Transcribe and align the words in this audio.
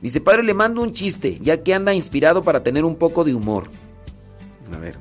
Dice, 0.00 0.20
padre, 0.20 0.44
le 0.44 0.54
mando 0.54 0.82
un 0.82 0.92
chiste, 0.92 1.38
ya 1.40 1.62
que 1.62 1.74
anda 1.74 1.92
inspirado 1.92 2.42
para 2.42 2.62
tener 2.62 2.84
un 2.84 2.96
poco 2.96 3.24
de 3.24 3.34
humor. 3.34 3.68
A 4.72 4.78
ver. 4.78 4.96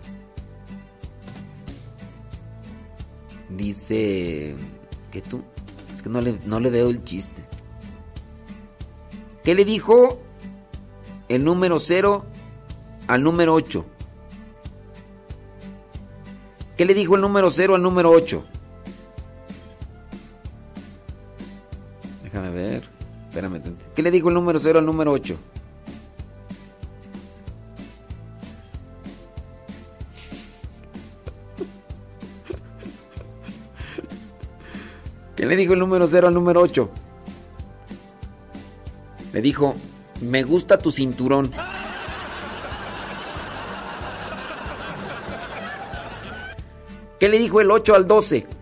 Dice... 3.49 4.55
¿Qué 5.11 5.21
tú? 5.21 5.41
Es 5.93 6.01
que 6.01 6.09
no 6.09 6.19
le, 6.19 6.37
no 6.45 6.59
le 6.59 6.69
veo 6.69 6.89
el 6.89 7.03
chiste. 7.03 7.43
¿Qué 9.43 9.55
le 9.55 9.65
dijo 9.65 10.19
el 11.29 11.43
número 11.43 11.79
0 11.79 12.25
al 13.07 13.23
número 13.23 13.53
8? 13.53 13.85
¿Qué 16.75 16.85
le 16.85 16.93
dijo 16.93 17.15
el 17.15 17.21
número 17.21 17.49
0 17.49 17.75
al 17.75 17.81
número 17.81 18.11
8? 18.11 18.43
Le 24.07 24.11
dijo 24.11 24.29
el 24.29 24.35
número 24.35 24.57
0 24.57 24.79
al 24.79 24.85
número 24.85 25.11
8? 25.11 25.37
¿Qué 35.35 35.45
le 35.45 35.57
dijo 35.57 35.73
el 35.73 35.79
número 35.79 36.07
0 36.07 36.29
al 36.29 36.33
número 36.33 36.61
8? 36.61 36.89
Le 39.33 39.41
dijo, 39.41 39.75
me 40.21 40.43
gusta 40.43 40.77
tu 40.77 40.89
cinturón. 40.89 41.51
¿Qué 47.19 47.27
le 47.27 47.37
dijo 47.39 47.59
el 47.59 47.69
8 47.71 47.93
al 47.93 48.07
12? 48.07 48.56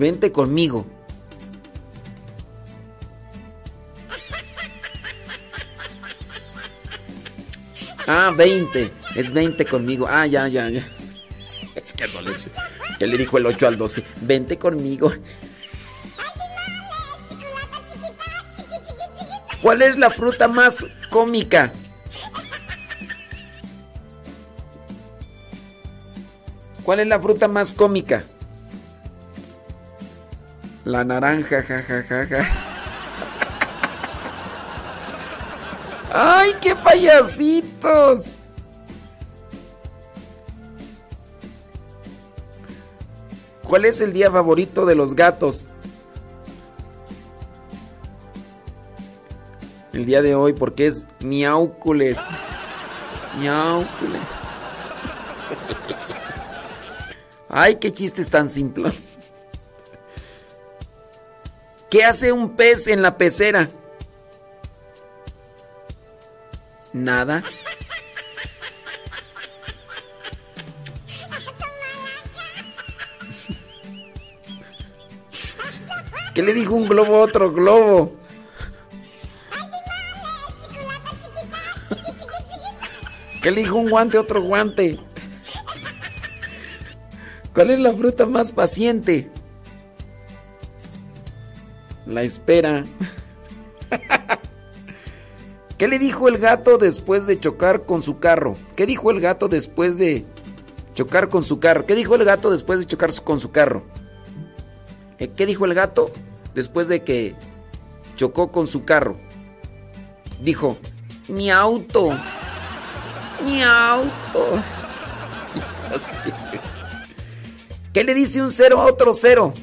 Vente 0.00 0.32
conmigo. 0.32 0.86
Ah, 8.06 8.32
20. 8.34 8.90
Es 9.14 9.30
20 9.30 9.66
conmigo. 9.66 10.06
Ah, 10.08 10.26
ya, 10.26 10.48
ya, 10.48 10.70
ya. 10.70 10.82
Es 11.74 11.92
que 11.92 12.08
no 12.08 12.22
le... 12.22 12.30
¿Qué 12.98 13.06
le 13.06 13.18
dijo 13.18 13.36
el 13.36 13.44
8 13.44 13.66
al 13.68 13.76
12? 13.76 14.02
Vente 14.22 14.56
conmigo. 14.56 15.12
¿Cuál 19.60 19.82
es 19.82 19.98
la 19.98 20.08
fruta 20.08 20.48
más 20.48 20.86
cómica? 21.10 21.70
¿Cuál 26.84 27.00
es 27.00 27.06
la 27.06 27.20
fruta 27.20 27.48
más 27.48 27.74
cómica? 27.74 28.24
La 30.90 31.04
naranja, 31.04 31.62
jajajaja. 31.62 32.50
¡Ay, 36.12 36.52
qué 36.60 36.74
payasitos! 36.74 38.34
¿Cuál 43.62 43.84
es 43.84 44.00
el 44.00 44.12
día 44.12 44.32
favorito 44.32 44.84
de 44.84 44.96
los 44.96 45.14
gatos? 45.14 45.68
El 49.92 50.06
día 50.06 50.22
de 50.22 50.34
hoy, 50.34 50.54
porque 50.54 50.88
es 50.88 51.06
miaucules. 51.20 52.18
Miaucules. 53.38 54.22
Ay, 57.48 57.76
qué 57.76 57.92
chistes 57.92 58.28
tan 58.28 58.48
simples. 58.48 58.96
¿Qué 61.90 62.04
hace 62.04 62.30
un 62.30 62.56
pez 62.56 62.86
en 62.86 63.02
la 63.02 63.18
pecera? 63.18 63.68
Nada. 66.92 67.42
¿Qué 76.32 76.42
le 76.42 76.54
dijo 76.54 76.74
un 76.74 76.88
globo 76.88 77.16
a 77.16 77.20
otro 77.20 77.52
globo? 77.52 78.14
¿Qué 83.42 83.50
le 83.50 83.62
dijo 83.62 83.76
un 83.76 83.90
guante 83.90 84.16
a 84.16 84.20
otro 84.20 84.40
guante? 84.42 84.96
¿Cuál 87.52 87.70
es 87.70 87.80
la 87.80 87.92
fruta 87.92 88.26
más 88.26 88.52
paciente? 88.52 89.28
La 92.10 92.22
espera. 92.22 92.82
¿Qué 95.78 95.86
le 95.86 95.98
dijo 96.00 96.28
el 96.28 96.38
gato 96.38 96.76
después 96.76 97.26
de 97.26 97.38
chocar 97.38 97.84
con 97.84 98.02
su 98.02 98.18
carro? 98.18 98.54
¿Qué 98.74 98.84
dijo 98.84 99.12
el 99.12 99.20
gato 99.20 99.46
después 99.48 99.96
de 99.96 100.24
chocar 100.94 101.28
con 101.28 101.44
su 101.44 101.60
carro? 101.60 101.86
¿Qué 101.86 101.94
dijo 101.94 102.16
el 102.16 102.24
gato 102.24 102.50
después 102.50 102.80
de 102.80 102.86
chocar 102.86 103.10
con 103.22 103.38
su 103.38 103.52
carro? 103.52 103.84
Eh, 105.18 105.30
¿Qué 105.36 105.46
dijo 105.46 105.64
el 105.64 105.74
gato 105.74 106.10
después 106.52 106.88
de 106.88 107.04
que 107.04 107.36
chocó 108.16 108.50
con 108.50 108.66
su 108.66 108.84
carro? 108.84 109.16
Dijo, 110.42 110.76
mi 111.28 111.48
auto. 111.48 112.10
Mi 113.44 113.62
auto. 113.62 114.60
¿Qué 117.92 118.02
le 118.02 118.14
dice 118.14 118.42
un 118.42 118.50
cero 118.50 118.80
a 118.80 118.86
otro 118.86 119.14
cero? 119.14 119.54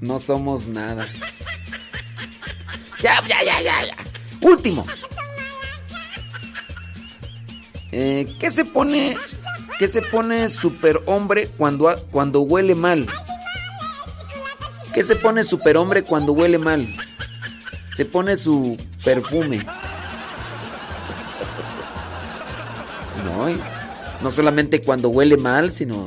No 0.00 0.18
somos 0.18 0.68
nada. 0.68 1.06
Ya, 3.02 3.20
ya, 3.26 3.42
ya, 3.44 3.62
ya, 3.62 3.86
ya. 3.86 3.96
Último. 4.40 4.84
Eh, 7.92 8.26
¿Qué 8.38 8.50
se 8.50 8.64
pone? 8.64 9.16
¿Qué 9.78 9.88
se 9.88 10.02
pone 10.02 10.48
superhombre 10.48 11.48
cuando, 11.48 11.94
cuando 12.10 12.40
huele 12.40 12.74
mal? 12.74 13.06
¿Qué 14.94 15.02
se 15.02 15.16
pone 15.16 15.44
superhombre 15.44 16.02
cuando 16.02 16.32
huele 16.32 16.58
mal? 16.58 16.88
Se 17.94 18.04
pone 18.04 18.36
su 18.36 18.76
perfume. 19.04 19.64
No, 23.24 23.46
no 24.22 24.30
solamente 24.30 24.80
cuando 24.82 25.10
huele 25.10 25.36
mal, 25.36 25.70
sino 25.72 26.06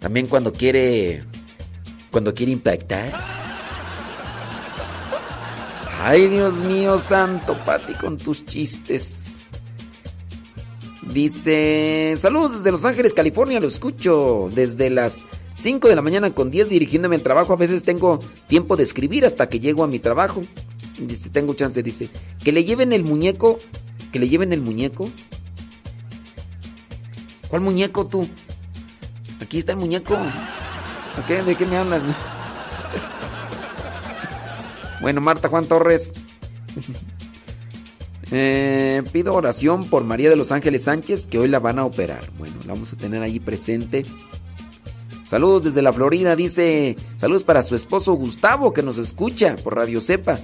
también 0.00 0.26
cuando 0.26 0.52
quiere 0.52 1.24
cuando 2.16 2.32
quiere 2.32 2.52
impactar. 2.52 3.12
Ay, 6.00 6.28
Dios 6.28 6.54
mío, 6.62 6.96
santo 6.96 7.54
Pati, 7.66 7.92
con 7.92 8.16
tus 8.16 8.42
chistes. 8.46 9.44
Dice, 11.02 12.14
saludos 12.16 12.56
desde 12.56 12.72
Los 12.72 12.86
Ángeles, 12.86 13.12
California, 13.12 13.60
lo 13.60 13.68
escucho 13.68 14.48
desde 14.50 14.88
las 14.88 15.26
5 15.56 15.88
de 15.88 15.94
la 15.94 16.00
mañana 16.00 16.30
con 16.30 16.50
10 16.50 16.70
dirigiéndome 16.70 17.16
al 17.16 17.22
trabajo. 17.22 17.52
A 17.52 17.56
veces 17.56 17.82
tengo 17.82 18.18
tiempo 18.46 18.76
de 18.76 18.84
escribir 18.84 19.26
hasta 19.26 19.50
que 19.50 19.60
llego 19.60 19.84
a 19.84 19.86
mi 19.86 19.98
trabajo. 19.98 20.40
Dice, 20.98 21.28
tengo 21.28 21.52
chance, 21.52 21.82
dice, 21.82 22.08
que 22.42 22.50
le 22.50 22.64
lleven 22.64 22.94
el 22.94 23.04
muñeco, 23.04 23.58
que 24.10 24.18
le 24.18 24.30
lleven 24.30 24.54
el 24.54 24.62
muñeco. 24.62 25.10
¿Cuál 27.48 27.60
muñeco 27.60 28.06
tú? 28.06 28.26
Aquí 29.38 29.58
está 29.58 29.72
el 29.72 29.78
muñeco. 29.78 30.16
¿De 31.16 31.56
qué 31.56 31.66
me 31.66 31.76
hablas? 31.76 32.02
Bueno, 35.00 35.20
Marta 35.20 35.48
Juan 35.48 35.66
Torres. 35.66 36.12
Eh, 38.32 39.04
pido 39.12 39.34
oración 39.34 39.88
por 39.88 40.02
María 40.02 40.28
de 40.28 40.34
los 40.36 40.50
Ángeles 40.50 40.84
Sánchez, 40.84 41.28
que 41.28 41.38
hoy 41.38 41.46
la 41.46 41.60
van 41.60 41.78
a 41.78 41.84
operar. 41.84 42.30
Bueno, 42.38 42.56
la 42.66 42.72
vamos 42.74 42.92
a 42.92 42.96
tener 42.96 43.22
ahí 43.22 43.38
presente. 43.38 44.04
Saludos 45.24 45.64
desde 45.64 45.82
la 45.82 45.92
Florida, 45.92 46.34
dice. 46.34 46.96
Saludos 47.16 47.44
para 47.44 47.62
su 47.62 47.76
esposo 47.76 48.14
Gustavo, 48.14 48.72
que 48.72 48.82
nos 48.82 48.98
escucha 48.98 49.54
por 49.62 49.76
Radio 49.76 50.00
Cepa. 50.00 50.38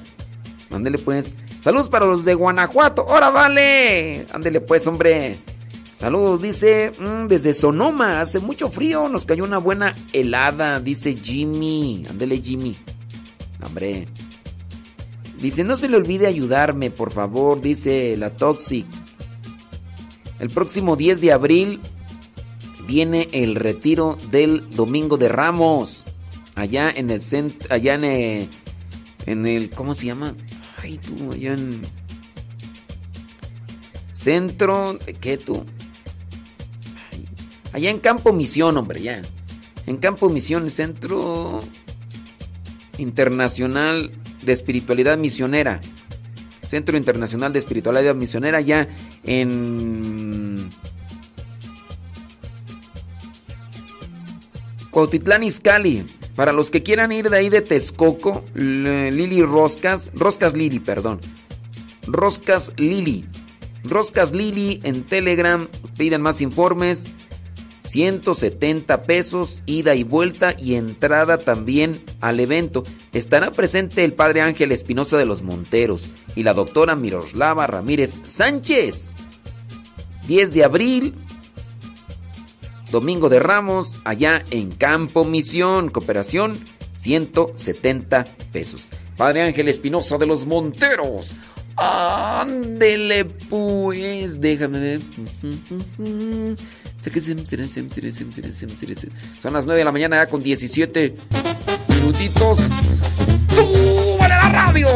Ándele 0.71 0.99
pues. 0.99 1.35
Saludos 1.61 1.89
para 1.89 2.07
los 2.07 2.25
de 2.25 2.35
Guanajuato. 2.35 3.05
¡Hora 3.05 3.31
vale! 3.31 4.27
Ándele 4.33 4.61
pues, 4.61 4.87
hombre. 4.87 5.39
Saludos, 6.03 6.43
dice, 6.43 6.91
mm, 6.99 7.29
desde 7.29 7.53
Sonoma, 7.53 8.21
hace 8.21 8.41
mucho 8.41 8.69
frío, 8.71 9.09
nos 9.09 9.25
cayó 9.25 9.45
una 9.45 9.59
buena 9.59 9.95
helada, 10.13 10.81
dice 10.81 11.15
Jimmy. 11.15 12.03
Ándele, 12.11 12.41
Jimmy. 12.41 12.75
Hombre. 13.65 14.09
Dice, 15.39 15.63
no 15.63 15.77
se 15.77 15.89
le 15.89 15.97
olvide 15.97 16.27
ayudarme, 16.27 16.91
por 16.91 17.13
favor, 17.13 17.61
dice 17.61 18.17
la 18.17 18.31
Toxic. 18.31 18.85
El 20.41 20.51
próximo 20.51 20.97
10 20.97 21.21
de 21.21 21.31
abril 21.31 21.79
viene 22.85 23.29
el 23.31 23.55
retiro 23.55 24.19
del 24.33 24.71
Domingo 24.71 25.17
de 25.17 25.29
Ramos. 25.29 26.03
Allá 26.57 26.91
en 26.91 27.13
el 27.13 27.23
centro, 27.23 27.73
allá 27.73 27.95
en 27.95 28.05
el, 28.05 28.49
en 29.27 29.47
el, 29.47 29.71
¿cómo 29.71 29.95
se 29.95 30.07
llama? 30.07 30.35
Ay, 30.83 30.99
tú, 30.99 31.31
allá 31.31 31.53
en... 31.53 31.81
Centro, 34.13 34.99
¿qué 35.21 35.39
tú? 35.39 35.65
Allá 37.73 37.91
en 37.91 37.99
Campo 37.99 38.33
Misión, 38.33 38.77
hombre, 38.77 39.03
ya. 39.03 39.23
En 39.87 39.97
Campo 39.97 40.29
Misión, 40.29 40.71
centro. 40.71 41.61
Internacional 42.99 44.11
de 44.43 44.53
Espiritualidad 44.53 45.17
Misionera. 45.17 45.81
Centro 46.67 46.97
Internacional 46.97 47.53
de 47.53 47.59
Espiritualidad 47.59 48.15
Misionera 48.15 48.61
ya 48.61 48.89
en 49.25 50.71
Cuautitlán 54.91 55.43
Izcalli. 55.43 56.05
Para 56.37 56.53
los 56.53 56.71
que 56.71 56.83
quieran 56.83 57.13
ir 57.13 57.29
de 57.29 57.37
ahí 57.37 57.51
de 57.51 57.61
Texcoco, 57.61 58.45
Lili 58.55 59.43
Roscas, 59.43 60.11
Roscas 60.15 60.57
Lili, 60.57 60.81
perdón. 60.81 61.21
Roscas 62.07 62.73
Lili. 62.77 63.27
Roscas 63.85 64.33
Lili 64.33 64.81
en 64.83 65.03
Telegram, 65.03 65.69
piden 65.99 66.23
más 66.23 66.41
informes. 66.41 67.05
170 67.84 69.02
pesos, 69.02 69.62
ida 69.67 69.94
y 69.94 70.05
vuelta 70.05 70.55
y 70.58 70.75
entrada 70.75 71.38
también 71.38 72.02
al 72.20 72.40
evento. 72.40 72.82
Estará 73.12 73.50
presente 73.50 74.05
el 74.05 74.14
padre 74.14 74.40
Ángel 74.40 74.73
Espinosa 74.73 75.17
de 75.17 75.26
los 75.26 75.43
Monteros 75.43 76.08
y 76.37 76.43
la 76.43 76.55
doctora 76.55 76.96
Miroslava 76.96 77.67
Ramírez 77.67 78.20
Sánchez. 78.25 79.12
10 80.26 80.52
de 80.52 80.64
abril, 80.64 81.14
Domingo 82.90 83.29
de 83.29 83.40
Ramos, 83.40 83.96
allá 84.05 84.44
en 84.50 84.70
Campo 84.70 85.25
Misión, 85.25 85.88
cooperación, 85.88 86.58
170 86.94 88.25
pesos. 88.52 88.90
Padre 89.17 89.43
Ángel 89.43 89.69
Espinosa 89.69 90.19
de 90.19 90.26
los 90.26 90.46
Monteros. 90.46 91.34
Ándele 91.76 93.25
pues, 93.25 94.40
déjame 94.40 94.79
ver. 94.79 95.00
Son 99.41 99.53
las 99.53 99.65
9 99.65 99.79
de 99.79 99.85
la 99.85 99.93
mañana 99.93 100.17
ya 100.17 100.27
con 100.29 100.43
17 100.43 101.17
minutitos. 101.89 102.59
¡Súbale 103.49 104.35
la 104.35 104.49
radio! 104.49 104.89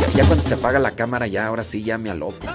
Ya, 0.00 0.08
ya, 0.16 0.24
cuando 0.26 0.44
se 0.44 0.54
apaga 0.54 0.78
la 0.78 0.92
cámara, 0.92 1.26
ya 1.26 1.46
ahora 1.46 1.64
sí, 1.64 1.82
ya 1.82 1.98
me 1.98 2.10
aloco. 2.10 2.46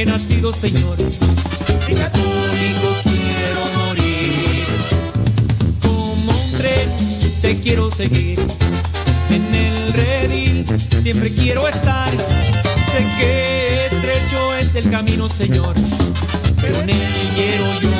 He 0.00 0.06
nacido, 0.06 0.52
Señor. 0.52 0.96
En 1.88 1.96
católico 1.96 2.88
quiero 3.02 3.62
morir. 3.76 4.64
Como 5.82 6.32
un 6.32 6.52
tren 6.52 6.88
te 7.42 7.60
quiero 7.60 7.90
seguir. 7.90 8.38
En 9.30 9.54
el 9.54 9.92
redil 9.92 10.64
siempre 11.02 11.30
quiero 11.30 11.68
estar. 11.68 12.10
Sé 12.16 13.06
que 13.18 13.86
estrecho 13.86 14.54
es 14.56 14.74
el 14.74 14.90
camino, 14.90 15.28
Señor. 15.28 15.74
Pero 16.60 16.80
en 16.80 16.90
él 16.90 17.30
quiero 17.34 17.80
yo 17.80 17.99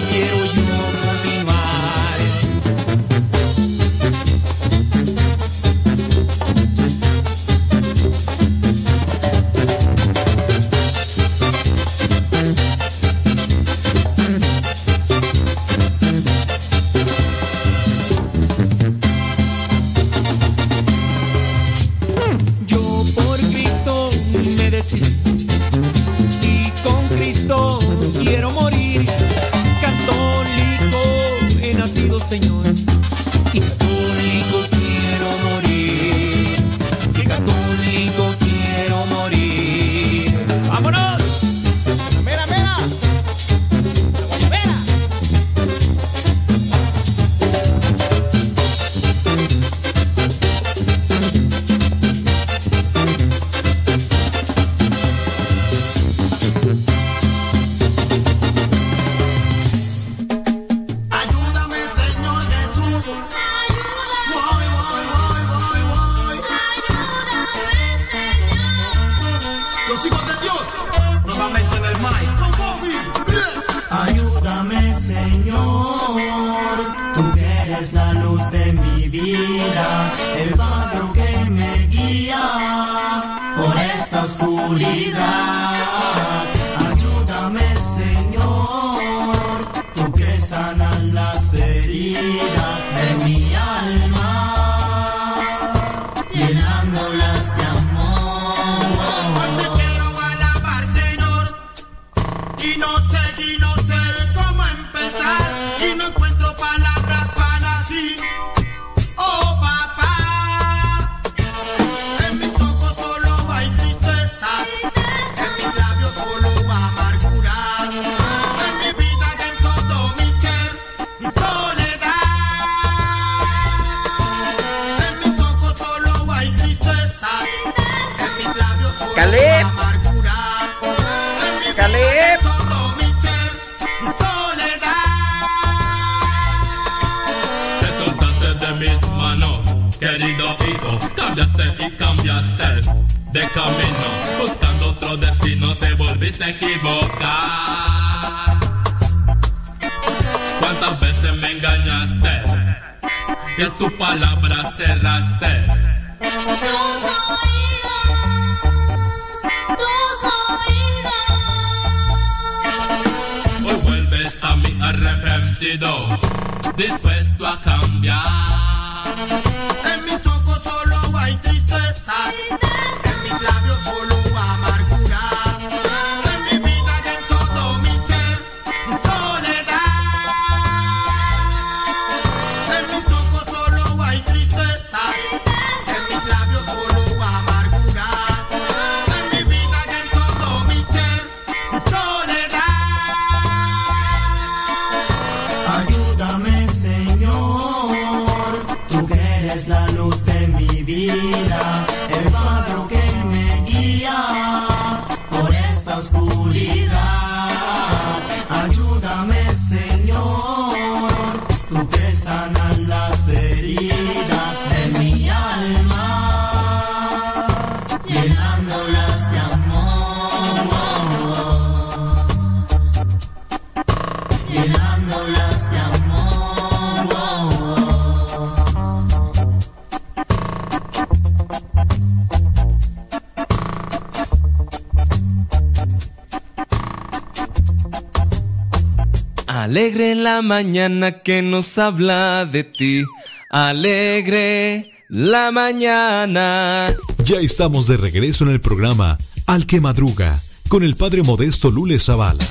La 240.21 240.43
mañana 240.43 241.23
que 241.23 241.41
nos 241.41 241.79
habla 241.79 242.45
de 242.45 242.63
ti. 242.63 243.03
Alegre 243.49 244.91
la 245.09 245.51
mañana. 245.51 246.95
Ya 247.25 247.39
estamos 247.39 247.87
de 247.87 247.97
regreso 247.97 248.43
en 248.43 248.51
el 248.51 248.61
programa 248.61 249.17
Al 249.47 249.65
que 249.65 249.81
Madruga 249.81 250.39
con 250.67 250.83
el 250.83 250.95
padre 250.95 251.23
modesto 251.23 251.71
Lule 251.71 251.99
Zavala. 251.99 252.43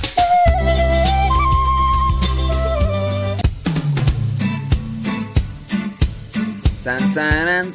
San, 6.82 7.14
san, 7.14 7.72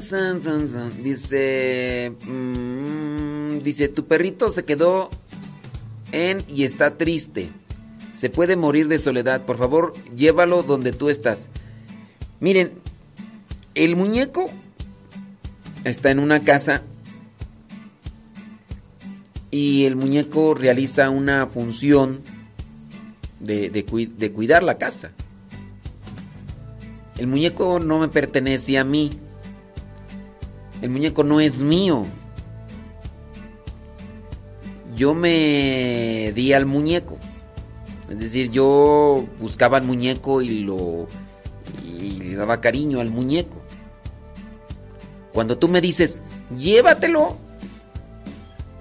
san, 0.00 0.68
san. 0.68 1.02
Dice. 1.02 2.10
mm, 2.26 3.58
dice: 3.58 3.88
Tu 3.88 4.06
perrito 4.06 4.50
se 4.50 4.64
quedó 4.64 5.10
en 6.10 6.42
y 6.48 6.64
está 6.64 6.96
triste. 6.96 7.50
Se 8.24 8.30
puede 8.30 8.56
morir 8.56 8.88
de 8.88 8.96
soledad. 8.98 9.42
Por 9.42 9.58
favor, 9.58 9.92
llévalo 10.16 10.62
donde 10.62 10.92
tú 10.94 11.10
estás. 11.10 11.50
Miren, 12.40 12.72
el 13.74 13.96
muñeco 13.96 14.46
está 15.84 16.10
en 16.10 16.20
una 16.20 16.40
casa 16.40 16.80
y 19.50 19.84
el 19.84 19.96
muñeco 19.96 20.54
realiza 20.54 21.10
una 21.10 21.46
función 21.48 22.20
de, 23.40 23.68
de 23.68 23.84
cui- 23.84 24.08
de 24.16 24.32
cuidar 24.32 24.62
la 24.62 24.78
casa. 24.78 25.10
El 27.18 27.26
muñeco 27.26 27.78
no 27.78 27.98
me 27.98 28.08
pertenece 28.08 28.78
a 28.78 28.84
mí. 28.84 29.10
El 30.80 30.88
muñeco 30.88 31.24
no 31.24 31.40
es 31.40 31.58
mío. 31.58 32.06
Yo 34.96 35.12
me 35.12 36.32
di 36.34 36.54
al 36.54 36.64
muñeco. 36.64 37.18
Es 38.10 38.18
decir, 38.20 38.50
yo 38.50 39.26
buscaba 39.40 39.78
al 39.78 39.84
muñeco 39.84 40.42
y 40.42 40.60
lo 40.60 41.06
y 41.84 42.20
le 42.20 42.36
daba 42.36 42.60
cariño 42.60 43.00
al 43.00 43.10
muñeco. 43.10 43.56
Cuando 45.32 45.58
tú 45.58 45.68
me 45.68 45.80
dices, 45.80 46.20
"Llévatelo", 46.56 47.36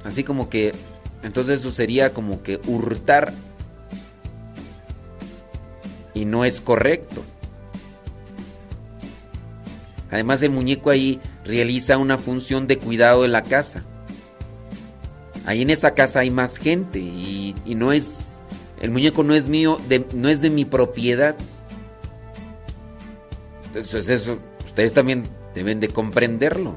así 0.04 0.24
como 0.24 0.50
que 0.50 0.74
entonces 1.24 1.60
eso 1.62 1.72
sería 1.72 2.14
como 2.14 2.44
que 2.44 2.60
hurtar 2.68 3.34
y 6.14 6.26
no 6.26 6.46
es 6.46 6.62
correcto. 6.62 7.24
Además 10.12 10.44
el 10.44 10.52
muñeco 10.52 10.90
ahí 10.90 11.20
realiza 11.44 11.98
una 11.98 12.18
función 12.18 12.68
de 12.68 12.78
cuidado 12.78 13.24
de 13.24 13.30
la 13.30 13.42
casa. 13.42 13.84
Ahí 15.46 15.64
en 15.64 15.70
esa 15.70 15.94
casa 15.94 16.20
hay 16.20 16.30
más 16.30 16.58
gente 16.58 17.00
y, 17.00 17.56
y 17.66 17.76
no 17.76 17.92
es... 17.92 18.33
El 18.84 18.92
muñeco 18.92 19.24
no 19.24 19.34
es 19.34 19.48
mío, 19.48 19.80
de- 19.88 20.06
no 20.14 20.28
es 20.28 20.42
de 20.42 20.50
mi 20.50 20.66
propiedad. 20.66 21.36
Entonces 23.74 24.10
eso, 24.10 24.38
ustedes 24.66 24.94
también 24.94 25.24
deben 25.56 25.80
de 25.80 25.88
comprenderlo. 25.88 26.76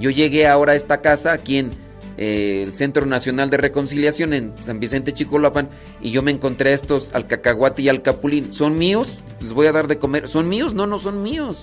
Yo 0.00 0.08
llegué 0.10 0.46
ahora 0.48 0.72
a 0.72 0.76
esta 0.76 1.00
casa 1.02 1.32
aquí 1.32 1.58
en 1.58 1.70
eh, 2.16 2.62
el 2.64 2.72
Centro 2.72 3.06
Nacional 3.06 3.50
de 3.50 3.56
Reconciliación 3.58 4.32
en 4.32 4.56
San 4.56 4.80
Vicente 4.80 5.12
Chicolapan 5.12 5.68
y 6.00 6.12
yo 6.12 6.22
me 6.22 6.30
encontré 6.30 6.72
estos 6.72 7.12
al 7.14 7.26
cacahuate 7.26 7.82
y 7.82 7.88
al 7.88 8.02
capulín. 8.02 8.52
¿Son 8.52 8.78
míos? 8.78 9.16
Les 9.40 9.52
voy 9.52 9.66
a 9.66 9.72
dar 9.72 9.86
de 9.86 9.98
comer. 9.98 10.28
¿Son 10.28 10.48
míos? 10.48 10.74
No, 10.74 10.86
no 10.86 10.98
son 10.98 11.22
míos. 11.22 11.62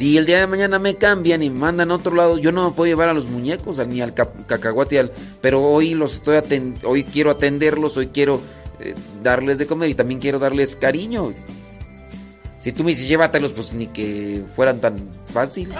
Si 0.00 0.16
el 0.16 0.24
día 0.24 0.38
de 0.40 0.46
mañana 0.46 0.78
me 0.78 0.96
cambian 0.96 1.42
y 1.42 1.50
me 1.50 1.58
mandan 1.58 1.90
a 1.90 1.96
otro 1.96 2.14
lado, 2.14 2.38
yo 2.38 2.52
no 2.52 2.70
me 2.70 2.74
puedo 2.74 2.88
llevar 2.88 3.10
a 3.10 3.12
los 3.12 3.26
muñecos, 3.26 3.86
ni 3.86 4.00
al 4.00 4.14
ca- 4.14 4.32
cacahuate, 4.46 5.10
pero 5.42 5.60
hoy 5.62 5.92
los 5.92 6.14
estoy 6.14 6.38
hoy 6.84 7.04
quiero 7.04 7.30
atenderlos, 7.30 7.98
hoy 7.98 8.06
quiero 8.06 8.40
eh, 8.78 8.94
darles 9.22 9.58
de 9.58 9.66
comer 9.66 9.90
y 9.90 9.94
también 9.94 10.18
quiero 10.18 10.38
darles 10.38 10.74
cariño. 10.74 11.32
Si 12.62 12.72
tú 12.72 12.82
me 12.82 12.92
dices 12.92 13.08
llévatelos, 13.08 13.52
pues 13.52 13.74
ni 13.74 13.88
que 13.88 14.42
fueran 14.56 14.80
tan 14.80 14.96
fácil. 15.34 15.70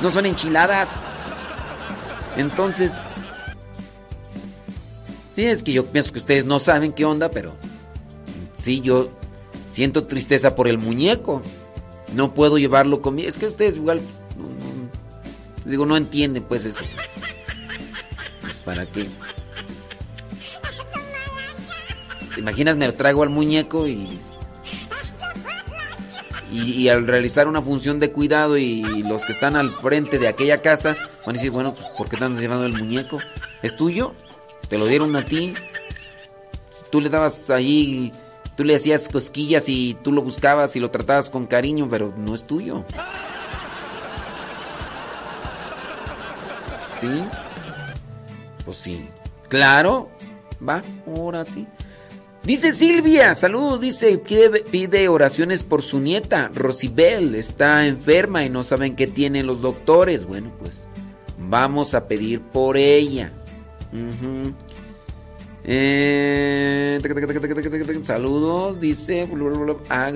No 0.00 0.10
son 0.10 0.26
enchiladas. 0.26 0.88
Entonces, 2.36 2.94
sí, 5.32 5.44
es 5.46 5.62
que 5.62 5.72
yo 5.72 5.86
pienso 5.86 6.12
que 6.12 6.18
ustedes 6.18 6.46
no 6.46 6.58
saben 6.58 6.92
qué 6.92 7.04
onda, 7.04 7.28
pero 7.30 7.52
sí, 8.58 8.80
yo 8.80 9.08
siento 9.70 10.04
tristeza 10.08 10.56
por 10.56 10.66
el 10.66 10.78
muñeco. 10.78 11.42
No 12.14 12.34
puedo 12.34 12.58
llevarlo 12.58 13.00
conmigo. 13.00 13.28
Es 13.28 13.38
que 13.38 13.46
ustedes 13.46 13.76
igual. 13.76 14.00
digo, 15.64 15.86
no 15.86 15.96
entienden 15.96 16.42
pues 16.44 16.64
eso. 16.64 16.84
¿Para 18.64 18.86
qué? 18.86 19.08
¿Te 22.34 22.40
imaginas? 22.40 22.76
Me 22.76 22.86
lo 22.86 22.94
traigo 22.94 23.22
al 23.22 23.30
muñeco 23.30 23.86
y. 23.86 24.18
Y, 26.50 26.72
y 26.72 26.88
al 26.90 27.06
realizar 27.06 27.48
una 27.48 27.62
función 27.62 27.98
de 27.98 28.12
cuidado 28.12 28.58
y 28.58 29.02
los 29.04 29.24
que 29.24 29.32
están 29.32 29.56
al 29.56 29.70
frente 29.70 30.18
de 30.18 30.28
aquella 30.28 30.60
casa 30.60 30.94
van 31.24 31.36
a 31.36 31.38
decir, 31.38 31.50
bueno, 31.50 31.72
pues 31.72 31.88
¿por 31.96 32.10
qué 32.10 32.18
te 32.18 32.24
andas 32.24 32.42
llevando 32.42 32.66
el 32.66 32.74
muñeco? 32.74 33.18
¿Es 33.62 33.74
tuyo? 33.74 34.14
¿Te 34.68 34.76
lo 34.76 34.84
dieron 34.84 35.16
a 35.16 35.24
ti? 35.24 35.54
Tú 36.90 37.00
le 37.00 37.08
dabas 37.08 37.48
ahí, 37.48 38.12
tú 38.56 38.64
le 38.64 38.76
hacías 38.76 39.08
cosquillas 39.08 39.68
y 39.68 39.94
tú 40.02 40.12
lo 40.12 40.22
buscabas 40.22 40.76
y 40.76 40.80
lo 40.80 40.90
tratabas 40.90 41.30
con 41.30 41.46
cariño, 41.46 41.88
pero 41.90 42.12
no 42.16 42.34
es 42.34 42.46
tuyo. 42.46 42.84
¿Sí? 47.00 47.24
Pues 48.64 48.76
sí. 48.76 49.08
Claro. 49.48 50.10
Va, 50.66 50.80
ahora 51.06 51.44
sí. 51.44 51.66
Dice 52.44 52.72
Silvia, 52.72 53.36
saludos, 53.36 53.80
dice, 53.80 54.18
pide, 54.18 55.08
oraciones 55.08 55.62
por 55.62 55.82
su 55.82 56.00
nieta, 56.00 56.50
Rosibel, 56.52 57.36
está 57.36 57.86
enferma 57.86 58.44
y 58.44 58.50
no 58.50 58.64
saben 58.64 58.96
qué 58.96 59.06
tienen 59.06 59.46
los 59.46 59.60
doctores. 59.60 60.26
Bueno, 60.26 60.50
pues 60.58 60.84
vamos 61.38 61.94
a 61.94 62.08
pedir 62.08 62.40
por 62.40 62.76
ella. 62.76 63.32
Eh, 65.64 66.98
saludos, 68.04 68.80
dice. 68.80 69.28
ah, 69.88 70.10
ah, 70.10 70.12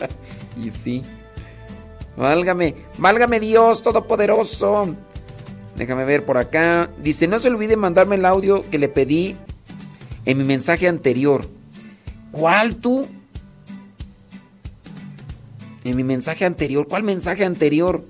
ah. 0.00 0.08
Y 0.60 0.70
sí. 0.70 1.02
Válgame, 2.16 2.74
válgame 2.98 3.40
Dios 3.40 3.82
Todopoderoso. 3.82 4.94
Déjame 5.76 6.04
ver 6.04 6.24
por 6.24 6.38
acá. 6.38 6.88
Dice, 7.02 7.26
no 7.26 7.38
se 7.38 7.48
olvide 7.48 7.76
mandarme 7.76 8.16
el 8.16 8.24
audio 8.24 8.68
que 8.70 8.78
le 8.78 8.88
pedí 8.88 9.36
en 10.24 10.38
mi 10.38 10.44
mensaje 10.44 10.88
anterior. 10.88 11.46
¿Cuál 12.30 12.76
tú? 12.76 13.06
En 15.84 15.96
mi 15.96 16.02
mensaje 16.02 16.44
anterior. 16.44 16.88
¿Cuál 16.88 17.02
mensaje 17.02 17.44
anterior? 17.44 18.04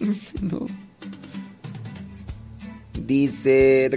no. 0.40 0.66
Dice... 3.06 3.90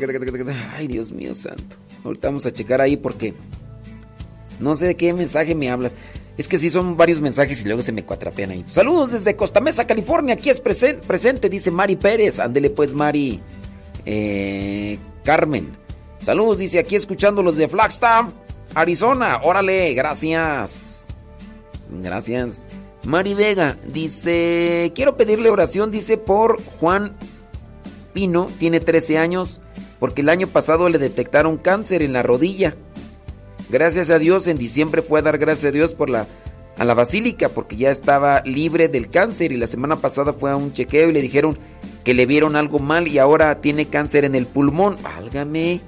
Ay, 0.75 0.87
Dios 0.87 1.11
mío 1.11 1.33
santo. 1.33 1.77
Ahorita 2.03 2.27
vamos 2.27 2.45
a 2.45 2.51
checar 2.51 2.81
ahí 2.81 2.97
porque... 2.97 3.33
No 4.59 4.75
sé 4.75 4.87
de 4.87 4.95
qué 4.95 5.13
mensaje 5.13 5.55
me 5.55 5.69
hablas. 5.69 5.95
Es 6.37 6.47
que 6.47 6.57
sí 6.57 6.69
son 6.69 6.95
varios 6.95 7.19
mensajes 7.19 7.61
y 7.61 7.65
luego 7.65 7.81
se 7.81 7.91
me 7.91 8.03
cuatrapean 8.03 8.51
ahí. 8.51 8.65
Saludos 8.71 9.11
desde 9.11 9.35
Costa 9.35 9.59
Mesa, 9.59 9.87
California. 9.87 10.35
Aquí 10.35 10.49
es 10.49 10.61
presente, 10.61 11.49
dice 11.49 11.71
Mari 11.71 11.95
Pérez. 11.95 12.39
Ándele 12.39 12.69
pues, 12.69 12.93
Mari. 12.93 13.39
Eh, 14.05 14.97
Carmen. 15.23 15.80
Saludos, 16.21 16.59
dice 16.59 16.79
aquí 16.79 16.95
escuchando 16.95 17.41
los 17.41 17.57
de 17.57 17.67
Flagstaff, 17.67 18.27
Arizona. 18.75 19.41
Órale, 19.43 19.93
gracias. 19.93 21.07
Gracias. 21.89 22.65
Mari 23.03 23.33
Vega 23.33 23.77
dice, 23.87 24.91
quiero 24.93 25.17
pedirle 25.17 25.49
oración, 25.49 25.89
dice, 25.89 26.17
por 26.17 26.61
Juan 26.79 27.13
Pino, 28.13 28.47
tiene 28.59 28.79
13 28.79 29.17
años, 29.17 29.59
porque 29.99 30.21
el 30.21 30.29
año 30.29 30.47
pasado 30.47 30.89
le 30.89 30.99
detectaron 30.99 31.57
cáncer 31.57 32.03
en 32.03 32.13
la 32.13 32.21
rodilla. 32.21 32.75
Gracias 33.69 34.11
a 34.11 34.19
Dios, 34.19 34.47
en 34.47 34.57
diciembre 34.57 35.01
fue 35.01 35.19
a 35.19 35.23
dar 35.23 35.39
gracias 35.39 35.65
a 35.65 35.71
Dios 35.71 35.93
por 35.93 36.09
la 36.09 36.27
a 36.77 36.85
la 36.85 36.93
basílica 36.93 37.49
porque 37.49 37.75
ya 37.75 37.91
estaba 37.91 38.41
libre 38.43 38.87
del 38.87 39.09
cáncer 39.09 39.51
y 39.51 39.57
la 39.57 39.67
semana 39.67 39.97
pasada 39.97 40.33
fue 40.33 40.49
a 40.49 40.55
un 40.55 40.73
chequeo 40.73 41.09
y 41.09 41.13
le 41.13 41.21
dijeron 41.21 41.57
que 42.03 42.13
le 42.13 42.25
vieron 42.25 42.55
algo 42.55 42.79
mal 42.79 43.07
y 43.07 43.19
ahora 43.19 43.61
tiene 43.61 43.85
cáncer 43.85 44.25
en 44.25 44.35
el 44.35 44.47
pulmón. 44.47 44.95
Válgame. 45.03 45.81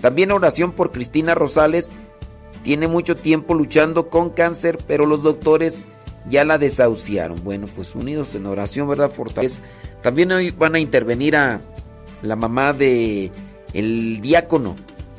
También 0.00 0.32
oración 0.32 0.72
por 0.72 0.92
Cristina 0.92 1.34
Rosales. 1.34 1.90
Tiene 2.62 2.88
mucho 2.88 3.14
tiempo 3.14 3.54
luchando 3.54 4.08
con 4.08 4.30
cáncer, 4.30 4.78
pero 4.86 5.06
los 5.06 5.22
doctores 5.22 5.84
ya 6.28 6.44
la 6.44 6.58
desahuciaron. 6.58 7.42
Bueno, 7.44 7.66
pues 7.74 7.94
unidos 7.94 8.34
en 8.34 8.46
oración, 8.46 8.88
¿verdad? 8.88 9.10
Fortaleza. 9.10 9.62
También 10.02 10.32
hoy 10.32 10.50
van 10.50 10.74
a 10.74 10.80
intervenir 10.80 11.36
a 11.36 11.60
la 12.22 12.36
mamá 12.36 12.72
de 12.72 13.30
el 13.72 14.20
diácono 14.20 14.76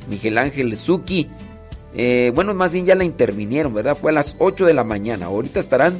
Miguel 0.08 0.38
Ángel 0.38 0.76
Zuki 0.76 1.28
eh, 1.94 2.32
bueno, 2.34 2.54
más 2.54 2.72
bien 2.72 2.84
ya 2.84 2.94
la 2.94 3.04
intervinieron, 3.04 3.72
¿verdad? 3.74 3.96
Fue 3.96 4.10
a 4.10 4.14
las 4.14 4.36
8 4.38 4.66
de 4.66 4.74
la 4.74 4.84
mañana. 4.84 5.26
Ahorita 5.26 5.60
estarán. 5.60 5.98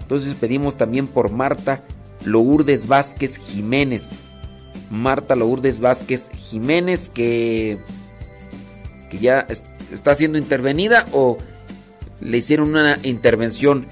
Entonces 0.00 0.34
pedimos 0.34 0.76
también 0.76 1.06
por 1.06 1.30
Marta 1.30 1.82
Lourdes 2.24 2.86
Vázquez 2.86 3.38
Jiménez. 3.38 4.12
Marta 4.90 5.34
Lourdes 5.34 5.80
Vázquez 5.80 6.30
Jiménez 6.34 7.08
que, 7.08 7.78
que 9.10 9.18
ya 9.18 9.46
está 9.92 10.14
siendo 10.14 10.38
intervenida 10.38 11.04
o 11.12 11.38
le 12.20 12.38
hicieron 12.38 12.70
una 12.70 12.98
intervención. 13.02 13.86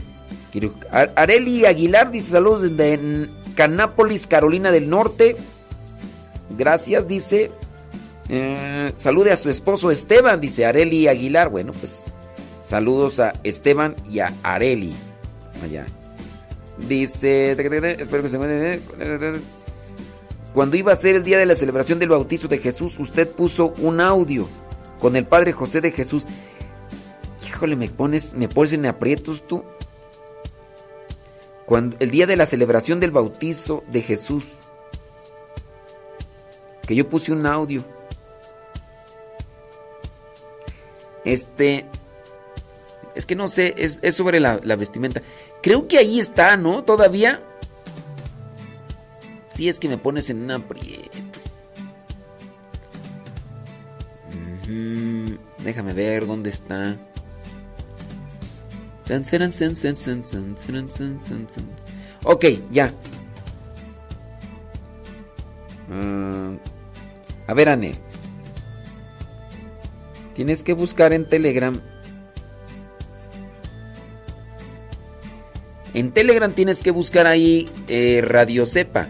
Areli 1.17 1.65
Aguilar 1.65 2.11
dice 2.11 2.31
saludos 2.31 2.63
desde 2.77 3.29
Canápolis, 3.55 4.27
Carolina 4.27 4.71
del 4.71 4.91
Norte. 4.91 5.37
Gracias, 6.57 7.09
dice. 7.09 7.51
Eh, 8.29 8.93
salude 8.97 9.33
a 9.33 9.37
su 9.37 9.51
esposo 9.51 9.91
Esteban, 9.91 10.41
dice 10.41 10.67
Areli 10.67 11.09
Aguilar. 11.09 11.49
Bueno, 11.49 11.73
pues 11.73 12.05
saludos 12.63 13.21
a 13.21 13.33
Esteban 13.43 13.95
y 14.11 14.21
a 14.21 14.33
Areli. 14.43 14.95
Allá. 15.63 15.87
Dice, 16.89 17.53
espero 17.53 18.23
que 18.23 18.29
se 18.29 18.39
Cuando 20.55 20.77
iba 20.77 20.93
a 20.93 20.97
ser 20.97 21.17
el 21.17 21.25
día 21.25 21.39
de 21.39 21.47
la 21.47 21.55
celebración 21.55 21.99
del 21.99 22.11
bautizo 22.11 22.49
de 22.49 22.59
Jesús, 22.59 22.99
usted 22.99 23.29
puso 23.29 23.73
un 23.79 24.01
audio 24.01 24.49
con 25.01 25.17
el 25.17 25.25
Padre 25.25 25.53
José 25.53 25.81
de 25.81 25.93
Jesús. 25.93 26.25
Híjole, 27.47 27.77
me 27.77 27.89
pones, 27.89 28.35
me 28.35 28.49
pones 28.49 28.73
en 28.73 28.87
aprietos 28.87 29.47
tú. 29.47 29.65
Cuando 31.65 31.97
el 32.01 32.11
día 32.11 32.27
de 32.27 32.37
la 32.37 32.45
celebración 32.45 33.01
del 33.01 33.13
bautizo 33.13 33.83
de 33.91 34.03
Jesús, 34.03 34.45
que 36.87 36.95
yo 36.95 37.09
puse 37.09 37.33
un 37.33 37.47
audio. 37.47 37.83
Este. 41.25 41.87
Es 43.15 43.27
que 43.27 43.37
no 43.37 43.49
sé, 43.49 43.75
es, 43.77 44.01
sobre 44.15 44.41
la, 44.41 44.59
vestimenta. 44.77 45.23
Creo 45.63 45.87
que 45.87 45.99
ahí 45.99 46.19
está, 46.19 46.57
¿no? 46.57 46.85
Todavía. 46.85 47.43
Si 49.55 49.69
es 49.69 49.79
que 49.79 49.89
me 49.89 49.99
pones 49.99 50.31
en 50.31 50.43
un 50.43 50.51
aprieto. 50.51 51.41
Déjame 55.65 55.93
ver 55.93 56.27
dónde 56.27 56.51
está. 56.51 56.97
Ok, 62.25 62.47
ya. 62.71 62.93
a 67.47 67.55
ver, 67.55 67.69
Anne. 67.69 67.95
Tienes 70.35 70.63
que 70.63 70.73
buscar 70.73 71.13
en 71.13 71.29
Telegram. 71.29 71.79
En 75.95 76.13
Telegram 76.13 76.51
tienes 76.51 76.83
que 76.83 76.91
buscar 76.91 77.27
ahí 77.27 77.69
eh, 77.89 78.23
Radio 78.25 78.65
Cepa. 78.65 79.09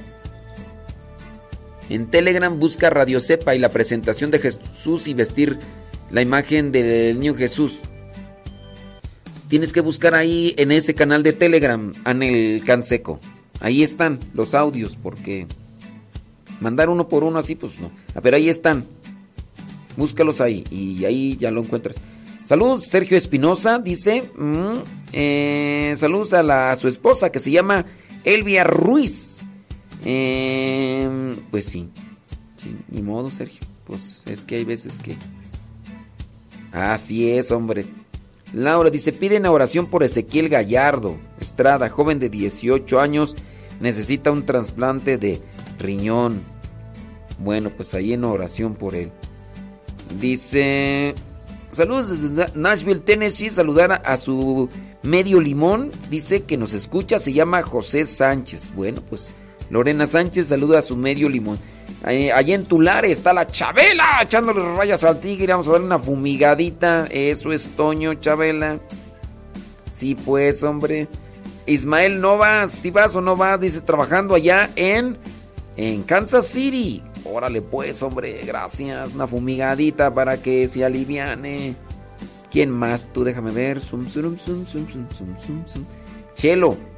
En 1.92 2.07
Telegram 2.07 2.59
busca 2.59 2.88
Radio 2.88 3.20
Cepa 3.20 3.55
y 3.55 3.59
la 3.59 3.68
presentación 3.68 4.31
de 4.31 4.38
Jesús 4.38 5.09
y 5.09 5.12
vestir 5.12 5.59
la 6.11 6.22
imagen 6.22 6.72
del 6.72 7.20
niño 7.20 7.35
Jesús. 7.35 7.74
Tienes 9.48 9.74
que 9.74 9.83
buscar 9.83 10.14
ahí 10.14 10.55
en 10.57 10.72
ese 10.72 10.94
canal 10.94 11.22
de 11.22 11.35
Telegram, 11.35 11.92
Anel 12.05 12.62
Canseco. 12.64 13.20
Ahí 13.61 13.83
están 13.83 14.20
los 14.33 14.55
audios, 14.55 14.96
porque 15.02 15.46
mandar 16.61 16.88
uno 16.88 17.09
por 17.09 17.24
uno 17.24 17.38
así, 17.38 17.57
pues 17.57 17.78
no. 17.78 17.92
Pero 18.22 18.38
ahí 18.38 18.48
están. 18.48 18.87
Búscalos 19.98 20.40
ahí 20.40 20.64
y 20.70 21.05
ahí 21.05 21.37
ya 21.37 21.50
lo 21.50 21.61
encuentras. 21.61 21.96
Saludos, 22.42 22.87
Sergio 22.87 23.18
Espinosa, 23.18 23.78
dice. 23.78 24.31
Mm, 24.35 24.78
eh, 25.12 25.92
saludos 25.98 26.33
a, 26.33 26.42
la, 26.42 26.74
su 26.74 26.88
esposa 26.88 27.31
que 27.31 27.38
se 27.38 27.50
llama 27.50 27.85
Elvia 28.24 28.64
Ruiz. 28.64 29.44
Eh, 30.05 31.37
pues 31.51 31.67
sí, 31.67 31.88
sí, 32.57 32.77
ni 32.88 33.03
modo, 33.03 33.31
Sergio. 33.31 33.61
Pues 33.87 34.25
es 34.27 34.45
que 34.45 34.57
hay 34.57 34.65
veces 34.65 34.99
que. 34.99 35.17
Así 36.73 37.31
es, 37.31 37.51
hombre. 37.51 37.85
Laura 38.53 38.91
dice: 38.91 39.12
piden 39.12 39.47
oración 39.47 39.87
por 39.87 40.03
Ezequiel 40.03 40.49
Gallardo, 40.49 41.17
Estrada, 41.41 41.88
joven 41.88 42.19
de 42.19 42.29
18 42.29 43.01
años, 43.01 43.37
necesita 43.81 44.31
un 44.31 44.45
trasplante 44.45 45.19
de 45.19 45.41
riñón. 45.79 46.41
Bueno, 47.38 47.71
pues 47.71 47.95
ahí 47.95 48.12
en 48.12 48.25
oración 48.25 48.75
por 48.75 48.95
él. 48.95 49.11
Dice, 50.21 51.15
saludos 51.73 52.11
desde 52.11 52.59
Nashville, 52.59 53.01
Tennessee, 53.01 53.51
saludar 53.51 54.03
a, 54.05 54.17
su 54.17 54.69
medio 55.03 55.41
limón, 55.41 55.91
dice 56.11 56.43
que 56.43 56.57
nos 56.57 56.75
escucha, 56.75 57.19
se 57.19 57.33
llama 57.33 57.62
José 57.62 58.05
Sánchez. 58.05 58.73
Bueno, 58.75 59.03
pues 59.09 59.31
Lorena 59.72 60.06
Sánchez 60.06 60.48
saluda 60.48 60.80
a 60.80 60.82
su 60.82 60.98
medio 60.98 61.30
limón. 61.30 61.58
Allí 62.04 62.52
en 62.52 62.66
Tulare 62.66 63.11
está 63.11 63.32
la 63.32 63.46
Chabela 63.46 64.20
echándole 64.20 64.62
rayas 64.76 65.02
al 65.02 65.18
tigre. 65.18 65.46
Vamos 65.46 65.66
a 65.68 65.72
dar 65.72 65.80
una 65.80 65.98
fumigadita. 65.98 67.06
Eso 67.11 67.52
es 67.52 67.70
Toño, 67.70 68.12
Chabela. 68.14 68.78
Sí, 69.90 70.14
pues, 70.14 70.62
hombre. 70.62 71.08
Ismael 71.64 72.20
no 72.20 72.37
va, 72.37 72.68
si 72.68 72.90
vas 72.90 73.16
o 73.16 73.22
no 73.22 73.35
vas, 73.35 73.58
dice, 73.58 73.80
trabajando 73.80 74.35
allá 74.35 74.68
en, 74.76 75.16
en 75.78 76.02
Kansas 76.02 76.46
City. 76.48 77.02
Órale 77.24 77.62
pues, 77.62 78.02
hombre, 78.02 78.42
gracias. 78.44 79.14
Una 79.14 79.26
fumigadita 79.26 80.12
para 80.12 80.37
que 80.42 80.68
se 80.68 80.85
aliviane. 80.85 81.76
¿Quién 82.50 82.68
más? 82.68 83.06
Tú 83.11 83.24
déjame 83.24 83.52
ver. 83.52 83.80
Chelo. 86.35 86.91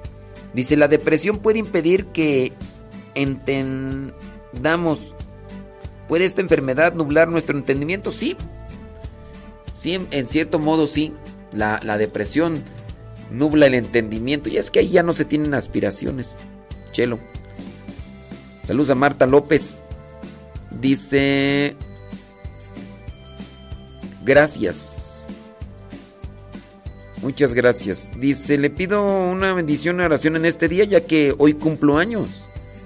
Dice, 0.54 0.76
la 0.76 0.88
depresión 0.88 1.38
puede 1.38 1.58
impedir 1.58 2.06
que 2.06 2.52
entendamos. 3.14 5.14
¿Puede 6.08 6.24
esta 6.24 6.40
enfermedad 6.40 6.94
nublar 6.94 7.28
nuestro 7.28 7.58
entendimiento? 7.58 8.12
Sí. 8.12 8.36
Sí, 9.72 9.98
en, 10.10 10.26
cierto 10.26 10.58
modo 10.58 10.86
sí. 10.86 11.12
La, 11.52 11.80
la 11.82 11.98
depresión 11.98 12.62
nubla 13.30 13.66
el 13.66 13.74
entendimiento. 13.74 14.48
Y 14.48 14.58
es 14.58 14.70
que 14.70 14.80
ahí 14.80 14.90
ya 14.90 15.02
no 15.02 15.12
se 15.12 15.24
tienen 15.24 15.54
aspiraciones. 15.54 16.36
Chelo. 16.92 17.18
Saludos 18.64 18.90
a 18.90 18.94
Marta 18.94 19.26
López. 19.26 19.80
Dice... 20.80 21.76
Gracias. 24.24 24.93
Muchas 27.24 27.54
gracias. 27.54 28.10
Dice, 28.20 28.58
le 28.58 28.68
pido 28.68 29.02
una 29.02 29.54
bendición 29.54 29.98
y 29.98 30.02
oración 30.02 30.36
en 30.36 30.44
este 30.44 30.68
día 30.68 30.84
ya 30.84 31.00
que 31.00 31.34
hoy 31.38 31.54
cumplo 31.54 31.96
años. 31.96 32.26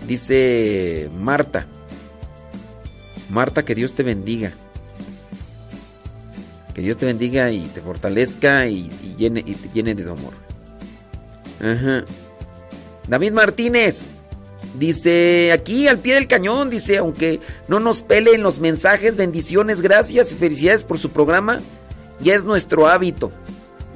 Dice 0.06 1.08
Marta. 1.18 1.66
Marta, 3.30 3.64
que 3.64 3.74
Dios 3.74 3.94
te 3.94 4.04
bendiga. 4.04 4.52
Que 6.72 6.82
Dios 6.82 6.98
te 6.98 7.06
bendiga 7.06 7.50
y 7.50 7.62
te 7.66 7.80
fortalezca 7.80 8.68
y, 8.68 8.88
y 9.02 9.16
llene, 9.16 9.42
y 9.44 9.54
te 9.54 9.70
llene 9.74 9.96
de 9.96 10.04
tu 10.04 10.12
amor. 10.12 10.34
Ajá. 11.58 12.04
David 13.08 13.32
Martínez. 13.32 14.08
Dice, 14.78 15.50
aquí 15.50 15.88
al 15.88 15.98
pie 15.98 16.14
del 16.14 16.28
cañón, 16.28 16.70
dice, 16.70 16.98
aunque 16.98 17.40
no 17.66 17.80
nos 17.80 18.02
peleen 18.02 18.42
los 18.42 18.60
mensajes, 18.60 19.16
bendiciones, 19.16 19.82
gracias 19.82 20.30
y 20.30 20.36
felicidades 20.36 20.84
por 20.84 21.00
su 21.00 21.10
programa. 21.10 21.60
Ya 22.20 22.36
es 22.36 22.44
nuestro 22.44 22.86
hábito. 22.86 23.32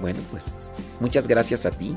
Bueno, 0.02 0.18
pues 0.32 0.52
muchas 1.00 1.28
gracias 1.28 1.64
a 1.64 1.70
ti. 1.70 1.96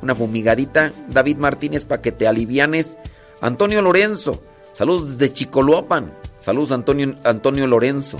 Una 0.00 0.14
fumigadita, 0.16 0.90
David 1.08 1.36
Martínez, 1.36 1.84
para 1.84 2.02
que 2.02 2.10
te 2.10 2.26
alivianes. 2.26 2.98
Antonio 3.42 3.82
Lorenzo, 3.82 4.42
saludos 4.72 5.16
desde 5.18 5.34
Chicoloapan. 5.34 6.12
Saludos 6.40 6.72
Antonio, 6.72 7.14
Antonio 7.22 7.66
Lorenzo. 7.66 8.18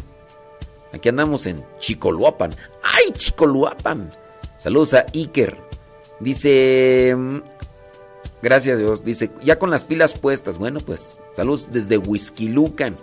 Aquí 0.92 1.08
andamos 1.08 1.46
en 1.46 1.64
Chicoloapan. 1.78 2.54
¡Ay, 2.82 3.12
Chicoloapan! 3.12 4.10
Saludos 4.58 4.94
a 4.94 5.06
Iker. 5.14 5.56
Dice, 6.20 7.14
mm, 7.16 7.38
gracias 8.42 8.76
a 8.76 8.78
Dios. 8.78 9.04
Dice, 9.04 9.30
ya 9.42 9.58
con 9.58 9.70
las 9.70 9.84
pilas 9.84 10.12
puestas. 10.12 10.58
Bueno, 10.58 10.78
pues, 10.80 11.18
saludos 11.32 11.68
desde 11.72 11.96
Whisky 11.96 12.48
Lucan. 12.48 12.96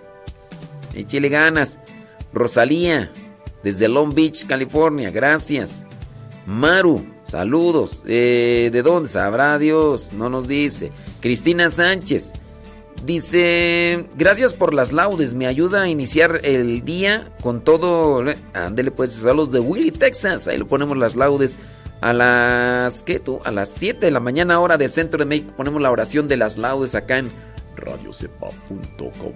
Échele 0.93 1.29
ganas. 1.29 1.79
Rosalía, 2.31 3.11
desde 3.63 3.89
Long 3.89 4.13
Beach, 4.13 4.45
California. 4.45 5.09
Gracias. 5.09 5.83
Maru, 6.49 7.05
saludos. 7.23 8.01
Eh, 8.07 8.71
¿De 8.73 8.81
dónde? 8.81 9.07
Sabrá 9.07 9.59
Dios. 9.59 10.13
No 10.13 10.31
nos 10.31 10.47
dice. 10.47 10.91
Cristina 11.21 11.69
Sánchez. 11.69 12.33
Dice, 13.05 14.07
gracias 14.17 14.53
por 14.53 14.73
las 14.73 14.91
laudes, 14.91 15.33
me 15.33 15.47
ayuda 15.47 15.83
a 15.83 15.87
iniciar 15.87 16.41
el 16.43 16.83
día 16.83 17.31
con 17.41 17.63
todo... 17.63 18.25
Ándele 18.53 18.89
pues, 18.89 19.11
saludos 19.11 19.51
de 19.51 19.59
Willy, 19.59 19.91
Texas. 19.91 20.47
Ahí 20.47 20.57
lo 20.57 20.67
ponemos 20.67 20.97
las 20.97 21.15
laudes. 21.15 21.55
A 22.01 22.13
las, 22.13 23.03
¿qué 23.03 23.19
tú? 23.19 23.39
A 23.45 23.51
las 23.51 23.69
7 23.69 24.07
de 24.07 24.11
la 24.11 24.19
mañana 24.19 24.59
hora 24.59 24.77
de 24.77 24.87
Centro 24.87 25.19
de 25.19 25.25
México 25.25 25.53
ponemos 25.55 25.81
la 25.81 25.91
oración 25.91 26.27
de 26.27 26.37
las 26.37 26.57
laudes 26.57 26.95
acá 26.95 27.19
en 27.19 27.31
radiocepa.com. 27.75 29.33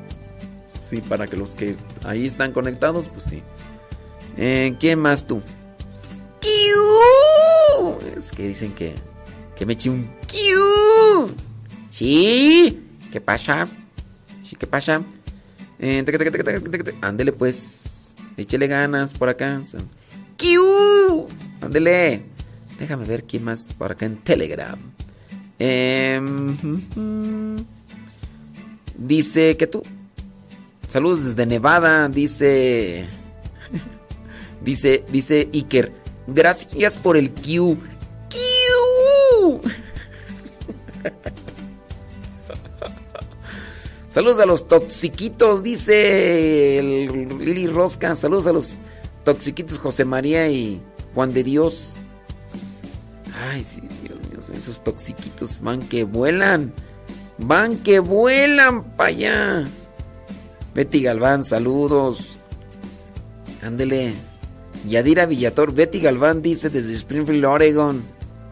Sí, 0.89 0.97
para 1.07 1.27
que 1.27 1.37
los 1.37 1.51
que 1.51 1.75
ahí 2.05 2.25
están 2.25 2.53
conectados, 2.53 3.07
pues 3.07 3.25
sí. 3.25 3.43
Eh, 4.35 4.75
¿Quién 4.79 4.97
más 4.99 5.27
tú? 5.27 5.41
¡Kiu! 6.43 7.95
Es 8.17 8.31
que 8.31 8.47
dicen 8.49 8.73
que, 8.73 8.93
que 9.55 9.65
me 9.65 9.73
eché 9.73 9.89
un 9.89 10.09
¡Kiu! 10.27 11.31
Sí, 11.89 12.83
¿qué 13.11 13.21
pasa? 13.21 13.65
Sí, 14.45 14.57
¿qué 14.57 14.67
pasa? 14.67 15.01
Eh. 15.79 16.03
Ándele 17.01 17.31
pues, 17.31 18.15
échele 18.35 18.67
ganas 18.67 19.13
por 19.13 19.29
acá. 19.29 19.61
¡Kiu! 20.35 21.27
Ándele. 21.61 22.23
Déjame 22.77 23.05
ver 23.05 23.23
quién 23.23 23.45
más 23.45 23.71
por 23.77 23.93
acá 23.93 24.05
en 24.05 24.17
Telegram. 24.17 24.77
Em, 25.59 26.57
dice 28.97 29.55
que 29.55 29.67
tú. 29.67 29.81
Saludos 30.89 31.23
desde 31.23 31.45
Nevada, 31.45 32.09
dice. 32.09 33.07
Dice, 34.63 35.03
dice 35.11 35.49
Iker. 35.53 36.02
Gracias 36.27 36.97
por 36.97 37.17
el 37.17 37.31
Q. 37.31 37.77
Q. 38.29 39.61
Saludos 44.09 44.39
a 44.39 44.45
los 44.45 44.67
toxiquitos, 44.67 45.63
dice 45.63 46.77
el 46.77 47.73
Rosca. 47.73 48.15
Saludos 48.15 48.47
a 48.47 48.53
los 48.53 48.79
toxiquitos 49.23 49.79
José 49.79 50.05
María 50.05 50.47
y 50.49 50.79
Juan 51.15 51.33
de 51.33 51.43
Dios. 51.43 51.95
Ay, 53.49 53.63
sí, 53.63 53.81
Dios 54.03 54.19
mío, 54.29 54.39
esos 54.55 54.83
toxiquitos 54.83 55.61
van 55.61 55.79
que 55.79 56.03
vuelan. 56.03 56.71
Van 57.39 57.77
que 57.77 57.99
vuelan 57.99 58.83
para 58.83 59.09
allá. 59.09 59.67
Betty 60.75 61.01
Galván, 61.01 61.43
saludos. 61.43 62.37
Ándele. 63.63 64.13
Yadira 64.87 65.25
Villator, 65.25 65.73
Betty 65.73 65.99
Galván 65.99 66.41
dice 66.41 66.69
desde 66.69 66.93
Springfield, 66.93 67.45
Oregon. 67.45 68.03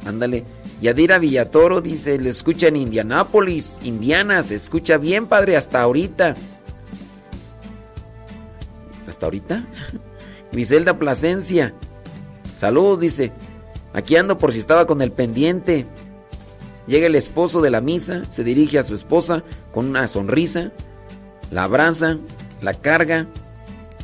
Ándale. 0.06 0.46
Yadira 0.82 1.20
Villatoro 1.20 1.80
dice, 1.80 2.18
le 2.18 2.30
escucha 2.30 2.68
en 2.68 2.76
Indianápolis, 2.76 3.80
Indiana, 3.84 4.42
se 4.42 4.56
escucha 4.56 4.98
bien, 4.98 5.28
padre, 5.28 5.56
hasta 5.56 5.82
ahorita. 5.82 6.36
¿Hasta 9.08 9.26
ahorita? 9.28 9.64
Griselda 10.52 10.98
Plasencia. 10.98 11.74
Saludos, 12.58 13.00
dice. 13.00 13.32
Aquí 13.94 14.16
ando 14.16 14.38
por 14.40 14.54
si 14.54 14.60
estaba 14.60 14.88
con 14.88 15.02
el 15.04 15.12
pendiente. 15.12 15.86
Llega 16.88 17.06
el 17.06 17.16
esposo 17.16 17.62
de 17.62 17.70
la 17.70 17.82
misa, 17.82 18.24
se 18.30 18.44
dirige 18.44 18.80
a 18.80 18.84
su 18.84 18.96
esposa 18.96 19.44
con 19.72 19.88
una 19.88 20.08
sonrisa, 20.08 20.72
la 21.52 21.64
abraza, 21.66 22.18
la 22.62 22.74
carga 22.74 23.28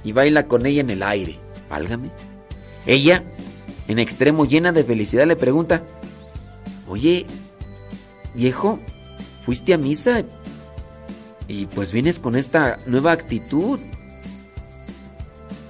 y 0.03 0.11
baila 0.11 0.47
con 0.47 0.65
ella 0.67 0.81
en 0.81 0.91
el 0.91 1.01
aire. 1.01 1.39
Válgame. 1.69 2.09
Ella, 2.85 3.23
en 3.87 3.99
extremo 3.99 4.45
llena 4.45 4.71
de 4.71 4.83
felicidad, 4.83 5.27
le 5.27 5.35
pregunta, 5.35 5.83
oye, 6.87 7.25
viejo, 8.33 8.79
fuiste 9.45 9.73
a 9.73 9.77
misa 9.77 10.23
y 11.47 11.65
pues 11.67 11.91
vienes 11.91 12.19
con 12.19 12.35
esta 12.35 12.77
nueva 12.85 13.11
actitud. 13.11 13.79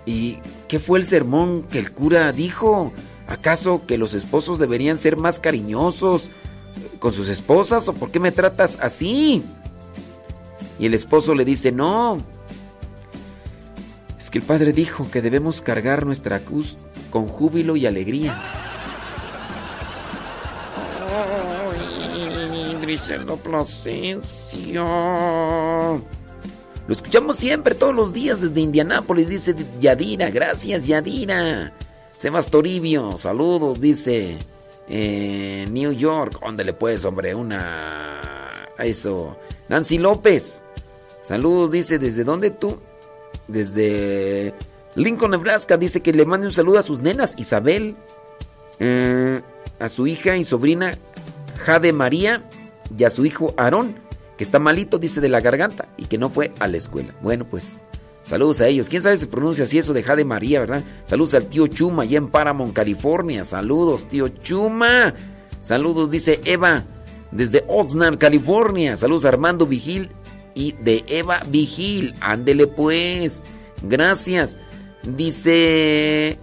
¿Y 0.05 0.37
qué 0.67 0.79
fue 0.79 0.99
el 0.99 1.05
sermón 1.05 1.63
que 1.63 1.79
el 1.79 1.91
cura 1.91 2.31
dijo? 2.31 2.91
¿Acaso 3.27 3.85
que 3.85 3.97
los 3.97 4.13
esposos 4.13 4.57
deberían 4.57 4.97
ser 4.97 5.17
más 5.17 5.39
cariñosos 5.39 6.29
con 6.99 7.13
sus 7.13 7.29
esposas 7.29 7.87
o 7.87 7.93
por 7.93 8.09
qué 8.09 8.19
me 8.19 8.31
tratas 8.31 8.77
así? 8.79 9.43
Y 10.79 10.85
el 10.85 10.93
esposo 10.93 11.35
le 11.35 11.43
dice, 11.43 11.71
no, 11.71 12.23
que 14.29 14.39
el 14.39 14.45
Padre 14.45 14.73
dijo 14.73 15.09
que 15.11 15.21
debemos 15.21 15.61
cargar 15.61 16.05
nuestra 16.05 16.39
cruz 16.39 16.77
con 17.09 17.25
júbilo 17.25 17.75
y 17.75 17.85
alegría. 17.85 18.37
Plasencia. 23.43 24.81
Lo 24.81 26.01
escuchamos 26.93 27.37
siempre, 27.37 27.75
todos 27.75 27.93
los 27.93 28.13
días 28.13 28.41
desde 28.41 28.61
Indianápolis, 28.61 29.27
dice 29.27 29.53
Yadira. 29.79 30.29
Gracias, 30.29 30.87
Yadira. 30.87 31.73
Sebas 32.17 32.49
Toribio, 32.49 33.17
saludos, 33.17 33.79
dice 33.79 34.37
eh, 34.87 35.65
New 35.69 35.91
York. 35.91 36.39
Óndale 36.41 36.73
pues, 36.73 37.05
hombre, 37.05 37.35
una... 37.35 38.21
Eso. 38.79 39.37
Nancy 39.69 39.97
López, 39.97 40.63
saludos, 41.21 41.71
dice, 41.71 41.99
¿desde 41.99 42.23
dónde 42.23 42.51
tú? 42.51 42.79
Desde 43.47 44.53
Lincoln, 44.95 45.31
Nebraska, 45.31 45.77
dice 45.77 46.01
que 46.01 46.11
le 46.11 46.25
mande 46.25 46.47
un 46.47 46.53
saludo 46.53 46.79
a 46.79 46.81
sus 46.81 47.01
nenas, 47.01 47.35
Isabel, 47.37 47.95
eh, 48.79 49.41
a 49.79 49.89
su 49.89 50.07
hija 50.07 50.35
y 50.37 50.43
sobrina 50.43 50.97
Jade 51.57 51.93
María 51.93 52.43
y 52.97 53.03
a 53.03 53.09
su 53.09 53.25
hijo 53.25 53.53
Aarón, 53.57 53.95
que 54.37 54.43
está 54.43 54.59
malito, 54.59 54.97
dice, 54.97 55.21
de 55.21 55.29
la 55.29 55.41
garganta 55.41 55.87
y 55.97 56.05
que 56.05 56.17
no 56.17 56.29
fue 56.29 56.51
a 56.59 56.67
la 56.67 56.77
escuela. 56.77 57.13
Bueno, 57.21 57.45
pues 57.45 57.83
saludos 58.21 58.61
a 58.61 58.67
ellos. 58.67 58.87
¿Quién 58.89 59.01
sabe 59.01 59.17
si 59.17 59.25
pronuncia 59.25 59.65
así 59.65 59.77
eso 59.77 59.93
de 59.93 60.03
Jade 60.03 60.25
María, 60.25 60.59
verdad? 60.59 60.83
Saludos 61.05 61.33
al 61.35 61.45
tío 61.45 61.67
Chuma 61.67 62.03
allá 62.03 62.17
en 62.17 62.27
Paramount, 62.29 62.73
California. 62.73 63.43
Saludos, 63.43 64.07
tío 64.07 64.27
Chuma. 64.27 65.13
Saludos, 65.61 66.09
dice 66.09 66.39
Eva, 66.45 66.85
desde 67.31 67.65
Oxnard, 67.67 68.17
California. 68.17 68.95
Saludos 68.95 69.25
a 69.25 69.29
Armando 69.29 69.65
Vigil 69.65 70.09
y 70.57 70.71
de 70.71 71.03
Eva 71.07 71.41
Vigil. 71.47 72.15
Ándele 72.19 72.65
pues. 72.65 73.43
Gracias. 73.83 74.57
Dice. 75.03 76.37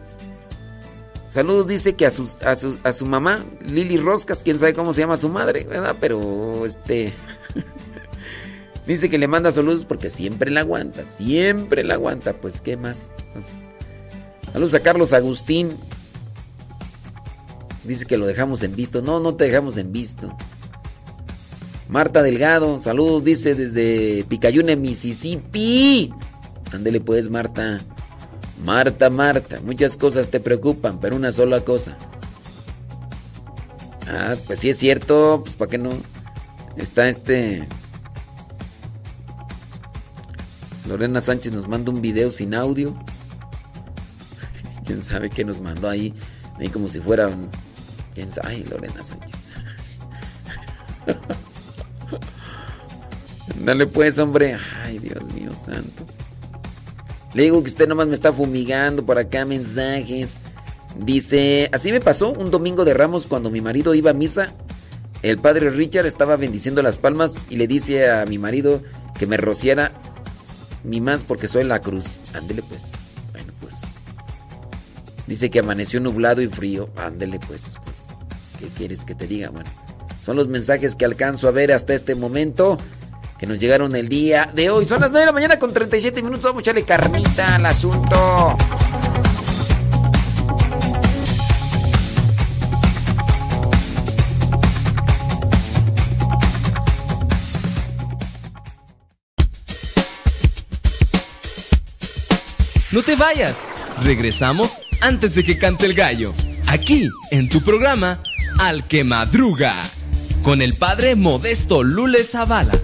Saludos, 1.31 1.67
dice 1.67 1.95
que 1.95 2.07
a, 2.07 2.11
sus, 2.11 2.41
a, 2.43 2.55
su, 2.55 2.79
a 2.85 2.93
su 2.93 3.07
mamá, 3.07 3.45
Lili 3.61 3.97
Roscas, 3.97 4.43
quién 4.45 4.57
sabe 4.57 4.73
cómo 4.73 4.93
se 4.93 5.01
llama 5.01 5.17
su 5.17 5.29
madre, 5.29 5.65
¿verdad? 5.65 5.97
Pero 6.01 6.65
este. 6.65 7.13
dice 8.87 9.11
que 9.11 9.19
le 9.19 9.27
manda 9.27 9.51
saludos 9.51 9.85
porque 9.85 10.11
siempre 10.11 10.53
la 10.53 10.61
aguanta, 10.61 11.03
siempre 11.17 11.83
la 11.83 11.95
aguanta. 11.95 12.35
Pues, 12.35 12.61
¿qué 12.61 12.77
más? 12.77 13.11
Pues, 13.33 13.47
saludos 14.53 14.75
a 14.75 14.81
Carlos 14.81 15.13
Agustín. 15.13 15.77
Dice 17.83 18.07
que 18.07 18.17
lo 18.17 18.27
dejamos 18.27 18.63
en 18.63 18.77
visto. 18.77 19.03
No, 19.03 19.19
no 19.19 19.35
te 19.35 19.45
dejamos 19.45 19.77
en 19.77 19.91
visto. 19.91 20.35
Marta 21.89 22.23
Delgado, 22.23 22.81
saludos, 22.81 23.25
dice 23.25 23.55
desde 23.55 24.25
Picayune, 24.25 24.77
Mississippi. 24.77 26.13
Ándele 26.73 27.01
pues, 27.01 27.31
Marta. 27.31 27.81
Marta, 28.65 29.11
Marta, 29.11 29.61
muchas 29.63 29.97
cosas 29.97 30.29
te 30.29 30.41
preocupan, 30.41 30.99
pero 30.99 31.17
una 31.17 31.31
sola 31.31 31.61
cosa. 31.61 31.99
Ah, 34.09 34.35
pues 34.47 34.61
sí 34.61 34.71
es 34.71 34.79
cierto, 34.79 35.43
pues 35.45 35.57
para 35.57 35.71
qué 35.71 35.79
no. 35.79 35.91
Está 36.77 37.09
este. 37.09 37.67
Lorena 40.89 41.21
Sánchez 41.21 41.53
nos 41.53 41.69
manda 41.69 41.91
un 41.91 42.01
video 42.01 42.31
sin 42.31 42.55
audio. 42.55 42.95
Quién 44.87 45.03
sabe 45.03 45.31
qué 45.31 45.45
nos 45.45 45.61
mandó 45.61 45.89
ahí. 45.89 46.15
Ahí 46.59 46.69
como 46.69 46.89
si 46.89 47.01
fuera 47.01 47.29
un. 47.29 47.51
¿Quién 48.15 48.33
sabe? 48.33 48.49
Ay, 48.49 48.65
Lorena 48.65 49.03
Sánchez. 49.03 49.45
Dale 53.65 53.87
pues, 53.87 54.19
hombre. 54.19 54.57
Ay, 54.83 54.99
Dios 54.99 55.33
mío 55.35 55.53
santo. 55.53 56.05
Le 57.35 57.45
digo 57.45 57.63
que 57.63 57.71
usted 57.71 57.89
nomás 57.89 58.07
me 58.07 58.15
está 58.15 58.33
fumigando 58.33 59.05
por 59.05 59.19
acá 59.19 59.45
mensajes. 59.45 60.39
Dice, 60.99 61.69
así 61.73 61.91
me 61.91 62.01
pasó 62.01 62.33
un 62.33 62.51
domingo 62.51 62.85
de 62.85 62.95
Ramos 62.95 63.27
cuando 63.27 63.51
mi 63.51 63.61
marido 63.61 63.95
iba 63.95 64.11
a 64.11 64.15
misa. 64.15 64.53
El 65.23 65.39
padre 65.39 65.71
Richard 65.71 66.07
estaba 66.07 66.37
bendiciendo 66.37 66.83
las 66.83 66.99
palmas 66.99 67.35
y 67.51 67.57
le 67.57 67.67
dice 67.67 68.11
a 68.11 68.25
mi 68.27 68.39
marido 68.39 68.83
que 69.19 69.27
me 69.27 69.37
rociara 69.37 69.93
mi 70.85 71.01
más 71.01 71.25
porque 71.25 71.49
soy 71.49 71.65
la 71.65 71.81
cruz. 71.81 72.21
Ándele 72.35 72.63
pues. 72.63 72.93
Bueno, 73.33 73.53
pues. 73.61 73.75
Dice 75.27 75.51
que 75.51 75.59
amaneció 75.59 75.99
nublado 75.99 76.41
y 76.41 76.49
frío. 76.49 76.89
Ándele 76.97 77.41
pues. 77.41 77.75
pues. 77.85 77.97
¿Qué 78.61 78.69
quieres 78.69 79.05
que 79.05 79.17
te 79.17 79.27
diga? 79.27 79.51
Bueno, 79.51 79.71
son 80.25 80.37
los 80.37 80.49
mensajes 80.49 80.95
que 80.95 81.05
alcanzo 81.05 81.49
a 81.49 81.51
ver 81.51 81.71
hasta 81.71 81.93
este 81.93 82.15
momento 82.15 82.79
que 83.39 83.47
nos 83.47 83.59
llegaron 83.59 83.95
el 83.95 84.09
día 84.09 84.51
de 84.55 84.71
hoy. 84.71 84.87
Son 84.87 85.03
las 85.03 85.11
9 85.11 85.21
de 85.21 85.27
la 85.27 85.33
mañana 85.33 85.59
con 85.59 85.71
37 85.71 86.23
minutos. 86.23 86.45
Vamos 86.45 86.61
a 86.61 86.63
echarle 86.63 86.83
carnita 86.83 87.57
al 87.57 87.67
asunto. 87.67 88.57
No 102.93 103.03
te 103.03 103.15
vayas. 103.15 103.69
Regresamos 104.03 104.81
antes 105.03 105.35
de 105.35 105.45
que 105.45 105.59
cante 105.59 105.85
el 105.85 105.93
gallo. 105.93 106.33
Aquí, 106.69 107.11
en 107.31 107.51
tu 107.51 107.61
programa, 107.61 108.23
Al 108.59 108.89
que 108.89 109.05
Madruga. 109.05 109.83
Con 110.45 110.61
el 110.61 110.75
padre 110.75 111.15
Modesto 111.17 111.83
Lule 111.83 112.23
Zavala. 112.23 112.84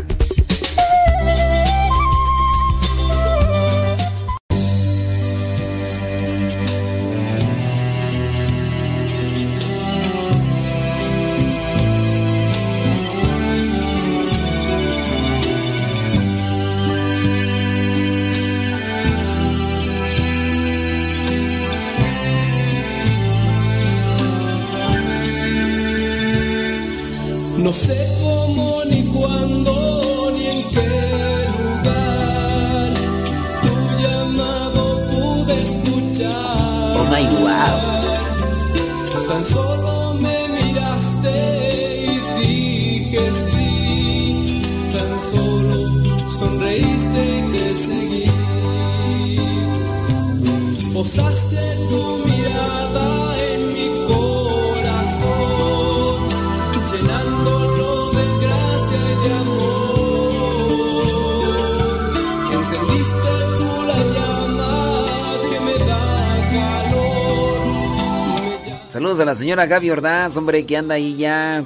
A 69.21 69.25
la 69.25 69.35
señora 69.35 69.67
Gaby 69.67 69.91
Ordaz, 69.91 70.35
hombre, 70.39 70.65
que 70.65 70.79
anda 70.79 70.95
ahí 70.95 71.15
ya 71.17 71.63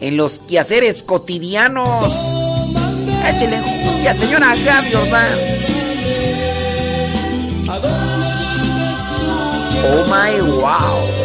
en 0.00 0.16
los 0.18 0.38
quehaceres 0.38 1.02
cotidianos. 1.02 1.88
Échele 3.26 3.56
a 4.06 4.14
señora 4.14 4.54
Gaby 4.54 4.94
Ordaz. 4.94 5.38
Oh 9.82 10.04
my 10.08 10.40
wow. 10.60 11.17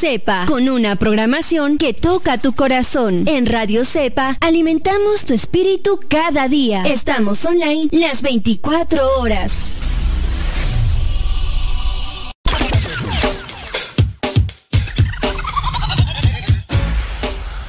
Cepa, 0.00 0.46
con 0.46 0.70
una 0.70 0.96
programación 0.96 1.76
que 1.76 1.92
toca 1.92 2.38
tu 2.38 2.54
corazón. 2.54 3.24
En 3.26 3.44
Radio 3.44 3.84
Cepa 3.84 4.38
alimentamos 4.40 5.26
tu 5.26 5.34
espíritu 5.34 6.00
cada 6.08 6.48
día. 6.48 6.84
Estamos 6.84 7.44
online 7.44 7.90
las 7.92 8.22
24 8.22 9.18
horas. 9.18 9.52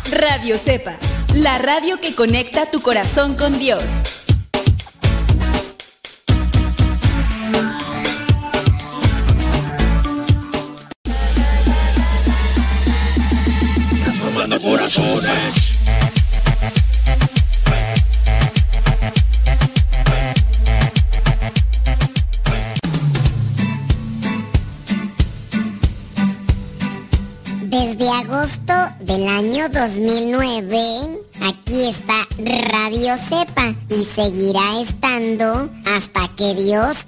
Radio 0.09 0.57
Cepa, 0.57 0.95
la 1.35 1.57
radio 1.57 1.99
que 1.99 2.15
conecta 2.15 2.71
tu 2.71 2.79
corazón 2.79 3.35
con 3.35 3.59
Dios. 3.59 3.83
Desde 27.63 28.09
agosto 28.09 28.73
del 28.99 29.27
año 29.27 29.69
2009, 29.69 30.77
aquí 31.41 31.89
está 31.89 32.27
Radio 32.69 33.17
Cepa 33.17 33.73
y 33.89 34.05
seguirá 34.05 34.81
estando 34.81 35.69
hasta 35.85 36.27
que 36.35 36.53
Dios 36.53 37.07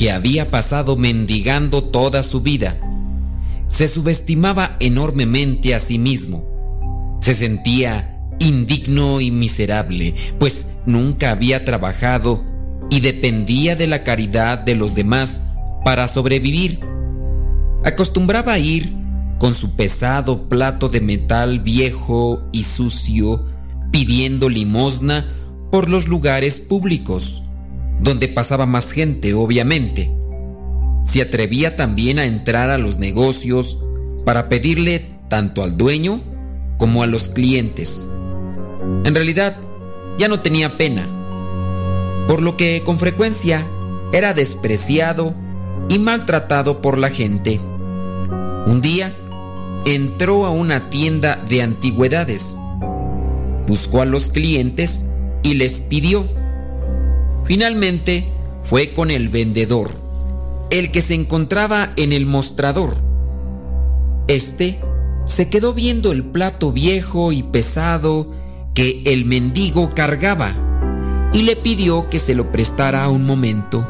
que 0.00 0.10
había 0.10 0.50
pasado 0.50 0.96
mendigando 0.96 1.84
toda 1.84 2.22
su 2.22 2.40
vida. 2.40 2.80
Se 3.68 3.86
subestimaba 3.86 4.78
enormemente 4.80 5.74
a 5.74 5.78
sí 5.78 5.98
mismo. 5.98 7.18
Se 7.20 7.34
sentía 7.34 8.18
indigno 8.38 9.20
y 9.20 9.30
miserable, 9.30 10.14
pues 10.38 10.68
nunca 10.86 11.32
había 11.32 11.66
trabajado 11.66 12.42
y 12.88 13.00
dependía 13.00 13.76
de 13.76 13.88
la 13.88 14.02
caridad 14.02 14.56
de 14.56 14.74
los 14.74 14.94
demás 14.94 15.42
para 15.84 16.08
sobrevivir. 16.08 16.80
Acostumbraba 17.84 18.54
a 18.54 18.58
ir 18.58 18.94
con 19.38 19.52
su 19.52 19.76
pesado 19.76 20.48
plato 20.48 20.88
de 20.88 21.02
metal 21.02 21.60
viejo 21.60 22.48
y 22.52 22.62
sucio, 22.62 23.44
pidiendo 23.90 24.48
limosna 24.48 25.26
por 25.70 25.90
los 25.90 26.08
lugares 26.08 26.58
públicos 26.58 27.42
donde 28.00 28.28
pasaba 28.28 28.66
más 28.66 28.92
gente, 28.92 29.34
obviamente. 29.34 30.10
Se 31.04 31.22
atrevía 31.22 31.76
también 31.76 32.18
a 32.18 32.24
entrar 32.24 32.70
a 32.70 32.78
los 32.78 32.98
negocios 32.98 33.78
para 34.24 34.48
pedirle 34.48 35.06
tanto 35.28 35.62
al 35.62 35.76
dueño 35.76 36.20
como 36.78 37.02
a 37.02 37.06
los 37.06 37.28
clientes. 37.28 38.08
En 39.04 39.14
realidad, 39.14 39.56
ya 40.18 40.28
no 40.28 40.40
tenía 40.40 40.76
pena, 40.76 41.06
por 42.26 42.42
lo 42.42 42.56
que 42.56 42.82
con 42.84 42.98
frecuencia 42.98 43.66
era 44.12 44.34
despreciado 44.34 45.34
y 45.88 45.98
maltratado 45.98 46.80
por 46.80 46.98
la 46.98 47.10
gente. 47.10 47.60
Un 48.66 48.80
día, 48.82 49.16
entró 49.84 50.46
a 50.46 50.50
una 50.50 50.90
tienda 50.90 51.36
de 51.48 51.62
antigüedades, 51.62 52.58
buscó 53.66 54.02
a 54.02 54.04
los 54.04 54.30
clientes 54.30 55.06
y 55.42 55.54
les 55.54 55.80
pidió 55.80 56.26
Finalmente 57.50 58.28
fue 58.62 58.92
con 58.92 59.10
el 59.10 59.28
vendedor, 59.28 59.90
el 60.70 60.92
que 60.92 61.02
se 61.02 61.14
encontraba 61.14 61.92
en 61.96 62.12
el 62.12 62.24
mostrador. 62.24 62.94
Este 64.28 64.80
se 65.24 65.48
quedó 65.48 65.74
viendo 65.74 66.12
el 66.12 66.22
plato 66.22 66.70
viejo 66.70 67.32
y 67.32 67.42
pesado 67.42 68.30
que 68.72 69.02
el 69.04 69.24
mendigo 69.24 69.90
cargaba 69.96 70.54
y 71.32 71.42
le 71.42 71.56
pidió 71.56 72.08
que 72.08 72.20
se 72.20 72.36
lo 72.36 72.52
prestara 72.52 73.08
un 73.08 73.26
momento. 73.26 73.84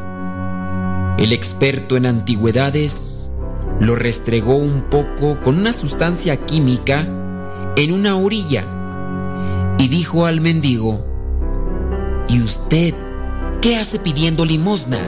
El 1.18 1.30
experto 1.34 1.98
en 1.98 2.06
antigüedades 2.06 3.30
lo 3.78 3.94
restregó 3.94 4.56
un 4.56 4.84
poco 4.84 5.38
con 5.42 5.58
una 5.58 5.74
sustancia 5.74 6.46
química 6.46 7.06
en 7.76 7.92
una 7.92 8.16
orilla 8.16 8.66
y 9.78 9.88
dijo 9.88 10.24
al 10.24 10.40
mendigo, 10.40 11.04
¿y 12.26 12.40
usted 12.40 13.09
¿Qué 13.60 13.76
hace 13.76 13.98
pidiendo 13.98 14.46
limosna? 14.46 14.98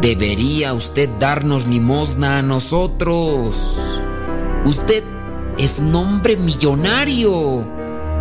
Debería 0.00 0.74
usted 0.74 1.08
darnos 1.20 1.68
limosna 1.68 2.38
a 2.38 2.42
nosotros. 2.42 3.78
Usted 4.64 5.04
es 5.56 5.78
un 5.78 5.94
hombre 5.94 6.36
millonario, 6.36 7.64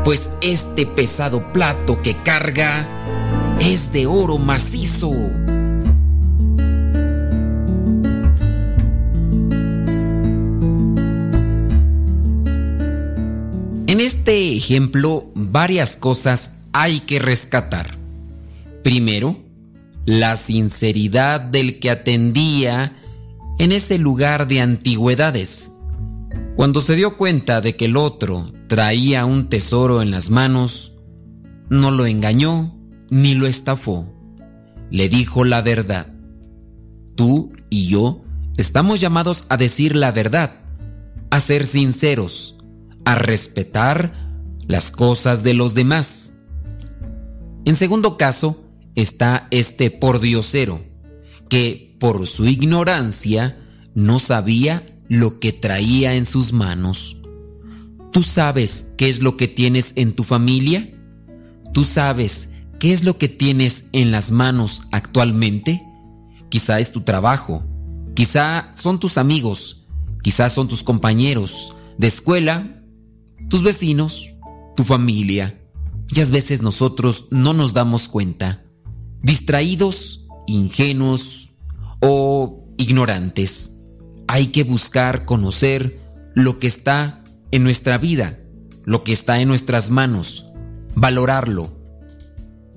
pues 0.03 0.29
este 0.41 0.85
pesado 0.85 1.51
plato 1.51 1.99
que 2.03 2.21
carga 2.21 3.57
es 3.59 3.91
de 3.91 4.05
oro 4.05 4.37
macizo. 4.37 5.11
En 13.87 13.99
este 13.99 14.55
ejemplo, 14.55 15.31
varias 15.33 15.97
cosas 15.97 16.51
hay 16.73 16.99
que 16.99 17.17
rescatar. 17.17 17.94
Primero, 18.85 19.35
la 20.05 20.37
sinceridad 20.37 21.41
del 21.41 21.79
que 21.79 21.89
atendía 21.89 22.95
en 23.57 23.71
ese 23.71 23.97
lugar 23.97 24.47
de 24.47 24.61
antigüedades. 24.61 25.71
Cuando 26.55 26.81
se 26.81 26.95
dio 26.95 27.17
cuenta 27.17 27.61
de 27.61 27.75
que 27.75 27.85
el 27.85 27.97
otro 27.97 28.45
traía 28.67 29.25
un 29.25 29.49
tesoro 29.49 30.03
en 30.03 30.11
las 30.11 30.29
manos, 30.29 30.91
no 31.67 31.89
lo 31.89 32.05
engañó 32.05 32.77
ni 33.09 33.33
lo 33.33 33.47
estafó. 33.47 34.07
Le 34.91 35.09
dijo 35.09 35.45
la 35.45 35.63
verdad. 35.63 36.13
Tú 37.15 37.53
y 37.71 37.87
yo 37.87 38.23
estamos 38.55 39.01
llamados 39.01 39.47
a 39.49 39.57
decir 39.57 39.95
la 39.95 40.11
verdad, 40.11 40.59
a 41.31 41.39
ser 41.39 41.65
sinceros, 41.65 42.59
a 43.03 43.15
respetar 43.15 44.13
las 44.67 44.91
cosas 44.91 45.41
de 45.41 45.55
los 45.55 45.73
demás. 45.73 46.33
En 47.65 47.75
segundo 47.75 48.15
caso, 48.15 48.61
está 48.95 49.47
este 49.51 49.91
pordiosero, 49.91 50.83
que 51.49 51.95
por 51.99 52.27
su 52.27 52.45
ignorancia 52.45 53.61
no 53.93 54.19
sabía 54.19 54.85
lo 55.07 55.39
que 55.39 55.53
traía 55.53 56.15
en 56.15 56.25
sus 56.25 56.53
manos. 56.53 57.17
¿Tú 58.11 58.23
sabes 58.23 58.85
qué 58.97 59.09
es 59.09 59.21
lo 59.21 59.37
que 59.37 59.47
tienes 59.47 59.93
en 59.95 60.13
tu 60.13 60.23
familia? 60.23 60.93
¿Tú 61.73 61.83
sabes 61.83 62.49
qué 62.79 62.93
es 62.93 63.03
lo 63.03 63.17
que 63.17 63.27
tienes 63.27 63.87
en 63.91 64.11
las 64.11 64.31
manos 64.31 64.83
actualmente? 64.91 65.85
Quizá 66.49 66.79
es 66.79 66.91
tu 66.91 67.01
trabajo, 67.01 67.65
quizá 68.15 68.71
son 68.75 68.99
tus 68.99 69.17
amigos, 69.17 69.85
quizá 70.23 70.49
son 70.49 70.67
tus 70.67 70.83
compañeros 70.83 71.75
de 71.97 72.07
escuela, 72.07 72.81
tus 73.49 73.63
vecinos, 73.63 74.33
tu 74.75 74.83
familia. 74.83 75.61
Muchas 76.09 76.29
veces 76.29 76.61
nosotros 76.61 77.25
no 77.31 77.53
nos 77.53 77.73
damos 77.73 78.07
cuenta 78.07 78.64
distraídos, 79.25 80.27
ingenuos 80.45 81.49
o 81.99 82.63
ignorantes. 82.77 83.79
Hay 84.27 84.47
que 84.47 84.63
buscar 84.63 85.25
conocer 85.25 85.99
lo 86.35 86.59
que 86.59 86.67
está 86.67 87.23
en 87.51 87.63
nuestra 87.63 87.97
vida, 87.97 88.39
lo 88.83 89.03
que 89.03 89.13
está 89.13 89.41
en 89.41 89.47
nuestras 89.47 89.89
manos, 89.89 90.45
valorarlo, 90.93 91.75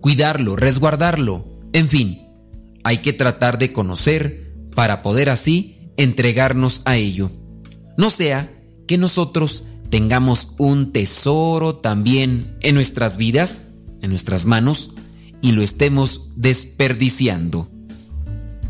cuidarlo, 0.01 0.57
resguardarlo, 0.57 1.45
en 1.75 1.89
fin, 1.89 2.19
hay 2.83 2.99
que 2.99 3.13
tratar 3.13 3.59
de 3.59 3.75
conocer 3.75 4.55
para 4.75 5.03
poder 5.03 5.29
así 5.29 5.93
entregarnos 5.99 6.81
a 6.87 6.97
ello. 6.97 7.31
No 7.99 8.09
sea 8.09 8.59
que 8.87 8.97
nosotros 8.97 9.65
tengamos 9.91 10.49
un 10.57 10.93
tesoro 10.93 11.77
también 11.77 12.57
en 12.63 12.75
nuestras 12.75 13.19
vidas, 13.19 13.75
en 14.01 14.09
nuestras 14.09 14.47
manos, 14.47 14.93
y 15.41 15.53
lo 15.53 15.63
estemos 15.63 16.23
desperdiciando. 16.37 17.71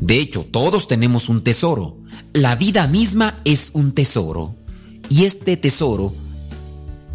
De 0.00 0.20
hecho, 0.20 0.46
todos 0.50 0.88
tenemos 0.88 1.28
un 1.28 1.42
tesoro. 1.42 1.98
La 2.32 2.56
vida 2.56 2.86
misma 2.86 3.40
es 3.44 3.70
un 3.72 3.92
tesoro. 3.92 4.56
Y 5.08 5.24
este 5.24 5.56
tesoro 5.56 6.14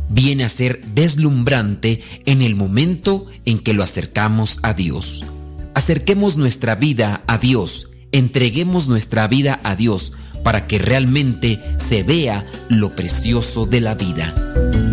viene 0.10 0.44
a 0.44 0.50
ser 0.50 0.84
deslumbrante 0.94 2.02
en 2.26 2.42
el 2.42 2.56
momento 2.56 3.26
en 3.46 3.60
que 3.60 3.74
lo 3.74 3.84
acercamos 3.84 4.60
a 4.64 4.74
Dios. 4.74 5.24
Acerquemos 5.74 6.38
nuestra 6.38 6.76
vida 6.76 7.24
a 7.28 7.38
Dios, 7.38 7.90
entreguemos 8.12 8.88
nuestra 8.88 9.28
vida 9.28 9.60
a 9.64 9.76
Dios 9.76 10.14
para 10.44 10.68
que 10.68 10.78
realmente 10.78 11.60
se 11.78 12.04
vea 12.04 12.46
lo 12.70 12.96
precioso 12.96 13.66
de 13.66 13.82
la 13.82 13.96
vida. 13.96 14.93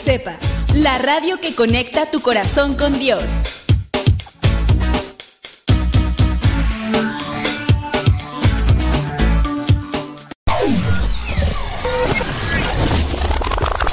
Cepa, 0.00 0.38
la 0.74 0.96
radio 0.96 1.40
que 1.40 1.54
conecta 1.54 2.10
tu 2.10 2.20
corazón 2.20 2.74
con 2.74 2.98
Dios. 2.98 3.22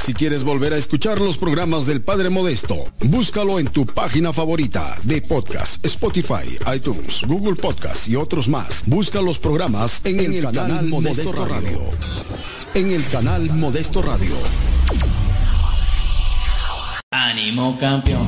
Si 0.06 0.14
quieres 0.14 0.46
volver 0.46 0.72
a 0.72 0.78
escuchar 0.78 1.20
los 1.20 1.38
programas 1.38 1.86
del 1.86 2.02
Padre 2.02 2.30
Modesto, 2.30 2.86
búscalo 3.02 3.60
en 3.60 3.68
tu 3.68 3.86
página 3.86 4.32
favorita 4.32 4.98
de 5.04 5.22
podcast, 5.22 5.86
Spotify, 5.86 6.58
iTunes, 6.74 7.24
Google 7.28 7.56
Podcast 7.56 8.08
y 8.08 8.16
otros 8.16 8.48
más. 8.48 8.84
Busca 8.86 9.22
los 9.22 9.40
programas 9.40 10.00
en, 10.06 10.34
el, 10.34 10.42
canal, 10.44 10.88
Modesto, 10.88 11.46
Radio. 11.46 11.82
En 12.74 12.92
el 12.94 13.06
canal 13.10 13.50
Modesto 13.56 14.02
Radio. 14.02 14.38
Ánimo 17.12 17.78
campeón. 17.80 18.28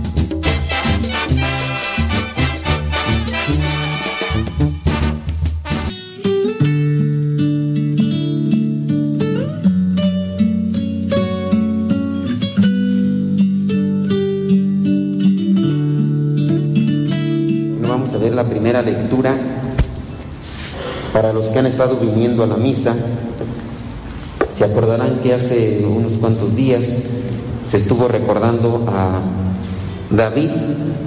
Para 21.13 21.33
los 21.33 21.47
que 21.47 21.59
han 21.59 21.65
estado 21.65 21.97
viniendo 21.97 22.43
a 22.43 22.47
la 22.47 22.57
misa. 22.57 22.95
Se 24.55 24.65
acordarán 24.65 25.19
que 25.23 25.33
hace 25.33 25.85
unos 25.85 26.13
cuantos 26.13 26.55
días 26.55 26.85
se 27.69 27.77
estuvo 27.77 28.07
recordando 28.07 28.83
a 28.87 29.21
David 30.09 30.49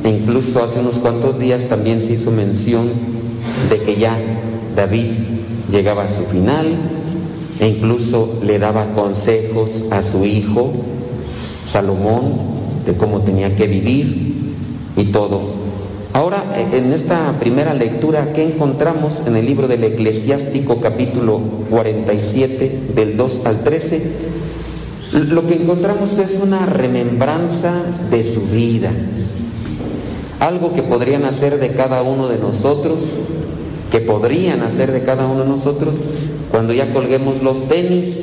e 0.03 0.11
incluso 0.11 0.63
hace 0.63 0.81
unos 0.81 0.97
cuantos 0.97 1.39
días 1.39 1.69
también 1.69 2.01
se 2.01 2.15
hizo 2.15 2.31
mención 2.31 2.91
de 3.69 3.79
que 3.83 3.97
ya 3.97 4.17
David 4.75 5.11
llegaba 5.71 6.05
a 6.05 6.09
su 6.09 6.25
final 6.25 6.67
e 7.61 7.69
incluso 7.69 8.41
le 8.43 8.59
daba 8.59 8.93
consejos 8.95 9.85
a 9.91 10.03
su 10.03 10.25
hijo 10.25 10.73
Salomón 11.65 12.33
de 12.87 12.95
cómo 12.95 13.21
tenía 13.21 13.55
que 13.57 13.67
vivir 13.67 14.55
y 14.97 15.05
todo. 15.07 15.54
Ahora, 16.15 16.45
en 16.73 16.93
esta 16.93 17.41
primera 17.41 17.75
lectura, 17.75 18.33
¿qué 18.33 18.45
encontramos 18.45 19.27
en 19.27 19.35
el 19.37 19.47
libro 19.47 19.67
del 19.67 19.83
Eclesiástico 19.83 20.81
capítulo 20.81 21.41
47 21.71 22.93
del 22.95 23.17
2 23.17 23.47
al 23.47 23.65
13? 23.65 24.13
Lo 25.11 25.45
que 25.45 25.57
encontramos 25.57 26.17
es 26.21 26.39
una 26.41 26.67
remembranza 26.67 27.83
de 28.13 28.23
su 28.23 28.43
vida, 28.43 28.93
algo 30.39 30.73
que 30.73 30.85
podrían 30.85 31.25
hacer 31.25 31.59
de 31.59 31.73
cada 31.73 32.03
uno 32.03 32.29
de 32.29 32.39
nosotros, 32.39 33.01
que 33.91 33.99
podrían 33.99 34.63
hacer 34.63 34.93
de 34.93 35.03
cada 35.03 35.27
uno 35.27 35.43
de 35.43 35.49
nosotros 35.49 35.97
cuando 36.53 36.73
ya 36.73 36.93
colguemos 36.93 37.43
los 37.43 37.67
tenis. 37.67 38.21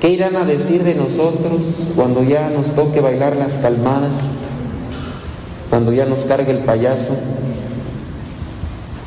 ¿Qué 0.00 0.10
irán 0.10 0.36
a 0.36 0.44
decir 0.44 0.84
de 0.84 0.94
nosotros 0.94 1.88
cuando 1.96 2.22
ya 2.22 2.50
nos 2.50 2.76
toque 2.76 3.00
bailar 3.00 3.34
las 3.34 3.54
calmadas? 3.54 4.48
Cuando 5.70 5.92
ya 5.92 6.06
nos 6.06 6.22
cargue 6.22 6.52
el 6.52 6.58
payaso? 6.58 7.14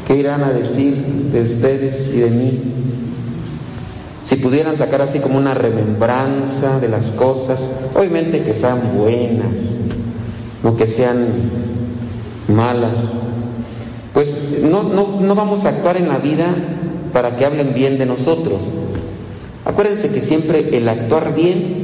¿Qué 0.08 0.16
irán 0.16 0.44
a 0.44 0.52
decir 0.52 0.96
de 1.32 1.42
ustedes 1.42 2.14
y 2.14 2.20
de 2.20 2.30
mí? 2.30 2.60
Si 4.26 4.36
pudieran 4.36 4.78
sacar 4.78 5.02
así 5.02 5.20
como 5.20 5.38
una 5.38 5.54
remembranza 5.54 6.80
de 6.80 6.88
las 6.88 7.08
cosas, 7.12 7.60
obviamente 7.96 8.44
que 8.44 8.54
sean 8.54 8.80
buenas, 8.96 9.80
no 10.64 10.78
que 10.78 10.86
sean 10.86 11.28
malas, 12.48 12.96
pues 14.14 14.60
no, 14.62 14.84
no, 14.84 15.20
no 15.22 15.36
vamos 15.36 15.66
a 15.66 15.70
actuar 15.70 15.98
en 15.98 16.08
la 16.08 16.18
vida 16.18 16.46
para 17.14 17.36
que 17.36 17.46
hablen 17.46 17.74
bien 17.74 17.98
de 17.98 18.06
nosotros. 18.06 18.62
Acuérdense 19.66 20.10
que 20.10 20.22
siempre 20.22 20.78
el 20.78 20.88
actuar 20.88 21.34
bien 21.34 21.82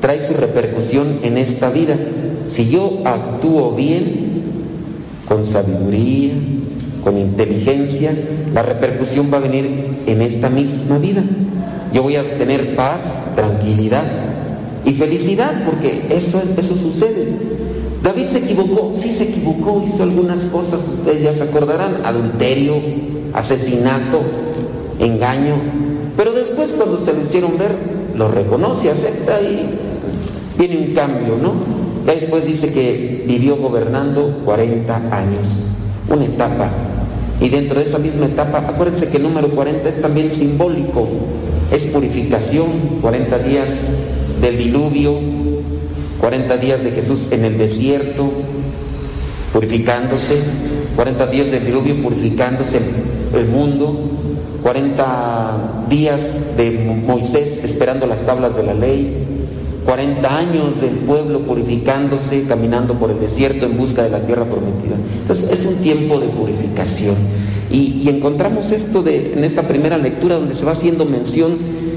trae 0.00 0.20
su 0.20 0.34
repercusión 0.34 1.20
en 1.22 1.38
esta 1.38 1.70
vida. 1.70 1.96
Si 2.50 2.70
yo 2.70 3.00
actúo 3.04 3.72
bien, 3.72 4.42
con 5.28 5.46
sabiduría, 5.46 6.32
con 7.04 7.18
inteligencia, 7.18 8.12
la 8.54 8.62
repercusión 8.62 9.28
va 9.32 9.36
a 9.36 9.40
venir 9.40 9.68
en 10.06 10.22
esta 10.22 10.48
misma 10.48 10.98
vida. 10.98 11.22
Yo 11.92 12.02
voy 12.02 12.16
a 12.16 12.38
tener 12.38 12.74
paz, 12.74 13.32
tranquilidad 13.34 14.04
y 14.84 14.92
felicidad 14.94 15.64
porque 15.66 16.06
eso, 16.10 16.40
eso 16.56 16.74
sucede. 16.74 17.28
David 18.02 18.26
se 18.28 18.38
equivocó, 18.38 18.92
sí 18.94 19.10
se 19.10 19.24
equivocó, 19.24 19.82
hizo 19.84 20.02
algunas 20.02 20.44
cosas, 20.44 20.80
ustedes 20.88 21.22
ya 21.22 21.32
se 21.32 21.42
acordarán, 21.44 22.00
adulterio, 22.04 22.74
asesinato, 23.32 24.20
engaño, 24.98 25.54
pero 26.16 26.32
después 26.32 26.72
cuando 26.72 26.98
se 26.98 27.12
lo 27.12 27.22
hicieron 27.22 27.58
ver, 27.58 27.72
lo 28.16 28.28
reconoce, 28.30 28.90
acepta 28.90 29.40
y 29.40 29.70
viene 30.58 30.78
un 30.78 30.94
cambio, 30.94 31.36
¿no? 31.42 31.52
Después 32.14 32.46
dice 32.46 32.72
que 32.72 33.24
vivió 33.26 33.56
gobernando 33.56 34.40
40 34.46 34.96
años, 34.96 35.48
una 36.08 36.24
etapa. 36.24 36.70
Y 37.38 37.50
dentro 37.50 37.78
de 37.78 37.84
esa 37.84 37.98
misma 37.98 38.26
etapa, 38.26 38.58
acuérdense 38.66 39.10
que 39.10 39.18
el 39.18 39.24
número 39.24 39.50
40 39.50 39.88
es 39.88 40.00
también 40.00 40.32
simbólico, 40.32 41.06
es 41.70 41.84
purificación, 41.86 42.66
40 43.02 43.38
días 43.40 43.68
del 44.40 44.56
diluvio, 44.56 45.12
40 46.18 46.56
días 46.56 46.82
de 46.82 46.92
Jesús 46.92 47.28
en 47.30 47.44
el 47.44 47.58
desierto, 47.58 48.32
purificándose, 49.52 50.38
40 50.96 51.26
días 51.26 51.50
del 51.50 51.66
diluvio 51.66 52.02
purificándose 52.02 52.80
el 53.34 53.46
mundo, 53.46 53.94
40 54.62 55.84
días 55.90 56.56
de 56.56 57.02
Moisés 57.06 57.62
esperando 57.64 58.06
las 58.06 58.24
tablas 58.24 58.56
de 58.56 58.62
la 58.62 58.74
ley, 58.74 59.27
40 59.88 60.36
años 60.36 60.82
del 60.82 60.96
pueblo 60.96 61.40
purificándose, 61.40 62.44
caminando 62.46 62.92
por 62.98 63.10
el 63.10 63.18
desierto 63.20 63.64
en 63.64 63.78
busca 63.78 64.02
de 64.02 64.10
la 64.10 64.20
tierra 64.20 64.44
prometida. 64.44 64.96
Entonces 65.22 65.50
es 65.50 65.64
un 65.64 65.76
tiempo 65.76 66.20
de 66.20 66.28
purificación. 66.28 67.14
Y, 67.70 68.06
encontramos 68.06 68.70
esto 68.72 69.02
en 69.06 69.42
esta 69.44 69.62
primera 69.62 69.96
lectura 69.96 70.34
donde 70.34 70.54
se 70.54 70.66
va 70.66 70.72
haciendo 70.72 71.06
mención 71.06 71.56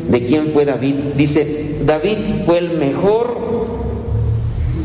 de 0.10 0.26
quién 0.26 0.52
fue 0.54 0.64
David. 0.64 0.96
Dice, 1.18 1.80
David 1.86 2.16
fue 2.46 2.60
el 2.60 2.78
mejor 2.78 3.38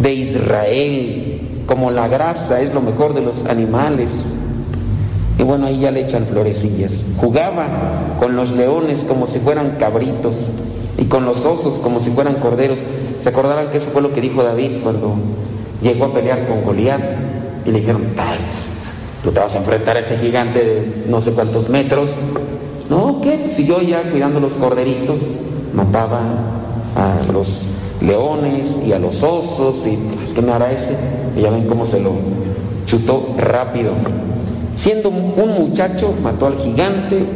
de 0.02 0.12
Israel, 0.12 1.62
como 1.66 1.92
la 1.92 2.08
grasa 2.08 2.60
es 2.60 2.74
lo 2.74 2.80
mejor 2.80 3.14
de 3.14 3.20
los 3.20 3.46
animales. 3.46 4.10
Y 5.38 5.44
bueno, 5.44 5.66
ahí 5.66 5.78
ya 5.78 5.92
le 5.92 6.00
echan 6.00 6.26
florecillas. 6.26 7.04
Jugaba 7.18 8.16
con 8.18 8.34
los 8.34 8.50
leones 8.50 9.04
como 9.06 9.28
si 9.28 9.38
fueran 9.38 9.76
cabritos 9.78 10.54
y 10.98 11.04
con 11.04 11.24
los 11.24 11.44
osos 11.44 11.78
como 11.80 12.00
si 12.00 12.10
fueran 12.10 12.36
corderos. 12.36 12.80
¿Se 13.20 13.28
acordarán 13.28 13.68
que 13.70 13.78
eso 13.78 13.90
fue 13.90 14.02
lo 14.02 14.12
que 14.12 14.20
dijo 14.20 14.42
David 14.42 14.78
cuando 14.82 15.14
llegó 15.82 16.06
a 16.06 16.14
pelear 16.14 16.46
con 16.46 16.64
Goliat? 16.64 17.00
Y 17.64 17.70
le 17.70 17.80
dijeron, 17.80 18.02
tú 19.22 19.32
te 19.32 19.40
vas 19.40 19.54
a 19.54 19.58
enfrentar 19.58 19.96
a 19.96 20.00
ese 20.00 20.16
gigante 20.18 20.64
de 20.64 21.04
no 21.08 21.20
sé 21.20 21.32
cuántos 21.32 21.68
metros. 21.68 22.10
No, 22.88 23.20
¿qué? 23.20 23.50
Si 23.52 23.66
yo 23.66 23.82
ya 23.82 24.02
cuidando 24.10 24.38
los 24.38 24.54
corderitos, 24.54 25.20
mataba 25.74 26.20
a 26.94 27.32
los 27.32 27.66
leones 28.00 28.82
y 28.86 28.92
a 28.92 28.98
los 28.98 29.22
osos 29.22 29.86
y 29.86 29.98
es 30.22 30.30
que 30.30 30.42
me 30.42 30.52
hará 30.52 30.70
ese. 30.72 30.96
Y 31.36 31.42
ya 31.42 31.50
ven 31.50 31.66
cómo 31.66 31.84
se 31.84 32.00
lo 32.00 32.12
chutó 32.86 33.34
rápido. 33.36 33.90
Siendo 34.74 35.08
un 35.08 35.54
muchacho, 35.58 36.14
mató 36.22 36.46
al 36.46 36.58
gigante, 36.58 37.26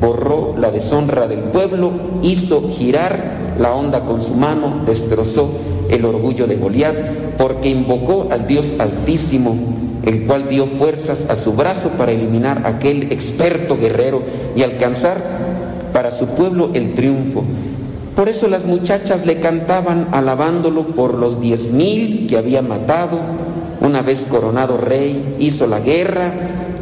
borró 0.00 0.54
la 0.58 0.70
deshonra 0.70 1.26
del 1.26 1.40
pueblo, 1.40 1.92
hizo 2.22 2.62
girar 2.70 3.54
la 3.58 3.72
onda 3.74 4.00
con 4.00 4.20
su 4.20 4.34
mano, 4.34 4.82
destrozó 4.86 5.50
el 5.88 6.04
orgullo 6.04 6.46
de 6.46 6.56
Goliat, 6.56 6.96
porque 7.38 7.70
invocó 7.70 8.28
al 8.30 8.46
Dios 8.46 8.74
Altísimo, 8.78 9.56
el 10.04 10.26
cual 10.26 10.48
dio 10.48 10.66
fuerzas 10.66 11.30
a 11.30 11.36
su 11.36 11.52
brazo 11.54 11.90
para 11.90 12.12
eliminar 12.12 12.62
a 12.64 12.70
aquel 12.70 13.12
experto 13.12 13.76
guerrero 13.76 14.22
y 14.54 14.62
alcanzar 14.62 15.22
para 15.92 16.10
su 16.10 16.26
pueblo 16.28 16.70
el 16.74 16.94
triunfo. 16.94 17.44
Por 18.14 18.28
eso 18.28 18.48
las 18.48 18.64
muchachas 18.64 19.26
le 19.26 19.40
cantaban 19.40 20.08
alabándolo 20.12 20.86
por 20.88 21.14
los 21.14 21.40
diez 21.40 21.72
mil 21.72 22.26
que 22.28 22.36
había 22.36 22.62
matado. 22.62 23.18
Una 23.80 24.02
vez 24.02 24.26
coronado 24.30 24.76
rey, 24.76 25.36
hizo 25.40 25.66
la 25.66 25.80
guerra, 25.80 26.32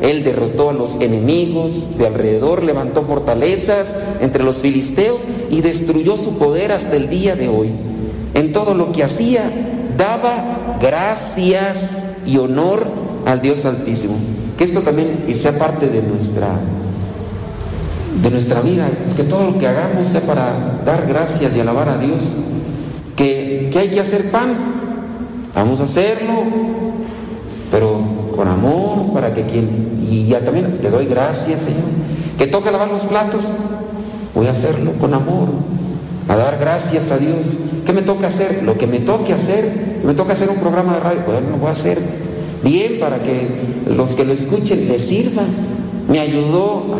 él 0.02 0.24
derrotó 0.24 0.70
a 0.70 0.72
los 0.72 1.00
enemigos 1.00 1.96
de 1.96 2.08
alrededor, 2.08 2.64
levantó 2.64 3.04
fortalezas 3.04 3.94
entre 4.20 4.42
los 4.42 4.58
filisteos 4.58 5.22
y 5.48 5.60
destruyó 5.60 6.16
su 6.16 6.38
poder 6.38 6.72
hasta 6.72 6.96
el 6.96 7.08
día 7.08 7.36
de 7.36 7.48
hoy. 7.48 7.70
En 8.34 8.52
todo 8.52 8.74
lo 8.74 8.90
que 8.90 9.04
hacía, 9.04 9.48
daba 9.96 10.78
gracias 10.82 11.98
y 12.26 12.36
honor 12.38 12.84
al 13.26 13.40
Dios 13.40 13.64
Altísimo. 13.64 14.16
Que 14.58 14.64
esto 14.64 14.80
también 14.80 15.24
sea 15.34 15.56
parte 15.56 15.86
de 15.86 16.02
nuestra, 16.02 16.48
de 18.20 18.30
nuestra 18.30 18.60
vida, 18.60 18.88
que 19.16 19.22
todo 19.22 19.52
lo 19.52 19.58
que 19.58 19.68
hagamos 19.68 20.08
sea 20.08 20.22
para 20.22 20.80
dar 20.84 21.06
gracias 21.06 21.54
y 21.56 21.60
alabar 21.60 21.88
a 21.88 21.98
Dios. 21.98 22.22
Que, 23.14 23.70
que 23.72 23.78
hay 23.78 23.88
que 23.90 24.00
hacer 24.00 24.32
pan, 24.32 24.56
vamos 25.54 25.78
a 25.80 25.84
hacerlo, 25.84 26.42
para 29.12 29.34
que 29.34 29.42
quien... 29.42 30.00
Y 30.10 30.26
ya 30.26 30.40
también 30.40 30.78
te 30.80 30.90
doy 30.90 31.06
gracias, 31.06 31.60
Señor. 31.60 31.82
Que 32.38 32.46
toca 32.46 32.70
lavar 32.70 32.88
los 32.88 33.02
platos, 33.02 33.44
voy 34.34 34.46
a 34.46 34.50
hacerlo 34.50 34.92
con 35.00 35.14
amor, 35.14 35.48
a 36.28 36.36
dar 36.36 36.58
gracias 36.58 37.10
a 37.10 37.18
Dios. 37.18 37.46
¿Qué 37.86 37.92
me 37.92 38.02
toca 38.02 38.26
hacer? 38.26 38.62
Lo 38.64 38.76
que 38.76 38.86
me 38.86 39.00
toque 39.00 39.32
hacer. 39.32 40.00
Me 40.04 40.14
toca 40.14 40.32
hacer 40.32 40.50
un 40.50 40.56
programa 40.56 40.94
de 40.94 41.00
radio, 41.00 41.20
bueno, 41.26 41.50
lo 41.52 41.56
voy 41.58 41.68
a 41.68 41.72
hacer 41.72 41.98
bien 42.64 42.98
para 43.00 43.22
que 43.22 43.48
los 43.86 44.12
que 44.12 44.24
lo 44.24 44.32
escuchen 44.32 44.88
les 44.88 45.02
sirva. 45.02 45.42
Me 46.08 46.18
ayudó 46.18 46.98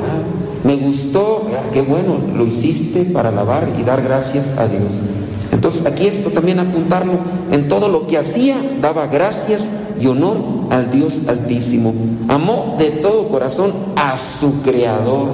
me 0.64 0.76
gustó, 0.76 1.48
ah, 1.54 1.70
qué 1.72 1.82
bueno, 1.82 2.18
lo 2.36 2.46
hiciste 2.46 3.04
para 3.04 3.30
alabar 3.30 3.68
y 3.78 3.82
dar 3.82 4.02
gracias 4.02 4.58
a 4.58 4.68
Dios. 4.68 5.00
Entonces 5.50 5.84
aquí 5.86 6.06
esto 6.06 6.30
también 6.30 6.60
apuntarlo, 6.60 7.14
en 7.50 7.68
todo 7.68 7.88
lo 7.88 8.06
que 8.06 8.16
hacía 8.16 8.56
daba 8.80 9.06
gracias 9.06 9.62
y 10.02 10.06
honor 10.08 10.36
al 10.70 10.90
Dios 10.90 11.28
Altísimo. 11.28 11.94
Amó 12.28 12.76
de 12.78 12.90
todo 12.90 13.28
corazón 13.28 13.72
a 13.94 14.16
su 14.16 14.62
Creador. 14.62 15.30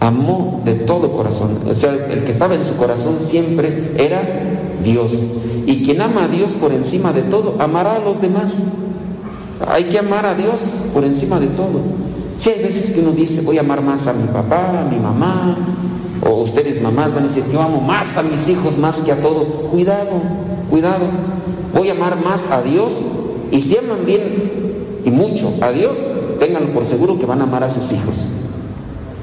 Amó 0.00 0.62
de 0.64 0.74
todo 0.74 1.12
corazón. 1.12 1.58
O 1.68 1.74
sea, 1.74 1.92
el 2.10 2.24
que 2.24 2.32
estaba 2.32 2.54
en 2.54 2.64
su 2.64 2.76
corazón 2.76 3.16
siempre 3.20 3.92
era 3.98 4.22
Dios. 4.82 5.12
Y 5.66 5.84
quien 5.84 6.00
ama 6.00 6.24
a 6.24 6.28
Dios 6.28 6.52
por 6.52 6.72
encima 6.72 7.12
de 7.12 7.22
todo, 7.22 7.56
amará 7.58 7.96
a 7.96 7.98
los 7.98 8.20
demás. 8.20 8.54
Hay 9.68 9.84
que 9.84 9.98
amar 9.98 10.24
a 10.26 10.34
Dios 10.34 10.60
por 10.92 11.04
encima 11.04 11.38
de 11.38 11.48
todo. 11.48 11.80
Si 12.38 12.50
hay 12.50 12.62
veces 12.62 12.92
que 12.92 13.00
uno 13.00 13.12
dice, 13.12 13.42
voy 13.42 13.58
a 13.58 13.60
amar 13.60 13.82
más 13.82 14.06
a 14.06 14.12
mi 14.12 14.26
papá, 14.26 14.80
a 14.80 14.90
mi 14.90 14.98
mamá, 14.98 15.56
o 16.26 16.42
ustedes 16.42 16.82
mamás 16.82 17.14
van 17.14 17.24
a 17.24 17.28
decir, 17.28 17.44
yo 17.52 17.62
amo 17.62 17.80
más 17.80 18.16
a 18.16 18.22
mis 18.22 18.48
hijos 18.48 18.78
más 18.78 18.96
que 18.96 19.12
a 19.12 19.20
todo. 19.20 19.44
Cuidado, 19.70 20.20
cuidado. 20.70 21.06
Voy 21.74 21.88
a 21.88 21.92
amar 21.92 22.22
más 22.22 22.50
a 22.50 22.62
Dios 22.62 22.92
y 23.54 23.60
si 23.60 23.76
aman 23.76 24.04
bien 24.04 24.22
y 25.04 25.10
mucho 25.12 25.54
a 25.60 25.70
Dios, 25.70 25.96
ténganlo 26.40 26.70
por 26.70 26.84
seguro 26.84 27.20
que 27.20 27.24
van 27.24 27.40
a 27.40 27.44
amar 27.44 27.62
a 27.62 27.70
sus 27.70 27.92
hijos. 27.92 28.16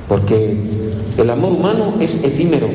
Porque 0.08 0.56
el 1.18 1.30
amor 1.30 1.52
humano 1.52 1.96
es 2.00 2.24
efímero. 2.24 2.68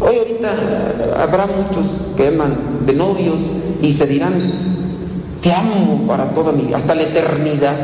Hoy 0.00 0.18
ahorita 0.18 1.20
habrá 1.20 1.48
muchos 1.48 2.14
que 2.16 2.28
aman 2.28 2.56
de 2.86 2.92
novios 2.92 3.40
y 3.82 3.92
se 3.92 4.06
dirán, 4.06 4.34
te 5.42 5.52
amo 5.52 6.04
para 6.06 6.26
toda 6.26 6.52
mi, 6.52 6.72
hasta 6.72 6.94
la 6.94 7.02
eternidad. 7.02 7.74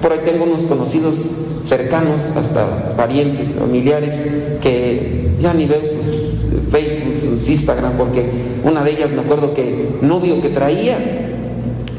Por 0.00 0.10
ahí 0.10 0.20
tengo 0.24 0.44
unos 0.44 0.62
conocidos 0.62 1.16
cercanos, 1.64 2.34
hasta 2.34 2.96
parientes, 2.96 3.56
familiares, 3.56 4.26
que 4.62 5.36
ya 5.38 5.52
ni 5.52 5.66
veo 5.66 5.82
sus 5.82 6.62
Facebook, 6.70 7.14
sus 7.14 7.46
Instagram, 7.46 7.92
porque 7.98 8.24
una 8.64 8.82
de 8.82 8.92
ellas 8.92 9.10
me 9.12 9.20
acuerdo 9.20 9.52
que 9.52 9.98
novio 10.00 10.40
que 10.40 10.48
traía, 10.48 11.25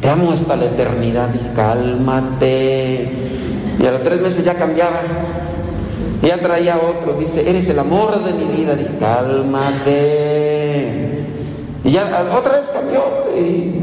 te 0.01 0.09
amo 0.09 0.31
hasta 0.31 0.55
la 0.55 0.65
eternidad, 0.65 1.29
dije, 1.29 1.49
cálmate. 1.55 3.11
Y 3.79 3.85
a 3.85 3.91
los 3.91 4.01
tres 4.03 4.21
meses 4.21 4.43
ya 4.45 4.55
cambiaba. 4.55 5.01
Y 6.21 6.27
ya 6.27 6.37
traía 6.37 6.77
otro, 6.77 7.13
dice, 7.19 7.49
eres 7.49 7.69
el 7.69 7.79
amor 7.79 8.23
de 8.23 8.33
mi 8.33 8.45
vida, 8.57 8.75
dije, 8.75 8.97
cálmate. 8.99 10.37
Y 11.83 11.91
ya 11.91 12.03
otra 12.35 12.57
vez 12.57 12.67
cambió. 12.73 13.01
Y 13.39 13.77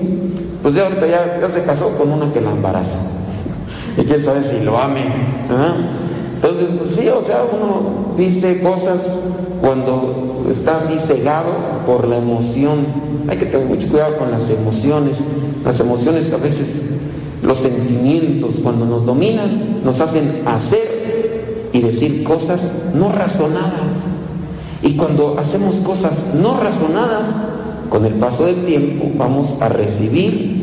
pues 0.63 0.75
ya 0.75 0.85
ahorita 0.85 1.07
ya, 1.07 1.49
se 1.49 1.65
casó 1.65 1.97
con 1.97 2.11
una 2.11 2.33
que 2.33 2.41
la 2.41 2.51
embarazó. 2.51 2.99
Y 3.97 4.05
quién 4.05 4.19
sabe 4.19 4.43
si 4.43 4.65
lo 4.65 4.79
ame. 4.79 5.03
Entonces, 6.37 6.71
pues 6.79 6.91
sí, 6.91 7.09
o 7.09 7.23
sea, 7.23 7.43
uno 7.53 8.15
dice 8.17 8.61
cosas 8.63 9.01
cuando 9.61 10.45
está 10.51 10.77
así 10.77 10.99
cegado 10.99 11.51
por 11.87 12.07
la 12.07 12.19
emoción. 12.19 12.87
Hay 13.29 13.39
que 13.39 13.47
tener 13.47 13.67
mucho 13.67 13.89
cuidado 13.89 14.17
con 14.17 14.31
las 14.31 14.51
emociones. 14.51 15.25
Las 15.65 15.81
emociones 15.81 16.33
a 16.33 16.37
veces, 16.37 16.91
los 17.43 17.59
sentimientos, 17.59 18.57
cuando 18.63 18.85
nos 18.85 19.07
dominan, 19.07 19.83
nos 19.85 20.01
hacen 20.01 20.43
hacer 20.47 21.71
y 21.73 21.81
decir 21.81 22.23
cosas 22.25 22.61
no 22.95 23.11
razonadas. 23.11 24.13
Y 24.83 24.97
cuando 24.97 25.37
hacemos 25.39 25.77
cosas 25.77 26.35
no 26.35 26.61
razonadas, 26.61 27.27
con 27.89 28.05
el 28.05 28.15
paso 28.15 28.47
del 28.47 28.65
tiempo 28.65 29.11
vamos 29.17 29.63
a 29.63 29.69
recibir 29.69 30.55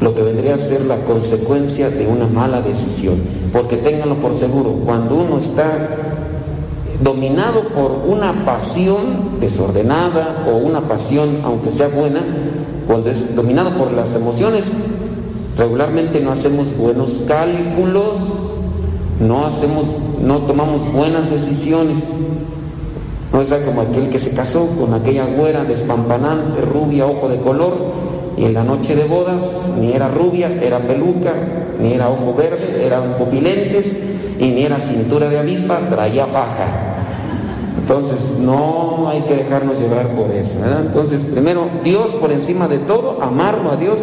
lo 0.00 0.14
que 0.14 0.22
vendría 0.22 0.54
a 0.54 0.58
ser 0.58 0.82
la 0.82 1.04
consecuencia 1.04 1.88
de 1.88 2.06
una 2.06 2.26
mala 2.26 2.60
decisión. 2.60 3.14
Porque 3.52 3.76
ténganlo 3.76 4.16
por 4.16 4.34
seguro, 4.34 4.72
cuando 4.84 5.14
uno 5.14 5.38
está 5.38 5.88
dominado 7.02 7.68
por 7.68 8.02
una 8.06 8.44
pasión 8.44 9.38
desordenada 9.40 10.44
o 10.48 10.56
una 10.56 10.82
pasión, 10.82 11.40
aunque 11.44 11.70
sea 11.70 11.88
buena, 11.88 12.20
dominado 13.34 13.70
por 13.70 13.92
las 13.92 14.14
emociones, 14.14 14.66
regularmente 15.56 16.20
no 16.20 16.32
hacemos 16.32 16.76
buenos 16.76 17.24
cálculos, 17.26 18.18
no 19.20 19.46
hacemos, 19.46 19.86
no 20.22 20.38
tomamos 20.38 20.92
buenas 20.92 21.30
decisiones. 21.30 21.98
No 23.32 23.42
es 23.42 23.52
como 23.66 23.82
aquel 23.82 24.08
que 24.08 24.18
se 24.18 24.34
casó 24.34 24.66
con 24.78 24.94
aquella 24.94 25.26
güera 25.26 25.64
despampanante, 25.64 26.62
rubia, 26.62 27.06
ojo 27.06 27.28
de 27.28 27.38
color, 27.38 27.74
y 28.36 28.44
en 28.44 28.54
la 28.54 28.64
noche 28.64 28.94
de 28.96 29.04
bodas 29.04 29.72
ni 29.78 29.92
era 29.92 30.08
rubia, 30.08 30.48
era 30.62 30.78
peluca, 30.78 31.32
ni 31.80 31.92
era 31.92 32.08
ojo 32.08 32.34
verde, 32.34 32.86
eran 32.86 33.14
pupilentes 33.18 33.96
y 34.38 34.48
ni 34.50 34.62
era 34.62 34.78
cintura 34.78 35.28
de 35.28 35.38
avispa, 35.38 35.78
traía 35.90 36.26
paja. 36.26 36.85
Entonces 37.88 38.38
no 38.40 39.08
hay 39.08 39.20
que 39.22 39.36
dejarnos 39.36 39.78
llevar 39.78 40.08
por 40.08 40.32
eso. 40.32 40.60
¿verdad? 40.60 40.86
Entonces 40.86 41.22
primero 41.30 41.68
Dios 41.84 42.16
por 42.20 42.32
encima 42.32 42.66
de 42.66 42.78
todo, 42.78 43.22
amarlo 43.22 43.70
a 43.70 43.76
Dios 43.76 44.00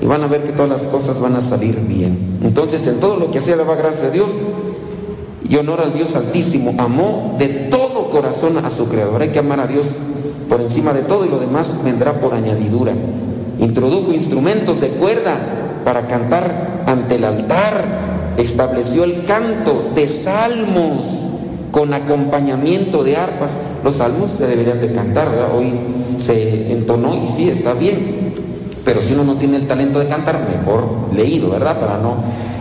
y 0.00 0.06
van 0.06 0.22
a 0.22 0.28
ver 0.28 0.44
que 0.44 0.52
todas 0.52 0.70
las 0.70 0.82
cosas 0.82 1.20
van 1.20 1.34
a 1.34 1.42
salir 1.42 1.80
bien. 1.80 2.38
Entonces 2.44 2.86
en 2.86 3.00
todo 3.00 3.16
lo 3.16 3.32
que 3.32 3.38
hacía 3.38 3.56
daba 3.56 3.74
gracias 3.74 4.04
a 4.04 4.10
Dios 4.10 4.30
y 5.48 5.56
honor 5.56 5.80
al 5.80 5.94
Dios 5.94 6.14
Altísimo. 6.14 6.76
Amó 6.78 7.34
de 7.40 7.48
todo 7.48 8.08
corazón 8.10 8.56
a 8.64 8.70
su 8.70 8.86
Creador. 8.88 9.20
Hay 9.20 9.30
que 9.30 9.40
amar 9.40 9.58
a 9.58 9.66
Dios 9.66 9.96
por 10.48 10.60
encima 10.60 10.92
de 10.92 11.02
todo 11.02 11.26
y 11.26 11.28
lo 11.28 11.40
demás 11.40 11.80
vendrá 11.82 12.20
por 12.20 12.34
añadidura. 12.34 12.92
Introdujo 13.58 14.12
instrumentos 14.12 14.80
de 14.80 14.90
cuerda 14.90 15.80
para 15.84 16.06
cantar 16.06 16.84
ante 16.86 17.16
el 17.16 17.24
altar. 17.24 18.36
Estableció 18.36 19.02
el 19.02 19.24
canto 19.24 19.90
de 19.96 20.06
salmos 20.06 21.32
con 21.70 21.92
acompañamiento 21.92 23.04
de 23.04 23.16
arpas. 23.16 23.52
Los 23.84 23.96
salmos 23.96 24.30
se 24.32 24.46
deberían 24.46 24.80
de 24.80 24.92
cantar, 24.92 25.30
¿verdad? 25.30 25.50
Hoy 25.54 25.72
se 26.18 26.72
entonó 26.72 27.14
y 27.22 27.26
sí, 27.26 27.48
está 27.48 27.74
bien. 27.74 28.34
Pero 28.84 29.02
si 29.02 29.14
uno 29.14 29.24
no 29.24 29.34
tiene 29.36 29.58
el 29.58 29.66
talento 29.66 29.98
de 29.98 30.06
cantar, 30.06 30.46
mejor 30.48 31.14
leído, 31.14 31.50
¿verdad? 31.50 31.78
Para 31.78 31.98
no, 31.98 32.16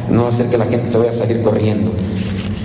no 0.09 0.27
hacer 0.27 0.47
que 0.47 0.57
la 0.57 0.65
gente 0.65 0.91
se 0.91 0.97
vaya 0.97 1.09
a 1.09 1.13
salir 1.13 1.41
corriendo. 1.41 1.91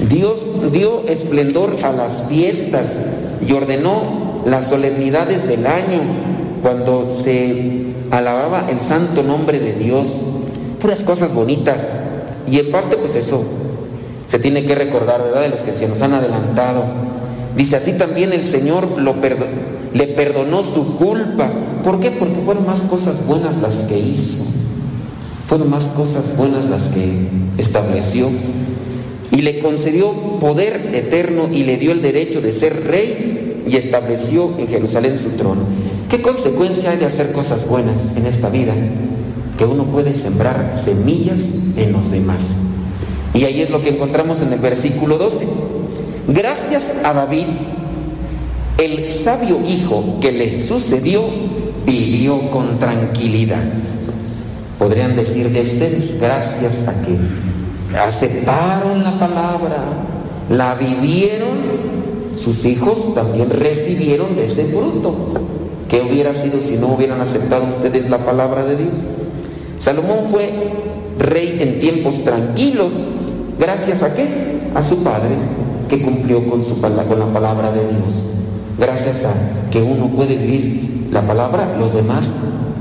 Dios 0.08 0.72
dio 0.72 1.06
esplendor 1.06 1.76
a 1.84 1.92
las 1.92 2.24
fiestas 2.28 3.06
y 3.46 3.52
ordenó 3.52 4.42
las 4.46 4.68
solemnidades 4.68 5.46
del 5.46 5.66
año 5.66 6.00
cuando 6.60 7.08
se 7.08 7.86
alababa 8.10 8.68
el 8.70 8.80
santo 8.80 9.22
nombre 9.22 9.60
de 9.60 9.74
Dios, 9.74 10.08
puras 10.80 11.02
cosas 11.02 11.34
bonitas. 11.34 11.82
Y 12.50 12.58
en 12.58 12.70
parte 12.72 12.96
pues 12.96 13.14
eso 13.14 13.44
se 14.32 14.38
tiene 14.38 14.64
que 14.64 14.74
recordar, 14.74 15.22
¿verdad? 15.22 15.42
De 15.42 15.50
los 15.50 15.60
que 15.60 15.72
se 15.72 15.86
nos 15.86 16.00
han 16.00 16.14
adelantado. 16.14 16.84
Dice 17.54 17.76
así 17.76 17.92
también 17.92 18.32
el 18.32 18.42
Señor 18.42 18.98
lo 18.98 19.14
le 19.92 20.06
perdonó 20.06 20.62
su 20.62 20.96
culpa. 20.96 21.50
¿Por 21.84 22.00
qué? 22.00 22.10
Porque 22.12 22.36
fueron 22.42 22.64
más 22.64 22.80
cosas 22.80 23.26
buenas 23.26 23.58
las 23.58 23.82
que 23.82 23.98
hizo. 23.98 24.44
Fueron 25.48 25.68
más 25.68 25.84
cosas 25.88 26.34
buenas 26.38 26.64
las 26.64 26.86
que 26.86 27.12
estableció. 27.58 28.30
Y 29.32 29.42
le 29.42 29.58
concedió 29.58 30.10
poder 30.40 30.94
eterno 30.94 31.50
y 31.52 31.64
le 31.64 31.76
dio 31.76 31.92
el 31.92 32.00
derecho 32.00 32.40
de 32.40 32.54
ser 32.54 32.84
rey 32.86 33.62
y 33.68 33.76
estableció 33.76 34.50
en 34.56 34.66
Jerusalén 34.66 35.14
su 35.18 35.32
trono. 35.32 35.60
¿Qué 36.08 36.22
consecuencia 36.22 36.92
hay 36.92 36.96
de 36.96 37.04
hacer 37.04 37.32
cosas 37.32 37.68
buenas 37.68 38.16
en 38.16 38.24
esta 38.24 38.48
vida? 38.48 38.72
Que 39.58 39.66
uno 39.66 39.84
puede 39.84 40.14
sembrar 40.14 40.72
semillas 40.74 41.40
en 41.76 41.92
los 41.92 42.10
demás. 42.10 42.71
Y 43.34 43.44
ahí 43.44 43.62
es 43.62 43.70
lo 43.70 43.82
que 43.82 43.90
encontramos 43.90 44.42
en 44.42 44.52
el 44.52 44.58
versículo 44.58 45.18
12. 45.18 45.46
Gracias 46.28 46.94
a 47.02 47.12
David, 47.12 47.46
el 48.78 49.10
sabio 49.10 49.60
hijo 49.66 50.18
que 50.20 50.32
le 50.32 50.60
sucedió 50.60 51.22
vivió 51.86 52.50
con 52.50 52.78
tranquilidad. 52.78 53.62
Podrían 54.78 55.16
decir 55.16 55.50
de 55.50 55.62
ustedes, 55.62 56.20
gracias 56.20 56.88
a 56.88 56.94
que 57.02 57.16
aceptaron 57.98 59.02
la 59.04 59.18
palabra, 59.18 59.84
la 60.50 60.74
vivieron, 60.74 61.92
sus 62.36 62.64
hijos 62.64 63.14
también 63.14 63.50
recibieron 63.50 64.34
de 64.36 64.44
ese 64.44 64.64
fruto. 64.66 65.14
¿Qué 65.88 66.00
hubiera 66.00 66.32
sido 66.32 66.58
si 66.58 66.76
no 66.76 66.88
hubieran 66.88 67.20
aceptado 67.20 67.66
ustedes 67.66 68.08
la 68.08 68.18
palabra 68.18 68.64
de 68.64 68.76
Dios? 68.76 68.98
Salomón 69.78 70.28
fue 70.30 70.50
rey 71.18 71.58
en 71.60 71.80
tiempos 71.80 72.22
tranquilos, 72.24 72.92
gracias 73.58 74.02
a 74.02 74.14
qué? 74.14 74.70
A 74.74 74.82
su 74.82 75.02
padre, 75.02 75.36
que 75.88 76.02
cumplió 76.02 76.48
con, 76.48 76.64
su, 76.64 76.80
con 76.80 76.96
la 76.96 77.32
palabra 77.32 77.72
de 77.72 77.80
Dios. 77.80 78.26
Gracias 78.78 79.24
a 79.24 79.32
que 79.70 79.82
uno 79.82 80.08
puede 80.08 80.36
vivir 80.36 81.08
la 81.12 81.26
palabra, 81.26 81.76
los 81.78 81.94
demás 81.94 82.26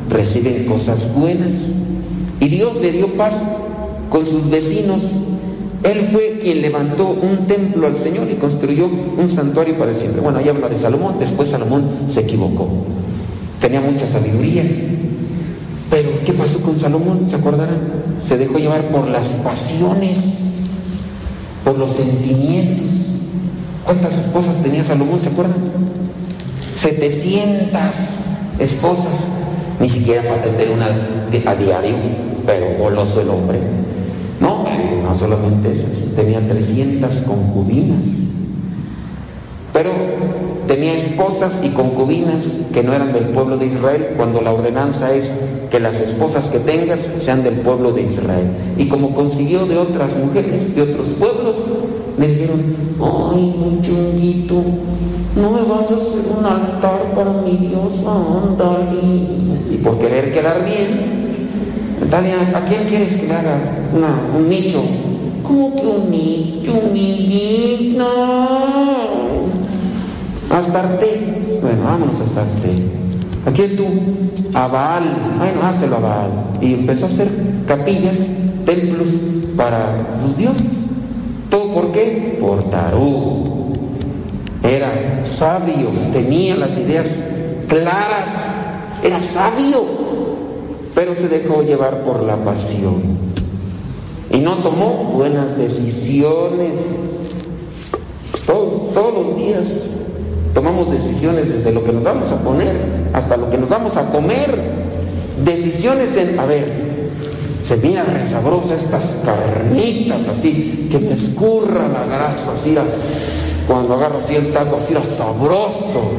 reciben 0.10 0.66
cosas 0.66 1.14
buenas. 1.16 1.54
Y 2.40 2.48
Dios 2.48 2.78
le 2.82 2.92
dio 2.92 3.08
paz 3.16 3.34
con 4.10 4.26
sus 4.26 4.50
vecinos. 4.50 5.04
Él 5.84 6.10
fue 6.12 6.40
quien 6.42 6.62
levantó 6.62 7.10
un 7.10 7.48
templo 7.48 7.88
al 7.88 7.96
Señor 7.96 8.30
y 8.32 8.36
construyó 8.36 8.88
un 8.88 9.28
santuario 9.28 9.78
para 9.78 9.92
el 9.92 9.98
Señor. 9.98 10.22
Bueno, 10.22 10.40
ahí 10.40 10.50
habla 10.50 10.70
de 10.70 10.78
Salomón. 10.78 11.16
Después 11.20 11.50
Salomón 11.50 11.84
se 12.08 12.22
equivocó. 12.22 12.68
Tenía 13.60 13.82
mucha 13.82 14.06
sabiduría. 14.06 14.64
Pero, 15.90 16.10
¿qué 16.26 16.34
pasó 16.34 16.62
con 16.62 16.78
Salomón? 16.78 17.28
¿Se 17.28 17.36
acordarán? 17.36 17.78
Se 18.22 18.38
dejó 18.38 18.58
llevar 18.60 18.84
por 18.90 19.08
las 19.08 19.28
pasiones. 19.44 20.41
Por 21.64 21.78
los 21.78 21.91
sentimientos. 21.91 22.86
¿Cuántas 23.86 24.14
esposas 24.26 24.62
tenía 24.62 24.84
Salomón, 24.84 25.20
se 25.20 25.30
acuerdan? 25.30 25.55
700 26.76 27.80
esposas, 28.59 29.14
ni 29.80 29.89
siquiera 29.89 30.24
para 30.24 30.36
atender 30.36 30.70
una 30.72 30.88
a 31.51 31.55
diario, 31.55 31.95
pero 32.45 32.78
goloso 32.78 33.22
el 33.22 33.30
hombre. 33.30 33.59
No, 34.39 34.66
no 35.03 35.16
solamente 35.16 35.72
esas, 35.72 36.16
tenía 36.16 36.45
300 36.47 37.14
concubinas. 37.22 38.05
Pero 39.74 39.91
tenía 40.72 40.94
esposas 40.94 41.60
y 41.66 41.70
concubinas 41.72 42.44
que 42.74 42.82
no 42.82 42.94
eran 42.94 43.12
del 43.12 43.26
pueblo 43.26 43.58
de 43.58 43.66
Israel, 43.66 44.14
cuando 44.16 44.40
la 44.42 44.54
ordenanza 44.54 45.14
es 45.14 45.26
que 45.70 45.82
las 45.82 46.00
esposas 46.00 46.46
que 46.46 46.60
tengas 46.60 47.02
sean 47.20 47.44
del 47.44 47.56
pueblo 47.56 47.92
de 47.92 48.04
Israel. 48.04 48.46
Y 48.78 48.88
como 48.88 49.14
consiguió 49.14 49.66
de 49.66 49.78
otras 49.78 50.16
mujeres, 50.20 50.74
de 50.74 50.84
otros 50.84 51.08
pueblos, 51.20 51.56
le 52.18 52.26
dijeron, 52.26 52.64
ay, 53.02 53.54
mi 53.60 53.82
chunguito, 53.82 54.64
no 55.36 55.52
me 55.52 55.62
vas 55.64 55.92
a 55.92 55.96
hacer 55.96 56.24
un 56.40 56.46
altar 56.46 57.02
para 57.16 57.34
mi 57.42 57.68
Dios, 57.68 58.06
ándale. 58.08 59.74
Y 59.74 59.78
por 59.84 60.00
querer 60.00 60.32
quedar 60.32 60.64
bien, 60.64 61.02
¿a 62.56 62.66
quién 62.66 62.84
quieres 62.88 63.18
que 63.18 63.34
haga 63.34 63.58
una- 63.94 64.38
un 64.40 64.48
nicho? 64.50 64.82
¿Cómo 65.44 65.76
que 65.76 65.86
un 65.86 66.10
nicho, 66.12 66.72
mi 66.94 67.28
vida? 67.28 68.08
Astarte. 70.52 71.60
Bueno, 71.62 71.84
vámonos 71.84 72.20
a 72.20 72.24
Astarte. 72.24 72.70
¿A 73.45 73.52
quién 73.52 73.76
tú? 73.76 73.86
A. 74.54 74.68
Bueno, 75.38 75.62
hácelo 75.64 75.97
a 75.97 75.99
Baal. 75.99 76.32
Y 76.62 76.74
empezó 76.74 77.06
a 77.06 77.10
hacer 77.10 77.28
capillas, 77.68 78.18
templos 78.66 79.12
para 79.56 79.95
sus 80.24 80.38
dioses. 80.38 80.86
¿Todo 81.49 81.74
por 81.74 81.91
qué? 81.91 82.38
Por 82.39 82.64
tarugo. 82.70 83.72
Era 84.64 85.22
sabio, 85.24 85.89
tenía 86.14 86.56
las 86.56 86.78
ideas 86.78 87.08
claras, 87.68 88.30
era 89.04 89.20
sabio, 89.20 89.84
pero 90.93 91.16
se 91.16 91.30
dejó 91.30 91.64
llevar 91.64 92.04
por 92.04 92.22
la 92.22 92.38
pasión 92.38 93.02
y 94.32 94.39
no 94.39 94.54
tomó 94.58 95.12
buenas 95.16 95.58
decisiones. 95.58 96.78
Todos, 98.45 98.93
todos 98.93 99.14
los 99.14 99.36
días 99.38 100.01
tomamos 100.54 100.91
decisiones 100.91 101.52
desde 101.54 101.72
lo 101.72 101.84
que 101.84 101.93
nos 101.93 102.04
vamos 102.04 102.32
a 102.32 102.38
poner 102.43 102.76
hasta 103.14 103.38
lo 103.38 103.49
que 103.49 103.58
nos 103.58 103.70
vamos 103.70 103.97
a 103.97 104.10
comer. 104.12 104.58
Decisiones 105.43 106.16
en, 106.18 106.39
a 106.39 106.45
ver, 106.45 106.66
se 107.64 107.78
mira 107.78 108.04
resabrosa 108.04 108.76
estas 108.76 109.20
carnitas 109.26 110.28
así, 110.28 110.88
que 110.91 110.99
me 110.99 111.14
escurra 111.14 111.88
la 111.88 112.06
grasa, 112.06 112.52
así, 112.54 112.74
la- 112.74 112.84
cuando 113.68 113.93
agarro 113.93 114.20
así 114.20 114.36
el 114.36 114.52
taco, 114.52 114.78
así 114.78 114.93
era 114.93 115.06
sabroso. 115.06 116.12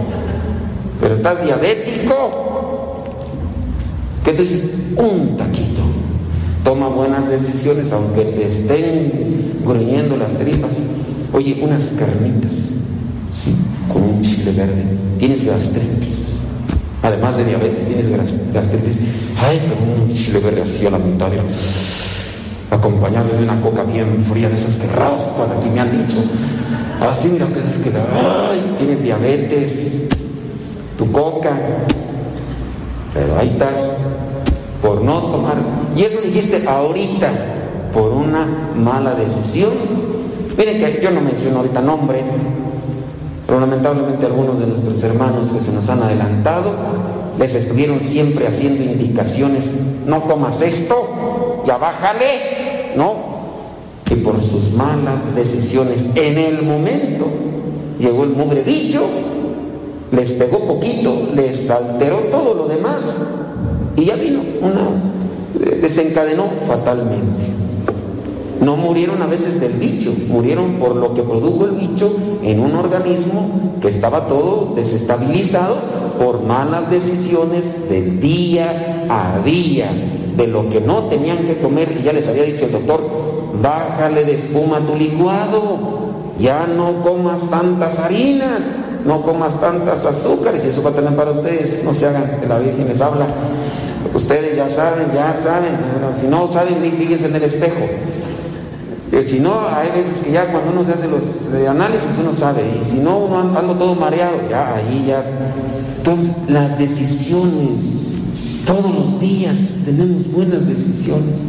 Pero 1.00 1.14
estás 1.14 1.44
diabético. 1.44 3.02
¿Qué 4.24 4.32
te 4.32 4.42
dices? 4.42 4.70
Un 4.96 5.36
taquito. 5.36 5.82
Toma 6.64 6.88
buenas 6.88 7.28
decisiones 7.28 7.92
aunque 7.92 8.22
te 8.22 8.46
estén 8.46 9.60
gruñendo 9.64 10.16
las 10.16 10.34
tripas. 10.34 10.74
Oye, 11.32 11.58
unas 11.62 11.94
carnitas, 11.98 12.52
sí, 13.32 13.56
con 13.92 14.02
un 14.02 14.22
chile 14.22 14.52
verde. 14.52 14.84
Tienes 15.18 15.46
gastritis. 15.46 16.28
Además 17.02 17.36
de 17.36 17.44
diabetes, 17.44 17.86
tienes 17.86 18.10
gas- 18.16 18.52
gastritis. 18.52 19.00
Ay, 19.38 19.60
con 19.68 20.02
un 20.08 20.14
chile 20.14 20.38
verde 20.40 20.62
así 20.62 20.86
a 20.86 20.90
la 20.90 20.98
mitad. 20.98 21.28
Acompañado 22.70 23.28
de 23.36 23.44
una 23.44 23.60
coca 23.60 23.82
bien 23.84 24.22
fría, 24.24 24.48
de 24.48 24.56
esas 24.56 24.76
que 24.76 24.86
raspan, 24.88 25.58
aquí 25.58 25.68
me 25.68 25.80
han 25.80 25.90
dicho. 25.90 26.18
Así, 27.00 27.28
mira, 27.28 27.46
que 27.46 27.58
es 27.58 27.78
que, 27.78 27.90
ay, 27.90 28.76
tienes 28.78 29.02
diabetes, 29.02 30.08
tu 30.96 31.10
coca. 31.10 31.50
Pero 33.12 33.38
ahí 33.38 33.48
estás, 33.48 33.74
por 34.80 35.02
no 35.02 35.18
tomar. 35.20 35.56
Y 35.96 36.02
eso 36.02 36.20
dijiste 36.24 36.66
ahorita, 36.66 37.30
por 37.92 38.10
una 38.12 38.46
mala 38.76 39.14
decisión. 39.14 39.72
Miren 40.56 40.78
que 40.78 41.00
yo 41.02 41.10
no 41.10 41.20
menciono 41.20 41.58
ahorita 41.58 41.80
nombres, 41.82 42.26
pero 43.46 43.60
lamentablemente 43.60 44.26
algunos 44.26 44.58
de 44.58 44.66
nuestros 44.66 45.02
hermanos 45.02 45.52
que 45.52 45.60
se 45.60 45.72
nos 45.72 45.88
han 45.88 46.02
adelantado 46.02 46.70
les 47.38 47.54
estuvieron 47.54 48.00
siempre 48.00 48.46
haciendo 48.46 48.84
indicaciones, 48.84 49.64
no 50.06 50.22
comas 50.22 50.60
esto, 50.62 51.62
ya 51.66 51.78
bájale, 51.78 52.92
¿no? 52.96 53.32
Y 54.10 54.16
por 54.16 54.42
sus 54.42 54.72
malas 54.72 55.34
decisiones 55.34 56.10
en 56.14 56.38
el 56.38 56.62
momento 56.62 57.26
llegó 57.98 58.24
el 58.24 58.30
mugre 58.30 58.62
bicho, 58.62 59.02
les 60.10 60.32
pegó 60.32 60.66
poquito, 60.66 61.30
les 61.34 61.70
alteró 61.70 62.16
todo 62.30 62.54
lo 62.54 62.68
demás 62.68 63.22
y 63.96 64.04
ya 64.04 64.16
vino 64.16 64.40
una, 64.60 64.88
eh, 65.60 65.78
desencadenó 65.80 66.44
fatalmente. 66.68 67.52
No 68.60 68.76
murieron 68.76 69.20
a 69.22 69.26
veces 69.26 69.60
del 69.60 69.72
bicho, 69.72 70.14
murieron 70.28 70.74
por 70.74 70.94
lo 70.94 71.14
que 71.14 71.22
produjo 71.22 71.64
el 71.64 71.72
bicho 71.72 72.12
en 72.42 72.60
un 72.60 72.74
organismo 72.74 73.72
que 73.80 73.88
estaba 73.88 74.26
todo 74.26 74.74
desestabilizado 74.74 75.76
por 76.18 76.42
malas 76.42 76.90
decisiones 76.90 77.88
del 77.88 78.20
día 78.20 79.06
a 79.08 79.38
día, 79.44 79.90
de 80.36 80.46
lo 80.46 80.68
que 80.70 80.80
no 80.80 81.04
tenían 81.04 81.38
que 81.46 81.58
comer. 81.58 81.96
Y 81.98 82.04
ya 82.04 82.12
les 82.12 82.28
había 82.28 82.44
dicho 82.44 82.66
el 82.66 82.72
doctor, 82.72 83.00
bájale 83.62 84.24
de 84.24 84.34
espuma 84.34 84.80
tu 84.80 84.96
licuado, 84.96 85.78
ya 86.38 86.66
no 86.66 87.02
comas 87.02 87.50
tantas 87.50 87.98
harinas, 87.98 88.62
no 89.04 89.22
comas 89.22 89.60
tantas 89.60 90.04
azúcares, 90.04 90.64
y 90.64 90.68
eso 90.68 90.82
va 90.82 90.90
a 90.90 90.94
tener 90.94 91.14
para 91.14 91.30
ustedes, 91.30 91.82
no 91.84 91.92
se 91.92 92.06
hagan, 92.06 92.40
que 92.40 92.46
la 92.46 92.58
Virgen 92.58 92.88
les 92.88 93.00
habla. 93.00 93.26
Ustedes 94.14 94.56
ya 94.56 94.68
saben, 94.68 95.06
ya 95.14 95.34
saben, 95.42 95.72
si 96.20 96.26
no 96.26 96.48
saben, 96.48 96.76
fíjense 96.98 97.26
en 97.26 97.36
el 97.36 97.42
espejo. 97.44 97.86
Eh, 99.12 99.22
si 99.22 99.40
no, 99.40 99.52
hay 99.68 99.90
veces 99.90 100.24
que 100.24 100.32
ya 100.32 100.50
cuando 100.50 100.72
uno 100.72 100.86
se 100.86 100.92
hace 100.92 101.06
los 101.06 101.22
eh, 101.54 101.68
análisis 101.68 102.12
uno 102.18 102.32
sabe, 102.32 102.62
y 102.80 102.82
si 102.82 103.00
no, 103.00 103.18
uno 103.18 103.40
anda 103.40 103.78
todo 103.78 103.94
mareado, 103.94 104.38
ya 104.48 104.74
ahí 104.74 105.04
ya. 105.08 105.22
Entonces, 105.98 106.34
las 106.48 106.78
decisiones, 106.78 108.06
todos 108.64 108.94
los 108.94 109.20
días 109.20 109.58
tenemos 109.84 110.32
buenas 110.32 110.66
decisiones. 110.66 111.40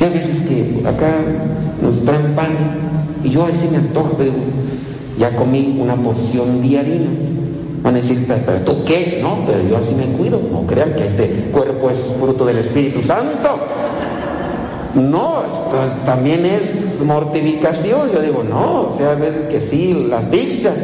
Y 0.00 0.04
hay 0.04 0.14
veces 0.14 0.46
que 0.48 0.82
acá 0.88 1.10
nos 1.82 2.06
traen 2.06 2.34
pan, 2.34 2.52
y 3.22 3.28
yo 3.28 3.44
así 3.44 3.68
me 3.70 3.76
antojo, 3.76 4.16
ya 5.18 5.36
comí 5.36 5.78
una 5.78 5.94
porción 5.94 6.66
de 6.66 6.78
harina. 6.78 7.10
Van 7.82 7.94
a 7.94 7.98
decir, 7.98 8.26
pero 8.26 8.60
tú 8.60 8.84
qué, 8.86 9.20
¿no? 9.20 9.44
Pero 9.46 9.68
yo 9.68 9.76
así 9.76 9.94
me 9.94 10.06
cuido, 10.16 10.40
no 10.50 10.66
crean 10.66 10.94
que 10.94 11.04
este 11.04 11.50
cuerpo 11.52 11.90
es 11.90 11.98
fruto 12.18 12.46
del 12.46 12.58
Espíritu 12.58 13.02
Santo. 13.02 13.58
No, 14.98 15.42
esto 15.42 15.76
también 16.04 16.44
es 16.44 17.00
mortificación. 17.04 18.10
Yo 18.12 18.20
digo, 18.20 18.42
no, 18.42 18.88
o 18.88 18.94
sea, 18.96 19.12
a 19.12 19.14
veces 19.14 19.46
que 19.46 19.60
sí, 19.60 20.06
las 20.08 20.24
pizzas. 20.26 20.74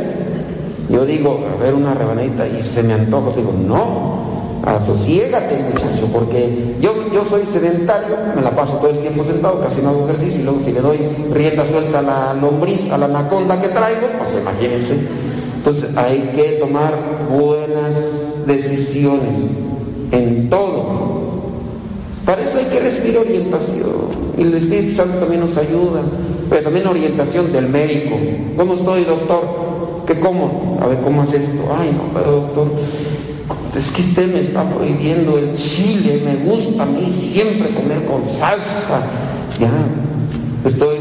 Yo 0.88 1.04
digo, 1.04 1.44
a 1.52 1.62
ver, 1.62 1.74
una 1.74 1.94
rebanadita 1.94 2.46
y 2.46 2.62
se 2.62 2.82
me 2.82 2.94
antoja. 2.94 3.34
Digo, 3.36 3.52
no, 3.52 4.62
asociégate, 4.64 5.64
muchacho, 5.70 6.08
porque 6.12 6.76
yo, 6.80 6.92
yo 7.12 7.24
soy 7.24 7.44
sedentario, 7.44 8.16
me 8.36 8.42
la 8.42 8.54
paso 8.54 8.76
todo 8.78 8.90
el 8.90 8.98
tiempo 8.98 9.24
sentado, 9.24 9.60
casi 9.60 9.82
no 9.82 9.90
hago 9.90 10.04
ejercicio. 10.04 10.40
Y 10.40 10.44
luego, 10.44 10.60
si 10.60 10.72
le 10.72 10.80
doy 10.80 10.98
rienda 11.32 11.64
suelta 11.64 11.98
a 11.98 12.02
la 12.02 12.34
lombriz, 12.34 12.92
a 12.92 12.98
la 12.98 13.06
anaconda 13.06 13.60
que 13.60 13.68
traigo, 13.68 14.06
pues 14.18 14.38
imagínense. 14.40 14.98
Entonces, 15.56 15.96
hay 15.96 16.30
que 16.36 16.58
tomar 16.60 16.92
buenas 17.30 18.46
decisiones 18.46 19.36
en 20.12 20.50
todo. 20.50 21.14
Para 22.24 22.42
eso 22.42 22.58
hay 22.58 22.66
que 22.66 22.80
recibir 22.80 23.18
orientación. 23.18 24.03
Y 24.38 24.42
el 24.42 24.54
Espíritu 24.54 24.94
Santo 24.94 25.18
también 25.18 25.40
nos 25.40 25.56
ayuda. 25.56 26.02
Pero 26.50 26.62
también 26.62 26.86
orientación 26.86 27.52
del 27.52 27.68
médico. 27.68 28.16
¿Cómo 28.56 28.74
estoy, 28.74 29.04
doctor? 29.04 30.04
¿Qué 30.06 30.20
como? 30.20 30.78
A 30.82 30.86
ver, 30.86 30.98
¿cómo 30.98 31.22
hace 31.22 31.38
esto? 31.38 31.62
Ay, 31.78 31.90
no, 31.96 32.12
pero 32.12 32.32
doctor, 32.32 32.68
es 33.76 33.90
que 33.92 34.02
usted 34.02 34.32
me 34.32 34.40
está 34.40 34.62
prohibiendo 34.64 35.38
el 35.38 35.54
chile. 35.54 36.22
Me 36.24 36.50
gusta 36.50 36.82
a 36.82 36.86
mí 36.86 37.10
siempre 37.10 37.70
comer 37.70 38.04
con 38.04 38.24
salsa. 38.24 39.00
Ya, 39.58 39.70
estoy... 40.64 40.98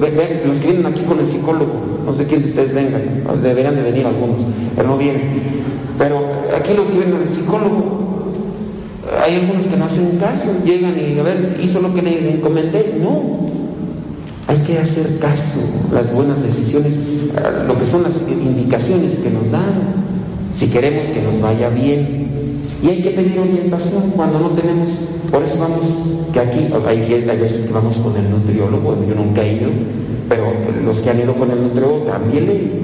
Ven, 0.00 0.16
ven, 0.16 0.42
los 0.46 0.58
que 0.58 0.68
vienen 0.68 0.86
aquí 0.86 1.02
con 1.02 1.18
el 1.18 1.26
psicólogo, 1.26 1.72
no 2.04 2.12
sé 2.12 2.26
quién 2.26 2.42
de 2.42 2.48
ustedes 2.48 2.74
vengan. 2.74 3.02
Deberían 3.42 3.74
de 3.74 3.82
venir 3.82 4.06
algunos, 4.06 4.42
pero 4.76 4.88
no 4.88 4.96
vienen. 4.96 5.54
Pero 5.98 6.16
aquí 6.56 6.74
los 6.74 6.86
que 6.88 6.98
vienen 6.98 7.16
al 7.16 7.26
psicólogo, 7.26 8.03
hay 9.22 9.36
algunos 9.36 9.66
que 9.66 9.76
no 9.76 9.84
hacen 9.84 10.18
caso, 10.18 10.50
llegan 10.64 10.94
y 10.98 11.18
a 11.18 11.22
ver, 11.22 11.58
hizo 11.62 11.80
lo 11.80 11.94
que 11.94 12.02
le 12.02 12.34
encomendé. 12.34 12.98
No, 13.00 13.44
hay 14.46 14.58
que 14.58 14.78
hacer 14.78 15.18
caso, 15.18 15.60
las 15.92 16.14
buenas 16.14 16.42
decisiones, 16.42 16.98
lo 17.66 17.78
que 17.78 17.86
son 17.86 18.02
las 18.02 18.12
indicaciones 18.28 19.16
que 19.16 19.30
nos 19.30 19.50
dan, 19.50 20.04
si 20.54 20.68
queremos 20.68 21.06
que 21.06 21.22
nos 21.22 21.40
vaya 21.40 21.68
bien. 21.70 22.24
Y 22.82 22.88
hay 22.88 23.02
que 23.02 23.10
pedir 23.10 23.38
orientación 23.38 24.12
cuando 24.14 24.38
no 24.38 24.50
tenemos, 24.50 24.90
por 25.30 25.42
eso 25.42 25.58
vamos, 25.58 25.86
que 26.32 26.40
aquí 26.40 26.68
hay, 26.86 27.26
hay 27.28 27.38
veces 27.38 27.66
que 27.66 27.72
vamos 27.72 27.96
con 27.96 28.14
el 28.16 28.30
nutriólogo, 28.30 28.96
yo 29.08 29.14
nunca 29.14 29.42
he 29.42 29.54
ido, 29.54 29.70
pero 30.28 30.44
los 30.84 30.98
que 30.98 31.10
han 31.10 31.20
ido 31.20 31.34
con 31.34 31.50
el 31.50 31.62
nutriólogo 31.62 31.98
también 32.00 32.74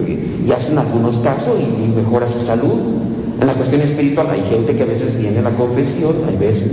y 0.46 0.52
hacen 0.52 0.78
algunos 0.78 1.16
casos 1.16 1.54
y 1.60 1.88
mejora 1.88 2.26
su 2.26 2.40
salud. 2.40 2.99
En 3.40 3.46
la 3.46 3.54
cuestión 3.54 3.80
espiritual 3.80 4.28
hay 4.30 4.42
gente 4.50 4.76
que 4.76 4.82
a 4.82 4.86
veces 4.86 5.18
viene 5.18 5.38
a 5.38 5.42
la 5.42 5.50
confesión, 5.50 6.14
hay 6.28 6.36
veces, 6.36 6.72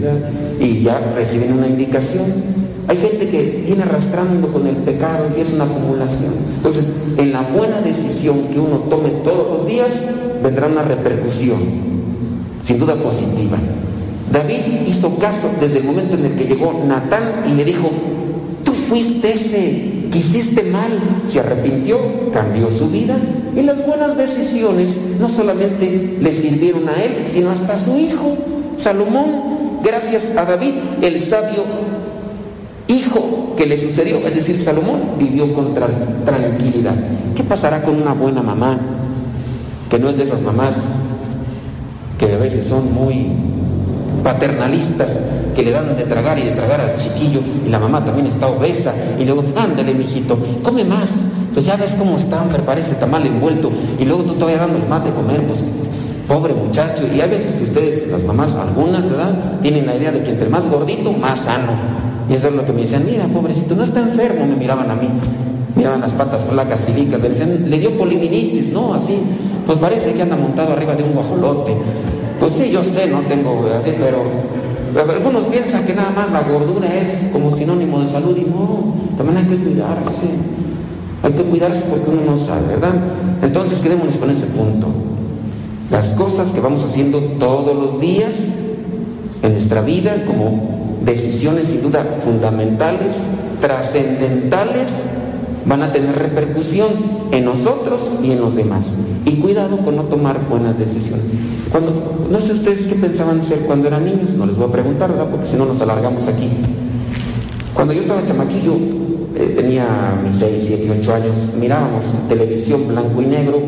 y 0.60 0.82
ya 0.82 1.00
reciben 1.16 1.54
una 1.54 1.68
indicación. 1.68 2.26
Hay 2.90 2.98
gente 2.98 3.30
que 3.30 3.64
viene 3.66 3.84
arrastrando 3.84 4.52
con 4.52 4.68
el 4.68 4.76
pecado 4.78 5.30
y 5.38 5.42
es 5.42 5.54
una 5.54 5.64
acumulación. 5.64 6.34
Entonces, 6.58 6.94
en 7.18 7.32
la 7.32 7.42
buena 7.42 7.82
decisión 7.82 8.38
que 8.52 8.60
uno 8.60 8.78
tome 8.90 9.10
todos 9.24 9.58
los 9.58 9.68
días, 9.68 9.94
vendrá 10.44 10.68
una 10.68 10.84
repercusión, 10.84 11.58
sin 12.62 12.80
duda 12.80 12.96
positiva. 12.96 13.58
David 14.32 14.88
hizo 14.88 15.18
caso 15.20 15.50
desde 15.62 15.80
el 15.80 15.86
momento 15.86 16.16
en 16.16 16.26
el 16.26 16.34
que 16.34 16.46
llegó 16.46 16.84
Natán 16.86 17.46
y 17.50 17.56
le 17.56 17.64
dijo, 17.64 17.90
tú 18.64 18.74
fuiste 18.74 19.32
ese 19.32 19.97
hiciste 20.18 20.64
mal, 20.64 20.90
se 21.24 21.40
arrepintió, 21.40 21.98
cambió 22.34 22.72
su 22.72 22.90
vida 22.90 23.16
y 23.56 23.62
las 23.64 23.86
buenas 23.88 24.18
decisiones 24.18 24.90
no 25.20 25.30
solamente 25.30 26.18
le 26.20 26.32
sirvieron 26.32 26.88
a 26.90 27.04
él, 27.04 27.24
sino 27.28 27.50
hasta 27.52 27.74
a 27.74 27.78
su 27.78 27.98
hijo, 27.98 28.38
Salomón. 28.76 29.80
Gracias 29.84 30.36
a 30.36 30.44
David, 30.46 30.74
el 31.02 31.22
sabio 31.22 31.64
hijo 32.88 33.54
que 33.58 33.66
le 33.66 33.78
sucedió, 33.78 34.18
es 34.28 34.36
decir, 34.36 34.60
Salomón 34.60 35.02
vivió 35.20 35.54
con 35.54 35.76
tra- 35.76 36.24
tranquilidad. 36.26 36.96
¿Qué 37.36 37.44
pasará 37.44 37.84
con 37.84 38.02
una 38.02 38.14
buena 38.14 38.42
mamá 38.42 38.78
que 39.90 40.00
no 40.00 40.10
es 40.10 40.18
de 40.18 40.24
esas 40.24 40.42
mamás 40.42 40.76
que 42.18 42.34
a 42.34 42.38
veces 42.38 42.66
son 42.66 42.94
muy 42.94 43.28
paternalistas, 44.24 45.12
que 45.58 45.64
le 45.64 45.72
dan 45.72 45.98
de 45.98 46.04
tragar 46.04 46.38
y 46.38 46.44
de 46.44 46.52
tragar 46.52 46.80
al 46.80 46.96
chiquillo 46.98 47.40
y 47.66 47.70
la 47.70 47.80
mamá 47.80 48.06
también 48.06 48.28
está 48.28 48.46
obesa 48.46 48.94
y 49.20 49.26
luego, 49.26 49.44
ándale 49.56 49.92
mijito, 49.96 50.38
come 50.62 50.84
más, 50.84 51.10
pues 51.52 51.66
ya 51.66 51.76
ves 51.76 51.96
cómo 51.98 52.16
está, 52.16 52.44
parece 52.64 52.92
está 52.92 53.08
mal 53.08 53.26
envuelto 53.26 53.72
y 53.98 54.06
luego 54.06 54.22
tú 54.22 54.34
todavía 54.36 54.60
dándole 54.60 54.86
más 54.86 55.04
de 55.04 55.10
comer, 55.10 55.42
pues 55.48 55.64
pobre 56.28 56.54
muchacho, 56.54 57.06
y 57.12 57.22
hay 57.22 57.30
veces 57.30 57.56
que 57.56 57.64
ustedes, 57.64 58.08
las 58.10 58.24
mamás, 58.26 58.54
algunas, 58.54 59.10
¿verdad? 59.10 59.60
Tienen 59.64 59.88
la 59.88 59.96
idea 59.96 60.12
de 60.12 60.22
que 60.22 60.30
entre 60.30 60.48
más 60.48 60.70
gordito, 60.70 61.12
más 61.14 61.40
sano. 61.40 61.72
Y 62.30 62.34
eso 62.34 62.50
es 62.50 62.54
lo 62.54 62.66
que 62.66 62.74
me 62.74 62.82
decían, 62.82 63.06
mira, 63.10 63.26
pobrecito, 63.26 63.76
no 63.76 63.84
está 63.84 64.02
enfermo, 64.02 64.46
me 64.46 64.58
miraban 64.58 64.92
a 64.92 64.96
mí. 64.96 65.08
Miraban 65.76 66.02
las 66.02 66.14
patas 66.14 66.44
flacas, 66.44 66.82
tilicas, 66.82 67.22
me 67.22 67.30
decían, 67.30 67.70
le 67.70 67.80
dio 67.80 67.98
poliminitis, 67.98 68.74
¿no? 68.74 68.94
Así, 68.94 69.18
pues 69.66 69.80
parece 69.80 70.14
que 70.14 70.22
anda 70.22 70.36
montado 70.36 70.74
arriba 70.74 70.96
de 70.96 71.04
un 71.04 71.14
guajolote. 71.14 71.78
Pues 72.42 72.54
sí, 72.54 72.72
yo 72.72 72.84
sé, 72.84 73.08
no 73.08 73.22
tengo 73.22 73.66
así, 73.80 73.94
pero 73.98 74.24
algunos 74.96 75.46
piensan 75.46 75.86
que 75.86 75.94
nada 75.94 76.12
más 76.12 76.32
la 76.32 76.44
gordura 76.44 76.94
es 76.96 77.30
como 77.32 77.52
sinónimo 77.52 78.00
de 78.02 78.08
salud 78.08 78.36
y 78.38 78.42
no, 78.42 78.94
también 79.18 79.38
hay 79.38 79.46
que 79.46 79.64
cuidarse. 79.64 80.28
Hay 81.24 81.34
que 81.34 81.44
cuidarse 81.44 81.88
porque 81.90 82.12
uno 82.12 82.32
no 82.32 82.38
sabe, 82.38 82.68
¿verdad? 82.68 82.94
Entonces 83.42 83.80
quedémonos 83.80 84.18
con 84.18 84.30
ese 84.30 84.48
punto. 84.48 84.88
Las 85.90 86.14
cosas 86.14 86.50
que 86.50 86.60
vamos 86.60 86.84
haciendo 86.86 87.20
todos 87.40 87.76
los 87.76 88.00
días 88.00 88.36
en 89.42 89.54
nuestra 89.54 89.82
vida 89.82 90.24
como 90.26 90.98
decisiones 91.04 91.68
sin 91.68 91.82
duda 91.82 92.06
fundamentales, 92.24 93.14
trascendentales, 93.62 94.90
van 95.68 95.84
a 95.84 95.92
tener 95.92 96.18
repercusión 96.18 96.88
en 97.32 97.46
nosotros 97.46 98.20
y 98.24 98.32
en 98.32 98.42
los 98.42 98.56
demás. 98.56 98.96
Y 99.26 99.36
cuidado 99.36 99.78
con 99.78 99.96
no 99.96 100.04
tomar 100.04 100.40
buenas 100.50 100.80
decisiones. 100.80 101.26
Cuando, 101.72 102.28
no 102.32 102.42
sé 102.42 102.54
ustedes 102.54 102.88
qué 102.88 102.96
pensaban 102.96 103.44
ser 103.44 103.60
cuando 103.60 103.88
eran 103.88 104.06
niños, 104.06 104.32
no 104.38 104.46
les 104.46 104.58
voy 104.58 104.70
a 104.70 104.72
preguntar, 104.72 105.12
¿verdad? 105.12 105.28
Porque 105.30 105.48
si 105.48 105.58
no 105.58 105.66
nos 105.66 105.82
alargamos 105.82 106.28
aquí. 106.28 106.50
Cuando 107.74 107.94
yo 107.94 108.02
estaba 108.02 108.26
chamaquillo, 108.26 108.74
eh, 109.36 109.54
tenía 109.56 109.86
mis 110.24 110.36
6, 110.36 110.64
7, 110.66 111.00
8 111.02 111.14
años, 111.14 111.38
mirábamos 111.60 112.06
televisión 112.28 112.88
blanco 112.88 113.22
y 113.22 113.26
negro 113.26 113.60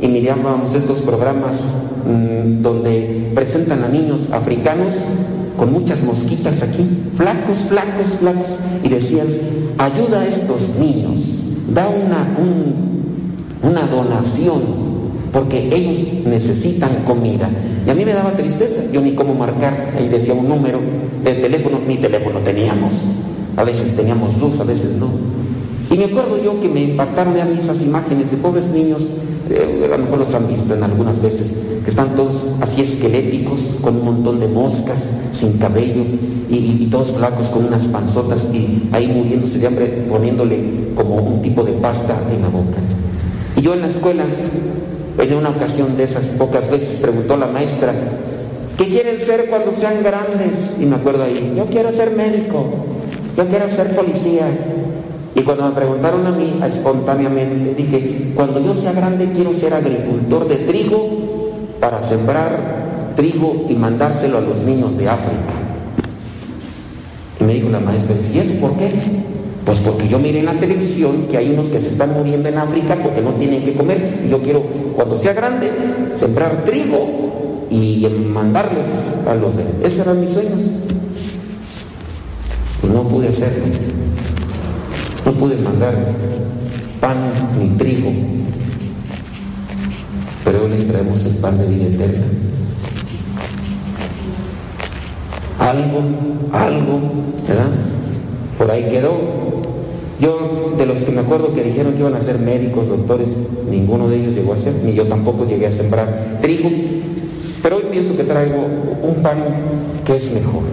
y 0.00 0.08
mirábamos 0.08 0.74
estos 0.74 1.00
programas 1.00 1.56
mmm, 2.06 2.62
donde 2.62 3.30
presentan 3.34 3.84
a 3.84 3.88
niños 3.88 4.30
africanos 4.32 4.94
con 5.56 5.72
muchas 5.72 6.04
mosquitas 6.04 6.62
aquí, 6.62 6.88
flacos, 7.16 7.58
flacos, 7.68 8.08
flacos, 8.18 8.58
y 8.82 8.88
decían, 8.88 9.26
ayuda 9.78 10.20
a 10.20 10.26
estos 10.26 10.76
niños, 10.76 11.40
da 11.72 11.88
una, 11.88 12.36
un, 12.38 13.70
una 13.70 13.86
donación, 13.86 14.60
porque 15.32 15.74
ellos 15.74 16.26
necesitan 16.26 16.90
comida. 17.06 17.48
Y 17.86 17.90
a 17.90 17.94
mí 17.94 18.04
me 18.04 18.12
daba 18.12 18.32
tristeza, 18.32 18.82
yo 18.92 19.00
ni 19.00 19.14
cómo 19.14 19.34
marcar, 19.34 19.94
ahí 19.96 20.08
decía 20.08 20.34
un 20.34 20.48
número 20.48 20.80
de 21.24 21.34
teléfono, 21.34 21.78
ni 21.86 21.96
teléfono 21.96 22.40
teníamos, 22.40 22.92
a 23.56 23.64
veces 23.64 23.96
teníamos 23.96 24.38
luz, 24.38 24.60
a 24.60 24.64
veces 24.64 24.96
no. 24.96 25.08
Y 25.90 25.98
me 25.98 26.04
acuerdo 26.04 26.42
yo 26.42 26.60
que 26.60 26.68
me 26.68 26.82
impactaron 26.82 27.38
a 27.40 27.44
mí 27.44 27.56
esas 27.58 27.82
imágenes 27.82 28.30
de 28.30 28.36
pobres 28.36 28.70
niños, 28.70 29.02
eh, 29.50 29.84
a 29.84 29.96
lo 29.96 30.04
mejor 30.04 30.20
los 30.20 30.34
han 30.34 30.48
visto 30.48 30.74
en 30.74 30.82
algunas 30.82 31.20
veces, 31.20 31.56
que 31.82 31.90
están 31.90 32.14
todos 32.14 32.42
así 32.60 32.82
esqueléticos, 32.82 33.78
con 33.82 33.96
un 33.96 34.04
montón 34.04 34.38
de 34.38 34.46
moscas, 34.46 35.10
sin 35.32 35.58
cabello, 35.58 36.04
y, 36.48 36.86
todos 36.90 37.12
flacos 37.12 37.48
con 37.48 37.66
unas 37.66 37.82
panzotas, 37.88 38.48
y 38.52 38.88
ahí 38.92 39.06
muriéndose 39.06 39.58
de 39.58 39.66
hambre, 39.66 39.86
poniéndole 40.08 40.92
como 40.96 41.16
un 41.16 41.42
tipo 41.42 41.62
de 41.62 41.72
pasta 41.72 42.16
en 42.34 42.42
la 42.42 42.48
boca. 42.48 42.78
Y 43.56 43.62
yo 43.62 43.74
en 43.74 43.80
la 43.80 43.86
escuela, 43.86 44.24
en 45.18 45.34
una 45.34 45.50
ocasión 45.50 45.96
de 45.96 46.04
esas 46.04 46.24
pocas 46.38 46.70
veces, 46.70 47.00
preguntó 47.00 47.36
la 47.36 47.46
maestra, 47.46 47.92
¿qué 48.76 48.86
quieren 48.86 49.20
ser 49.20 49.46
cuando 49.50 49.72
sean 49.72 50.02
grandes? 50.02 50.76
Y 50.80 50.86
me 50.86 50.96
acuerdo 50.96 51.24
ahí, 51.24 51.54
yo 51.56 51.66
quiero 51.66 51.92
ser 51.92 52.12
médico, 52.12 52.64
yo 53.36 53.46
quiero 53.46 53.68
ser 53.68 53.94
policía. 53.94 54.46
Y 55.40 55.42
cuando 55.42 55.68
me 55.68 55.70
preguntaron 55.70 56.26
a 56.26 56.32
mí, 56.32 56.60
espontáneamente, 56.62 57.74
dije, 57.74 58.32
cuando 58.34 58.62
yo 58.62 58.74
sea 58.74 58.92
grande 58.92 59.32
quiero 59.34 59.54
ser 59.54 59.72
agricultor 59.72 60.46
de 60.46 60.56
trigo 60.56 61.08
para 61.80 62.02
sembrar 62.02 63.14
trigo 63.16 63.64
y 63.66 63.74
mandárselo 63.74 64.36
a 64.36 64.42
los 64.42 64.64
niños 64.64 64.98
de 64.98 65.08
África. 65.08 65.54
Y 67.40 67.44
me 67.44 67.54
dijo 67.54 67.70
la 67.70 67.80
maestra, 67.80 68.16
¿y 68.34 68.38
eso 68.38 68.60
por 68.60 68.76
qué? 68.76 68.90
Pues 69.64 69.78
porque 69.78 70.08
yo 70.08 70.18
miré 70.18 70.40
en 70.40 70.44
la 70.44 70.60
televisión 70.60 71.26
que 71.30 71.38
hay 71.38 71.54
unos 71.54 71.68
que 71.68 71.80
se 71.80 71.88
están 71.88 72.12
muriendo 72.12 72.50
en 72.50 72.58
África 72.58 72.98
porque 73.02 73.22
no 73.22 73.30
tienen 73.30 73.64
que 73.64 73.74
comer. 73.74 74.20
Y 74.26 74.28
yo 74.28 74.42
quiero, 74.42 74.60
cuando 74.94 75.16
sea 75.16 75.32
grande, 75.32 75.70
sembrar 76.12 76.66
trigo 76.66 77.66
y 77.70 78.06
mandarles 78.30 79.20
a 79.26 79.34
los... 79.36 79.54
Esos 79.82 80.06
eran 80.06 80.20
mis 80.20 80.28
sueños. 80.28 80.60
Pues 82.82 82.92
no 82.92 83.08
pude 83.08 83.28
hacerlo. 83.28 83.89
No 85.30 85.36
pude 85.36 85.54
mandar 85.58 85.94
pan 87.00 87.16
ni 87.60 87.68
trigo, 87.78 88.10
pero 90.44 90.64
hoy 90.64 90.70
les 90.70 90.88
traemos 90.88 91.24
el 91.24 91.36
pan 91.36 91.56
de 91.56 91.66
vida 91.68 91.86
eterna. 91.86 92.26
Algo, 95.60 96.02
algo, 96.52 97.00
¿verdad? 97.46 97.70
Por 98.58 98.72
ahí 98.72 98.88
quedó. 98.90 99.12
Yo, 100.18 100.74
de 100.76 100.84
los 100.84 100.98
que 100.98 101.12
me 101.12 101.20
acuerdo 101.20 101.54
que 101.54 101.62
dijeron 101.62 101.92
que 101.92 102.00
iban 102.00 102.14
a 102.14 102.20
ser 102.20 102.40
médicos, 102.40 102.88
doctores, 102.88 103.38
ninguno 103.70 104.08
de 104.08 104.16
ellos 104.16 104.34
llegó 104.34 104.54
a 104.54 104.56
ser, 104.56 104.82
ni 104.84 104.94
yo 104.94 105.06
tampoco 105.06 105.46
llegué 105.46 105.68
a 105.68 105.70
sembrar 105.70 106.38
trigo. 106.42 106.70
Pero 107.62 107.76
hoy 107.76 107.84
pienso 107.88 108.16
que 108.16 108.24
traigo 108.24 108.66
un 109.00 109.22
pan 109.22 109.38
que 110.04 110.16
es 110.16 110.34
mejor 110.34 110.64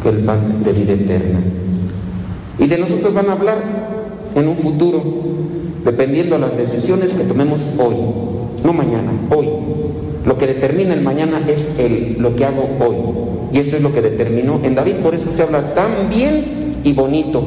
que 0.00 0.10
el 0.10 0.18
pan 0.18 0.62
de 0.62 0.72
vida 0.72 0.92
eterna. 0.92 1.40
Y 2.60 2.68
de 2.68 2.78
nosotros 2.78 3.12
van 3.12 3.28
a 3.30 3.32
hablar 3.32 3.95
en 4.36 4.48
un 4.48 4.56
futuro, 4.56 5.02
dependiendo 5.84 6.36
de 6.36 6.42
las 6.42 6.56
decisiones 6.56 7.12
que 7.12 7.24
tomemos 7.24 7.60
hoy, 7.78 7.96
no 8.62 8.72
mañana, 8.72 9.10
hoy. 9.34 9.48
Lo 10.24 10.36
que 10.36 10.46
determina 10.46 10.92
el 10.92 11.02
mañana 11.02 11.40
es 11.48 11.78
el, 11.78 12.16
lo 12.18 12.36
que 12.36 12.44
hago 12.44 12.68
hoy. 12.80 12.96
Y 13.52 13.60
eso 13.60 13.76
es 13.76 13.82
lo 13.82 13.92
que 13.92 14.02
determinó 14.02 14.60
en 14.62 14.74
David, 14.74 14.96
por 14.96 15.14
eso 15.14 15.30
se 15.32 15.42
habla 15.42 15.74
tan 15.74 16.10
bien 16.10 16.80
y 16.84 16.92
bonito. 16.92 17.42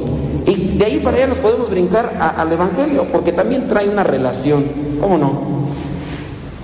Y 0.48 0.78
de 0.78 0.86
ahí 0.86 1.00
para 1.00 1.18
allá 1.18 1.28
nos 1.28 1.38
podemos 1.38 1.70
brincar 1.70 2.18
al 2.38 2.52
Evangelio, 2.52 3.06
porque 3.12 3.34
también 3.34 3.68
trae 3.68 3.88
una 3.88 4.04
relación, 4.04 4.64
¿cómo 5.00 5.18
no? 5.18 5.60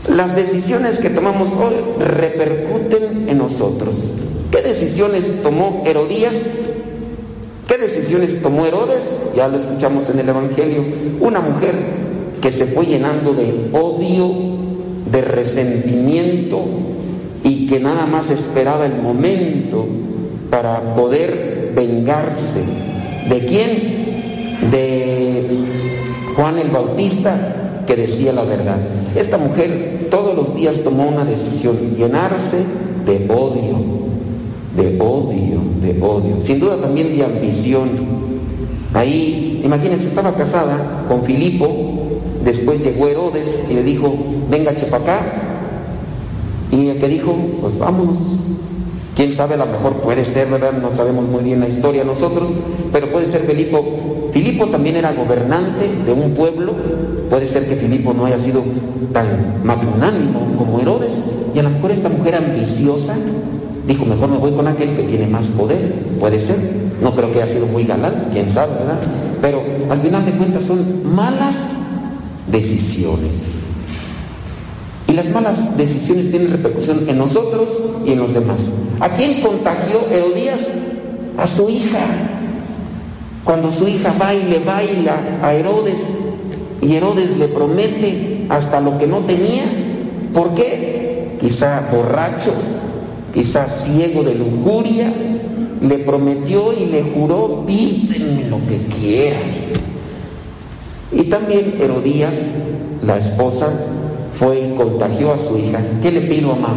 Las 0.10 0.36
decisiones 0.36 1.00
que 1.00 1.10
tomamos 1.10 1.50
hoy 1.54 1.76
repercuten 2.00 3.30
en 3.30 3.38
nosotros. 3.38 3.96
¿Qué 4.50 4.62
decisiones 4.62 5.44
tomó 5.44 5.84
Herodías 5.86 6.34
¿Qué 7.68 7.78
decisiones 7.78 8.42
tomó 8.42 8.66
Herodes? 8.66 9.04
Ya 9.36 9.48
lo 9.48 9.58
escuchamos 9.58 10.10
en 10.10 10.20
el 10.20 10.30
Evangelio. 10.30 10.84
Una 11.20 11.40
mujer 11.40 11.74
que 12.42 12.52
se 12.52 12.66
fue 12.66 12.86
llenando 12.86 13.34
de 13.34 13.70
odio, 13.74 14.32
de 15.12 15.22
resentimiento 15.22 16.64
y 17.44 17.68
que 17.68 17.80
nada 17.80 18.06
más 18.06 18.30
esperaba 18.32 18.86
el 18.86 19.02
momento 19.02 19.88
para 20.50 20.96
poder 20.96 21.74
vengarse. 21.76 22.64
¿De 23.30 23.46
quién? 23.46 24.72
De 24.72 25.44
Juan 26.36 26.58
el 26.60 26.70
Bautista 26.70 27.84
que 27.88 27.96
decía 27.96 28.34
la 28.34 28.44
verdad. 28.44 28.78
Esta 29.16 29.38
mujer 29.38 30.08
todos 30.10 30.36
los 30.36 30.56
días 30.56 30.82
tomó 30.84 31.08
una 31.08 31.24
decisión, 31.24 31.76
llenarse 31.96 32.64
de 33.06 33.26
odio, 33.30 34.05
de 34.76 35.00
odio, 35.00 35.60
de 35.82 36.02
odio. 36.02 36.40
Sin 36.42 36.60
duda 36.60 36.78
también 36.78 37.16
de 37.16 37.24
ambición. 37.24 37.90
Ahí, 38.94 39.62
imagínense, 39.64 40.08
estaba 40.08 40.34
casada 40.34 41.06
con 41.08 41.24
Filipo, 41.24 41.68
después 42.44 42.84
llegó 42.84 43.08
Herodes 43.08 43.66
y 43.70 43.74
le 43.74 43.84
dijo, 43.84 44.14
venga, 44.50 44.76
chepa 44.76 44.98
acá. 44.98 45.20
Y 46.72 46.90
el 46.90 47.00
que 47.00 47.08
dijo, 47.08 47.36
pues 47.62 47.78
vámonos. 47.78 48.18
Quién 49.16 49.32
sabe, 49.32 49.54
a 49.54 49.58
lo 49.58 49.66
mejor 49.66 49.94
puede 50.02 50.26
ser, 50.26 50.50
¿verdad? 50.50 50.74
No 50.74 50.94
sabemos 50.94 51.28
muy 51.28 51.44
bien 51.44 51.62
la 51.62 51.68
historia 51.68 52.04
nosotros, 52.04 52.50
pero 52.92 53.10
puede 53.12 53.26
ser 53.26 53.42
Filipo. 53.42 54.30
Filipo 54.34 54.68
también 54.68 54.98
era 54.98 55.14
gobernante 55.14 55.90
de 56.06 56.12
un 56.12 56.34
pueblo. 56.34 56.74
Puede 57.30 57.46
ser 57.46 57.66
que 57.66 57.76
Filipo 57.76 58.14
no 58.14 58.26
haya 58.26 58.38
sido 58.38 58.62
tan 59.14 59.62
magnánimo 59.64 60.56
como 60.58 60.82
Herodes. 60.82 61.24
Y 61.54 61.60
a 61.60 61.64
lo 61.64 61.70
mejor 61.70 61.92
esta 61.92 62.10
mujer 62.10 62.36
ambiciosa 62.36 63.16
dijo, 63.88 64.06
mejor 64.06 64.30
me 64.30 64.38
voy 64.38 64.52
con 64.52 64.68
aquel 64.68 64.96
que 64.96 65.04
tiene 65.04 65.28
más 65.28 65.48
poder. 65.48 65.94
Puede 66.20 66.40
ser. 66.40 66.58
No 67.02 67.14
creo 67.14 67.32
que 67.32 67.42
haya 67.42 67.52
sido 67.52 67.68
muy 67.68 67.84
galán, 67.84 68.30
quién 68.32 68.50
sabe, 68.50 68.74
¿verdad? 68.74 69.00
Pero 69.42 69.62
al 69.90 70.02
final 70.02 70.26
de 70.26 70.32
cuentas 70.32 70.64
son 70.64 71.14
malas 71.14 71.70
decisiones. 72.52 73.44
Y 75.08 75.14
las 75.14 75.30
malas 75.32 75.78
decisiones 75.78 76.32
tienen 76.32 76.52
repercusión 76.52 77.08
en 77.08 77.18
nosotros 77.18 77.70
y 78.06 78.14
en 78.14 78.20
los 78.20 78.34
demás. 78.34 78.72
¿A 79.00 79.10
quién 79.10 79.42
contagió 79.42 80.00
Herodías? 80.12 80.62
A 81.38 81.46
su 81.46 81.70
hija. 81.70 82.00
Cuando 83.44 83.72
su 83.72 83.88
hija 83.88 84.14
va 84.20 84.32
baila 84.66 85.40
a 85.44 85.54
Herodes 85.54 86.14
y 86.82 86.96
Herodes 86.96 87.38
le 87.38 87.48
promete 87.50 88.48
hasta 88.50 88.80
lo 88.80 88.98
que 88.98 89.06
no 89.06 89.20
tenía. 89.20 89.64
¿Por 90.34 90.56
qué? 90.56 91.38
Quizá 91.40 91.88
borracho, 91.92 92.52
quizá 93.36 93.68
ciego 93.68 94.24
de 94.24 94.36
lujuria, 94.36 95.14
le 95.82 96.00
prometió 96.00 96.74
y 96.74 96.86
le 96.86 97.04
juró, 97.04 97.66
pídeme 97.68 98.50
lo 98.50 98.58
que 98.66 98.88
quieras. 98.88 99.74
Y 101.12 101.26
también 101.26 101.76
Herodías, 101.80 102.34
la 103.06 103.18
esposa, 103.18 103.68
fue 104.40 104.60
y 104.60 104.76
contagió 104.76 105.34
a 105.34 105.38
su 105.38 105.58
hija. 105.58 105.80
¿Qué 106.02 106.12
le 106.12 106.22
pido 106.22 106.56
mamá? 106.56 106.76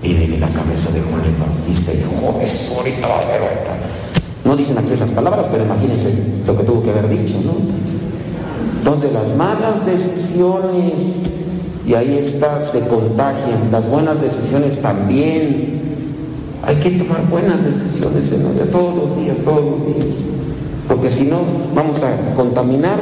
Pídele 0.00 0.38
la 0.38 0.48
cabeza 0.48 0.92
de 0.92 1.00
Juan 1.00 1.24
el 1.24 1.34
Bautista. 1.34 1.92
Dijo, 1.92 2.40
eso 2.40 2.76
ahorita 2.76 3.06
va 3.06 3.20
a 3.20 3.26
ver 3.26 3.42
ahorita. 3.42 3.76
No 4.44 4.56
dicen 4.56 4.78
aquí 4.78 4.92
esas 4.92 5.10
palabras, 5.10 5.48
pero 5.50 5.64
imagínense 5.64 6.14
lo 6.46 6.56
que 6.56 6.64
tuvo 6.64 6.82
que 6.82 6.90
haber 6.90 7.08
dicho, 7.08 7.40
¿no? 7.44 7.52
Entonces 8.78 9.12
las 9.12 9.36
malas 9.36 9.84
decisiones, 9.84 11.49
y 11.90 11.94
ahí 11.94 12.18
está, 12.18 12.62
se 12.62 12.78
contagian. 12.86 13.72
Las 13.72 13.90
buenas 13.90 14.22
decisiones 14.22 14.80
también. 14.80 15.80
Hay 16.62 16.76
que 16.76 16.90
tomar 16.90 17.28
buenas 17.28 17.64
decisiones, 17.64 18.26
Señor, 18.26 18.52
todos 18.70 18.94
los 18.94 19.16
días, 19.18 19.38
todos 19.38 19.64
los 19.64 19.86
días. 19.86 20.14
Porque 20.86 21.10
si 21.10 21.24
no, 21.24 21.38
vamos 21.74 22.00
a 22.04 22.34
contaminar 22.36 22.96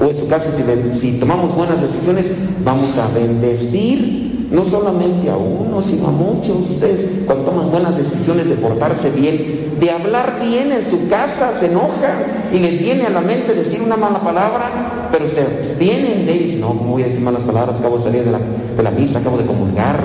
o 0.00 0.04
en 0.06 0.16
su 0.16 0.28
caso, 0.28 0.48
si, 0.50 0.98
si, 0.98 1.18
tomamos 1.18 1.54
buenas 1.54 1.82
decisiones, 1.82 2.32
vamos 2.64 2.96
a 2.96 3.08
bendecir 3.08 4.48
no 4.50 4.64
solamente 4.64 5.28
a 5.28 5.36
uno, 5.36 5.82
sino 5.82 6.08
a 6.08 6.12
muchos. 6.12 6.70
Ustedes, 6.70 7.24
cuando 7.26 7.44
toman 7.44 7.70
buenas 7.70 7.98
decisiones 7.98 8.48
de 8.48 8.54
portarse 8.54 9.10
bien, 9.10 9.76
de 9.78 9.90
hablar 9.90 10.40
bien 10.40 10.72
en 10.72 10.82
su 10.82 11.06
casa, 11.10 11.52
se 11.60 11.66
enojan 11.66 12.31
y 12.52 12.58
les 12.58 12.80
viene 12.80 13.06
a 13.06 13.10
la 13.10 13.20
mente 13.20 13.54
decir 13.54 13.80
una 13.82 13.96
mala 13.96 14.20
palabra, 14.20 15.08
pero 15.10 15.28
se 15.28 15.42
abstienen 15.42 16.26
de 16.26 16.32
ellos. 16.32 16.60
No, 16.60 16.68
¿cómo 16.68 16.92
voy 16.92 17.02
a 17.02 17.06
decir 17.06 17.22
malas 17.22 17.42
palabras? 17.42 17.78
Acabo 17.80 17.98
de 17.98 18.04
salir 18.04 18.24
de 18.24 18.32
la, 18.32 18.38
de 18.38 18.82
la 18.82 18.90
misa, 18.90 19.18
acabo 19.18 19.38
de 19.38 19.44
comulgar. 19.44 20.00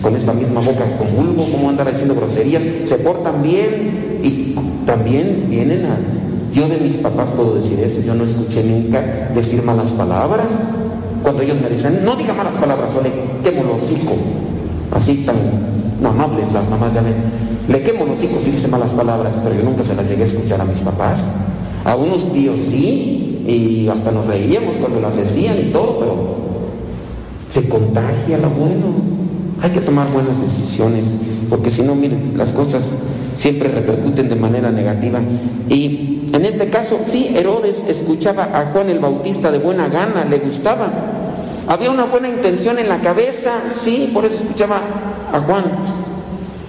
Con 0.00 0.16
esta 0.16 0.32
misma 0.32 0.62
boca 0.62 0.84
comulgo, 0.96 1.52
¿cómo 1.52 1.68
andar 1.68 1.90
diciendo 1.90 2.14
groserías? 2.14 2.62
Se 2.86 2.96
portan 2.98 3.42
bien 3.42 4.20
y 4.22 4.56
también 4.86 5.46
vienen 5.50 5.84
a 5.84 5.98
yo 6.52 6.66
de 6.66 6.78
mis 6.78 6.96
papás 6.96 7.32
puedo 7.36 7.54
decir 7.54 7.78
eso, 7.80 8.00
yo 8.02 8.14
no 8.14 8.24
escuché 8.24 8.64
nunca 8.64 9.00
decir 9.34 9.62
malas 9.62 9.92
palabras. 9.92 10.50
Cuando 11.22 11.42
ellos 11.42 11.60
me 11.60 11.68
dicen, 11.68 12.04
no 12.04 12.16
diga 12.16 12.32
malas 12.32 12.54
palabras, 12.54 12.90
o 12.96 13.02
le 13.02 13.10
quemo 13.42 13.62
el 13.62 13.70
hocico. 13.70 14.14
Así 14.92 15.26
tan 15.26 15.36
amables 16.04 16.52
las 16.52 16.68
mamás 16.70 16.94
ya 16.94 17.02
ven. 17.02 17.14
Le 17.68 17.82
quemo 17.82 18.04
el 18.06 18.12
hocico 18.12 18.40
si 18.42 18.52
dice 18.52 18.68
malas 18.68 18.90
palabras, 18.90 19.40
pero 19.44 19.54
yo 19.54 19.62
nunca 19.62 19.84
se 19.84 19.94
las 19.94 20.08
llegué 20.08 20.22
a 20.22 20.26
escuchar 20.26 20.60
a 20.60 20.64
mis 20.64 20.78
papás. 20.78 21.20
A 21.88 21.96
unos 21.96 22.34
tíos 22.34 22.58
sí, 22.58 23.44
y 23.48 23.88
hasta 23.88 24.12
nos 24.12 24.26
reíamos 24.26 24.76
cuando 24.76 25.00
las 25.00 25.16
decían 25.16 25.56
y 25.58 25.70
todo, 25.72 25.98
pero 25.98 26.16
se 27.48 27.66
contagia 27.66 28.36
lo 28.36 28.50
bueno. 28.50 28.92
Hay 29.62 29.70
que 29.70 29.80
tomar 29.80 30.12
buenas 30.12 30.38
decisiones, 30.38 31.12
porque 31.48 31.70
si 31.70 31.80
no, 31.84 31.94
miren, 31.94 32.34
las 32.36 32.50
cosas 32.50 32.84
siempre 33.34 33.70
repercuten 33.70 34.28
de 34.28 34.34
manera 34.34 34.70
negativa. 34.70 35.18
Y 35.70 36.28
en 36.30 36.44
este 36.44 36.68
caso, 36.68 37.00
sí, 37.10 37.30
Herodes 37.34 37.84
escuchaba 37.88 38.50
a 38.52 38.66
Juan 38.70 38.90
el 38.90 38.98
Bautista 38.98 39.50
de 39.50 39.58
buena 39.58 39.88
gana, 39.88 40.26
le 40.26 40.40
gustaba. 40.40 40.90
Había 41.68 41.90
una 41.90 42.04
buena 42.04 42.28
intención 42.28 42.78
en 42.78 42.90
la 42.90 43.00
cabeza, 43.00 43.62
sí, 43.82 44.10
por 44.12 44.26
eso 44.26 44.42
escuchaba 44.42 44.78
a 45.32 45.40
Juan. 45.40 45.64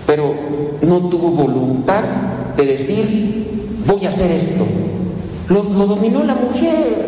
Pero 0.07 0.33
no 0.81 1.09
tuvo 1.09 1.31
voluntad 1.31 2.05
de 2.55 2.65
decir, 2.65 3.73
voy 3.85 4.05
a 4.05 4.09
hacer 4.09 4.31
esto. 4.31 4.65
Lo, 5.49 5.63
dominó 5.63 6.23
la 6.23 6.35
mujer. 6.35 7.07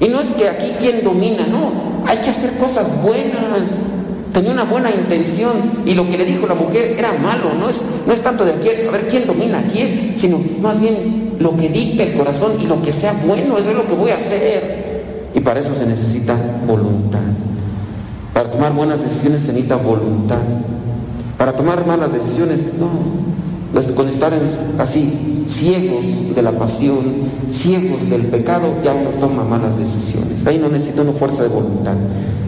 Y 0.00 0.08
no 0.08 0.20
es 0.20 0.28
que 0.28 0.48
aquí 0.48 0.72
quien 0.78 1.04
domina, 1.04 1.46
no, 1.46 1.72
hay 2.06 2.18
que 2.18 2.30
hacer 2.30 2.52
cosas 2.58 3.02
buenas 3.02 3.62
tenía 4.32 4.52
una 4.52 4.64
buena 4.64 4.90
intención 4.90 5.52
y 5.84 5.94
lo 5.94 6.08
que 6.08 6.18
le 6.18 6.24
dijo 6.24 6.46
la 6.46 6.54
mujer 6.54 6.94
era 6.98 7.12
malo, 7.14 7.54
no 7.58 7.68
es, 7.68 7.80
no 8.06 8.12
es 8.12 8.20
tanto 8.22 8.44
de 8.44 8.52
aquí, 8.52 8.68
a 8.86 8.90
ver 8.90 9.08
quién 9.08 9.26
domina 9.26 9.58
a 9.58 9.62
quién, 9.62 10.12
sino 10.16 10.38
más 10.60 10.80
bien 10.80 11.36
lo 11.38 11.56
que 11.56 11.68
dicta 11.68 12.04
el 12.04 12.16
corazón 12.16 12.52
y 12.60 12.66
lo 12.66 12.80
que 12.82 12.92
sea 12.92 13.14
bueno, 13.26 13.58
eso 13.58 13.70
es 13.70 13.76
lo 13.76 13.86
que 13.86 13.94
voy 13.94 14.10
a 14.10 14.16
hacer. 14.16 15.30
Y 15.34 15.40
para 15.40 15.60
eso 15.60 15.74
se 15.74 15.86
necesita 15.86 16.36
voluntad. 16.66 17.20
Para 18.32 18.50
tomar 18.50 18.72
buenas 18.72 19.02
decisiones 19.02 19.40
se 19.40 19.52
necesita 19.52 19.76
voluntad. 19.76 20.38
Para 21.36 21.52
tomar 21.52 21.86
malas 21.86 22.12
decisiones, 22.12 22.74
no. 22.74 22.88
Con 23.94 24.08
estar 24.08 24.32
así, 24.78 25.44
ciegos 25.46 26.34
de 26.34 26.42
la 26.42 26.52
pasión, 26.52 26.98
ciegos 27.50 28.08
del 28.10 28.22
pecado, 28.22 28.74
ya 28.82 28.94
uno 28.94 29.10
toma 29.20 29.44
malas 29.44 29.78
decisiones. 29.78 30.46
Ahí 30.46 30.58
no 30.58 30.68
necesita 30.68 31.02
una 31.02 31.12
fuerza 31.12 31.42
de 31.42 31.50
voluntad. 31.50 31.94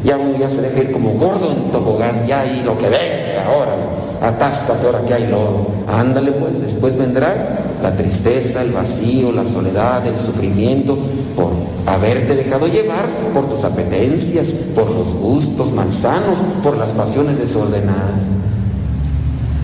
Ya 0.04 0.16
uno 0.16 0.38
ya 0.38 0.48
se 0.48 0.62
deja 0.62 0.92
como 0.92 1.10
gordo 1.12 1.52
en 1.52 1.70
tobogán, 1.70 2.26
ya 2.26 2.40
ahí 2.40 2.62
lo 2.64 2.76
que 2.78 2.88
venga 2.88 3.46
ahora, 3.46 3.76
atáscate 4.22 4.86
ahora 4.86 5.04
que 5.04 5.14
hay 5.14 5.26
lodo. 5.28 5.68
Ándale 5.88 6.32
pues, 6.32 6.62
después 6.62 6.96
vendrá 6.96 7.58
la 7.82 7.96
tristeza, 7.96 8.62
el 8.62 8.72
vacío, 8.72 9.30
la 9.32 9.44
soledad, 9.44 10.06
el 10.06 10.16
sufrimiento 10.16 10.98
por 11.36 11.52
haberte 11.86 12.34
dejado 12.34 12.66
llevar 12.66 13.06
por 13.34 13.48
tus 13.48 13.64
apetencias, 13.64 14.48
por 14.74 14.90
los 14.90 15.14
gustos 15.14 15.72
malsanos, 15.72 16.38
por 16.62 16.76
las 16.76 16.90
pasiones 16.90 17.38
desordenadas. 17.38 18.39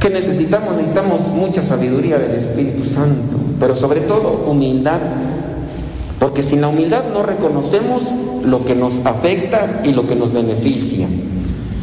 ¿Qué 0.06 0.12
necesitamos? 0.12 0.76
Necesitamos 0.76 1.20
mucha 1.34 1.60
sabiduría 1.60 2.16
del 2.16 2.36
Espíritu 2.36 2.84
Santo, 2.84 3.38
pero 3.58 3.74
sobre 3.74 4.02
todo 4.02 4.44
humildad, 4.46 5.00
porque 6.20 6.42
sin 6.42 6.60
la 6.60 6.68
humildad 6.68 7.02
no 7.12 7.24
reconocemos 7.24 8.04
lo 8.44 8.64
que 8.64 8.76
nos 8.76 9.04
afecta 9.04 9.82
y 9.84 9.90
lo 9.90 10.06
que 10.06 10.14
nos 10.14 10.32
beneficia. 10.32 11.08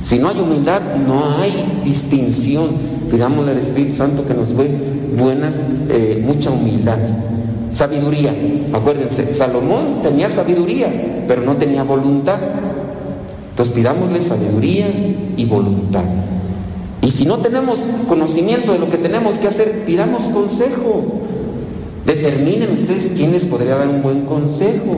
Si 0.04 0.20
no 0.20 0.30
hay 0.30 0.40
humildad, 0.40 0.80
no 1.06 1.38
hay 1.38 1.82
distinción. 1.84 2.70
Pidámosle 3.12 3.52
al 3.52 3.58
Espíritu 3.58 3.98
Santo 3.98 4.26
que 4.26 4.34
nos 4.36 4.56
dé 4.56 4.70
buenas, 5.20 5.56
eh, 5.90 6.24
mucha 6.26 6.50
humildad. 6.50 7.00
Sabiduría. 7.74 8.34
Acuérdense, 8.72 9.34
Salomón 9.34 10.02
tenía 10.02 10.30
sabiduría, 10.30 11.26
pero 11.28 11.42
no 11.42 11.58
tenía 11.58 11.84
voluntad. 11.84 12.40
Entonces 13.50 13.76
pidámosle 13.76 14.22
sabiduría 14.22 14.88
y 15.36 15.44
voluntad. 15.44 16.06
Y 17.04 17.12
si 17.12 17.26
no 17.26 17.40
tenemos 17.40 17.80
conocimiento 18.08 18.72
de 18.72 18.80
lo 18.80 18.90
que 18.90 18.98
tenemos 18.98 19.36
que 19.36 19.48
hacer, 19.48 19.84
pidamos 19.86 20.24
consejo. 20.26 21.04
Determinen 22.06 22.72
ustedes 22.78 23.12
quién 23.18 23.34
les 23.34 23.46
podría 23.46 23.76
dar 23.76 23.90
un 23.90 24.02
buen 24.02 24.22
consejo. 24.22 24.96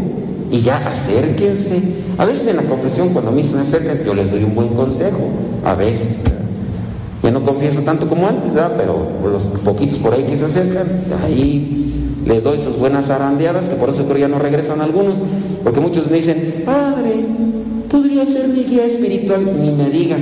Y 0.52 0.62
ya 0.62 0.78
acérquense. 0.88 1.82
A 2.20 2.26
veces 2.26 2.48
en 2.48 2.58
la 2.58 2.64
confesión, 2.64 3.10
cuando 3.10 3.32
a 3.32 3.34
mí 3.34 3.42
se 3.42 3.56
me 3.56 3.62
acercan, 3.62 4.04
yo 4.06 4.14
les 4.14 4.30
doy 4.30 4.44
un 4.44 4.54
buen 4.54 4.70
consejo. 4.70 5.18
A 5.66 5.74
veces. 5.74 6.20
Ya 7.24 7.32
no 7.32 7.42
confieso 7.42 7.82
tanto 7.82 8.08
como 8.08 8.28
antes, 8.28 8.54
¿verdad? 8.54 8.74
Pero 8.78 9.10
los 9.32 9.46
poquitos 9.64 9.98
por 9.98 10.14
ahí 10.14 10.24
que 10.26 10.38
se 10.38 10.46
acercan, 10.46 10.86
ahí 11.24 12.22
les 12.24 12.44
doy 12.44 12.58
esas 12.58 12.78
buenas 12.78 13.10
arandeadas, 13.10 13.66
que 13.66 13.76
por 13.76 13.90
eso 13.90 14.06
creo 14.06 14.20
ya 14.20 14.28
no 14.28 14.38
regresan 14.38 14.80
algunos. 14.80 15.18
Porque 15.64 15.80
muchos 15.80 16.12
me 16.12 16.18
dicen, 16.18 16.62
Padre, 16.64 17.26
podría 17.90 18.28
ser 18.28 18.48
mi 18.50 18.64
guía 18.64 18.86
espiritual. 18.86 19.44
Ni 19.60 19.72
me 19.72 19.90
digas. 19.90 20.22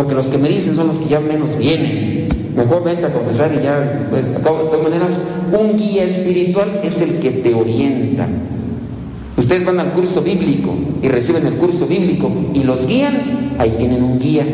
Porque 0.00 0.14
los 0.14 0.28
que 0.28 0.38
me 0.38 0.48
dicen 0.48 0.74
son 0.76 0.86
los 0.86 0.96
que 0.96 1.10
ya 1.10 1.20
menos 1.20 1.58
vienen. 1.58 2.26
Mejor 2.56 2.82
vente 2.82 3.04
a 3.04 3.12
confesar 3.12 3.52
y 3.52 3.62
ya, 3.62 4.06
pues, 4.08 4.24
de 4.24 4.40
todas 4.40 4.82
maneras, 4.82 5.18
un 5.52 5.76
guía 5.76 6.04
espiritual 6.04 6.80
es 6.82 7.02
el 7.02 7.18
que 7.18 7.30
te 7.30 7.52
orienta. 7.52 8.26
Ustedes 9.36 9.66
van 9.66 9.78
al 9.78 9.92
curso 9.92 10.22
bíblico 10.22 10.74
y 11.02 11.08
reciben 11.08 11.46
el 11.46 11.52
curso 11.56 11.86
bíblico 11.86 12.32
y 12.54 12.62
los 12.62 12.86
guían, 12.86 13.56
ahí 13.58 13.74
tienen 13.76 14.02
un 14.02 14.18
guía. 14.18 14.46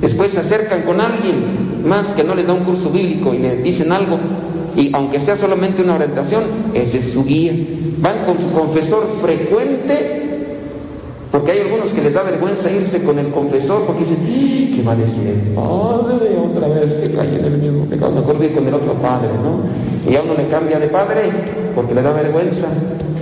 Después 0.00 0.32
se 0.32 0.40
acercan 0.40 0.84
con 0.84 1.02
alguien 1.02 1.84
más 1.86 2.14
que 2.14 2.24
no 2.24 2.34
les 2.34 2.46
da 2.46 2.54
un 2.54 2.64
curso 2.64 2.88
bíblico 2.88 3.34
y 3.34 3.38
le 3.40 3.58
dicen 3.58 3.92
algo. 3.92 4.18
Y 4.74 4.90
aunque 4.94 5.18
sea 5.18 5.36
solamente 5.36 5.82
una 5.82 5.96
orientación, 5.96 6.44
ese 6.72 6.96
es 6.96 7.12
su 7.12 7.26
guía. 7.26 7.52
Van 7.98 8.24
con 8.24 8.40
su 8.40 8.52
confesor 8.58 9.06
frecuente, 9.20 10.15
porque 11.46 11.60
hay 11.60 11.64
algunos 11.64 11.90
que 11.90 12.02
les 12.02 12.12
da 12.12 12.24
vergüenza 12.24 12.72
irse 12.72 13.04
con 13.04 13.20
el 13.20 13.28
confesor 13.28 13.82
porque 13.86 14.00
dicen, 14.00 14.18
"¡Ah! 14.20 14.74
¿qué 14.74 14.82
va 14.82 14.92
a 14.92 14.96
decir 14.96 15.28
el 15.28 15.54
padre 15.54 16.36
otra 16.36 16.66
vez 16.66 16.92
que 16.94 17.12
cae 17.12 17.38
en 17.38 17.44
el 17.44 17.58
mismo 17.58 17.84
pecado? 17.84 18.10
Mejor 18.10 18.42
ir 18.42 18.52
con 18.52 18.66
el 18.66 18.74
otro 18.74 18.94
padre, 18.94 19.28
¿no? 19.44 20.10
Y 20.10 20.16
a 20.16 20.22
uno 20.22 20.34
le 20.36 20.48
cambia 20.48 20.80
de 20.80 20.88
padre 20.88 21.30
porque 21.72 21.94
le 21.94 22.02
da 22.02 22.12
vergüenza. 22.14 22.66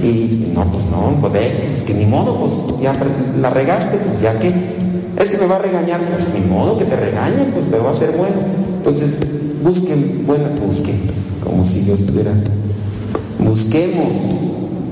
Y 0.02 0.52
no, 0.54 0.64
pues 0.72 0.86
no, 0.86 1.20
pues 1.20 1.32
ve, 1.34 1.72
es 1.74 1.82
que 1.82 1.92
ni 1.92 2.06
modo, 2.06 2.38
pues 2.38 2.80
ya 2.80 2.94
la 3.38 3.50
regaste, 3.50 3.98
pues 3.98 4.22
ya 4.22 4.38
que. 4.38 4.48
Es 5.18 5.28
que 5.30 5.36
me 5.36 5.46
va 5.46 5.56
a 5.56 5.58
regañar, 5.58 6.00
pues 6.08 6.32
ni 6.32 6.40
modo 6.48 6.78
que 6.78 6.86
te 6.86 6.96
regañe, 6.96 7.44
pues 7.52 7.66
pero 7.70 7.84
va 7.84 7.90
a 7.90 7.92
ser 7.92 8.12
bueno. 8.12 8.36
Entonces, 8.78 9.18
busquen, 9.62 10.24
bueno, 10.26 10.44
busquen, 10.66 10.96
como 11.44 11.62
si 11.62 11.84
yo 11.84 11.94
estuviera. 11.94 12.32
Busquemos 13.38 14.14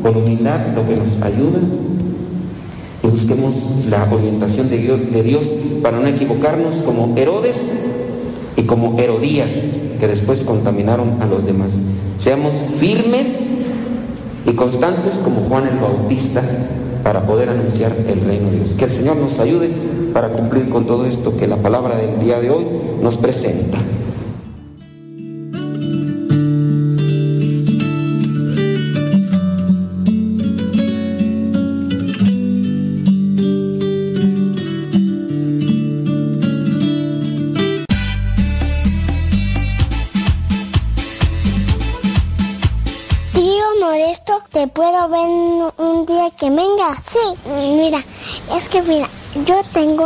con 0.03 0.17
humildad 0.17 0.61
lo 0.77 0.87
que 0.87 0.97
nos 0.97 1.23
ayuda 1.23 1.61
busquemos 3.09 3.55
la 3.91 4.09
orientación 4.13 4.71
de 4.71 4.79
Dios, 4.79 5.01
de 5.13 5.23
Dios 5.23 5.49
para 5.83 5.99
no 5.99 6.07
equivocarnos 6.07 6.77
como 6.77 7.17
Herodes 7.17 7.57
y 8.57 8.63
como 8.63 8.99
Herodías 8.99 9.51
que 9.99 10.07
después 10.07 10.41
contaminaron 10.41 11.21
a 11.21 11.27
los 11.27 11.47
demás. 11.47 11.73
Seamos 12.19 12.55
firmes 12.79 13.27
y 14.47 14.53
constantes 14.53 15.15
como 15.25 15.43
Juan 15.49 15.67
el 15.69 15.79
Bautista 15.79 16.43
para 17.03 17.27
poder 17.27 17.49
anunciar 17.49 17.93
el 18.09 18.21
reino 18.21 18.51
de 18.51 18.59
Dios. 18.59 18.73
Que 18.73 18.85
el 18.85 18.91
Señor 18.91 19.17
nos 19.17 19.39
ayude 19.41 19.71
para 20.13 20.29
cumplir 20.29 20.69
con 20.69 20.87
todo 20.87 21.07
esto 21.07 21.37
que 21.37 21.47
la 21.47 21.57
palabra 21.57 21.97
del 21.97 22.21
día 22.21 22.41
de 22.41 22.51
hoy 22.51 22.67
nos 23.01 23.17
presenta. 23.17 23.79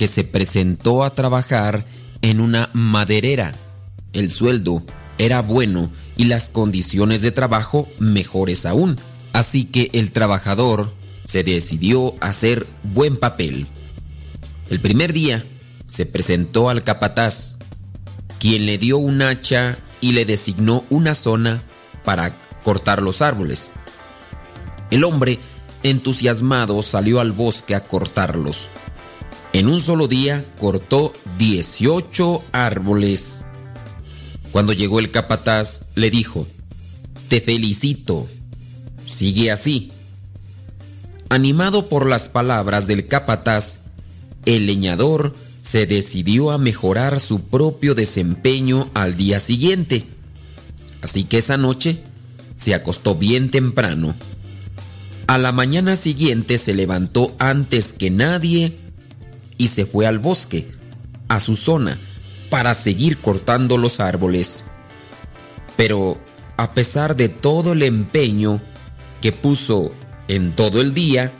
que 0.00 0.08
se 0.08 0.24
presentó 0.24 1.04
a 1.04 1.14
trabajar 1.14 1.84
en 2.22 2.40
una 2.40 2.70
maderera. 2.72 3.52
El 4.14 4.30
sueldo 4.30 4.82
era 5.18 5.42
bueno 5.42 5.92
y 6.16 6.24
las 6.24 6.48
condiciones 6.48 7.20
de 7.20 7.32
trabajo 7.32 7.86
mejores 7.98 8.64
aún. 8.64 8.98
Así 9.34 9.66
que 9.66 9.90
el 9.92 10.10
trabajador 10.10 10.90
se 11.22 11.44
decidió 11.44 12.14
a 12.22 12.28
hacer 12.28 12.66
buen 12.82 13.18
papel. 13.18 13.66
El 14.70 14.80
primer 14.80 15.12
día 15.12 15.44
se 15.86 16.06
presentó 16.06 16.70
al 16.70 16.82
capataz, 16.82 17.58
quien 18.38 18.64
le 18.64 18.78
dio 18.78 18.96
un 18.96 19.20
hacha 19.20 19.76
y 20.00 20.12
le 20.12 20.24
designó 20.24 20.82
una 20.88 21.14
zona 21.14 21.62
para 22.06 22.34
cortar 22.62 23.02
los 23.02 23.20
árboles. 23.20 23.70
El 24.90 25.04
hombre, 25.04 25.38
entusiasmado, 25.82 26.80
salió 26.80 27.20
al 27.20 27.32
bosque 27.32 27.74
a 27.74 27.84
cortarlos. 27.84 28.70
En 29.52 29.68
un 29.68 29.80
solo 29.80 30.06
día 30.06 30.44
cortó 30.58 31.12
18 31.38 32.42
árboles. 32.52 33.44
Cuando 34.52 34.72
llegó 34.72 35.00
el 35.00 35.10
capataz, 35.10 35.82
le 35.96 36.10
dijo, 36.10 36.46
Te 37.28 37.40
felicito, 37.40 38.28
sigue 39.06 39.50
así. 39.50 39.90
Animado 41.28 41.88
por 41.88 42.08
las 42.08 42.28
palabras 42.28 42.86
del 42.86 43.08
capataz, 43.08 43.78
el 44.46 44.66
leñador 44.66 45.34
se 45.62 45.86
decidió 45.86 46.52
a 46.52 46.58
mejorar 46.58 47.20
su 47.20 47.42
propio 47.42 47.94
desempeño 47.94 48.88
al 48.94 49.16
día 49.16 49.40
siguiente. 49.40 50.06
Así 51.02 51.24
que 51.24 51.38
esa 51.38 51.56
noche 51.56 52.02
se 52.54 52.74
acostó 52.74 53.16
bien 53.16 53.50
temprano. 53.50 54.14
A 55.26 55.38
la 55.38 55.52
mañana 55.52 55.96
siguiente 55.96 56.58
se 56.58 56.74
levantó 56.74 57.34
antes 57.38 57.92
que 57.92 58.10
nadie 58.10 58.79
y 59.60 59.68
se 59.68 59.84
fue 59.84 60.06
al 60.06 60.18
bosque, 60.18 60.72
a 61.28 61.38
su 61.38 61.54
zona, 61.54 61.98
para 62.48 62.72
seguir 62.72 63.18
cortando 63.18 63.76
los 63.76 64.00
árboles. 64.00 64.64
Pero 65.76 66.16
a 66.56 66.72
pesar 66.72 67.14
de 67.14 67.28
todo 67.28 67.74
el 67.74 67.82
empeño 67.82 68.58
que 69.20 69.32
puso 69.32 69.92
en 70.28 70.56
todo 70.56 70.80
el 70.80 70.94
día, 70.94 71.30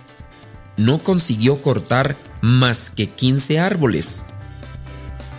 no 0.76 0.98
consiguió 0.98 1.62
cortar 1.62 2.14
más 2.42 2.90
que 2.90 3.08
15 3.08 3.58
árboles. 3.58 4.26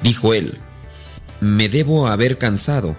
Dijo 0.02 0.34
él, 0.34 0.58
me 1.40 1.70
debo 1.70 2.08
haber 2.08 2.40
cansado. 2.40 2.96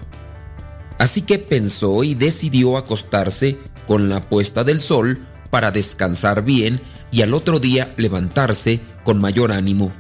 Así 0.99 1.23
que 1.23 1.41
pensó 1.41 2.05
y 2.05 2.15
decidió 2.15 2.77
acostarse 2.77 3.59
con 3.89 4.09
la 4.09 4.21
puesta 4.29 4.63
del 4.63 4.79
sol 4.79 5.27
para 5.51 5.73
descansar 5.73 6.45
bien 6.45 6.81
y 7.11 7.23
al 7.23 7.35
otro 7.35 7.59
día 7.59 7.93
levantarse 7.97 8.81
con 9.05 9.21
mayor 9.21 9.53
ánimo. 9.53 9.93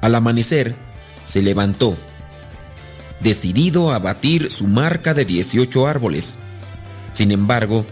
Al 0.00 0.14
amanecer, 0.14 0.74
se 1.24 1.42
levantó, 1.42 1.96
decidido 3.20 3.92
a 3.92 3.98
batir 3.98 4.50
su 4.50 4.66
marca 4.66 5.14
de 5.14 5.24
18 5.24 5.86
árboles. 5.86 6.38
Sin 7.12 7.32
embargo, 7.32 7.84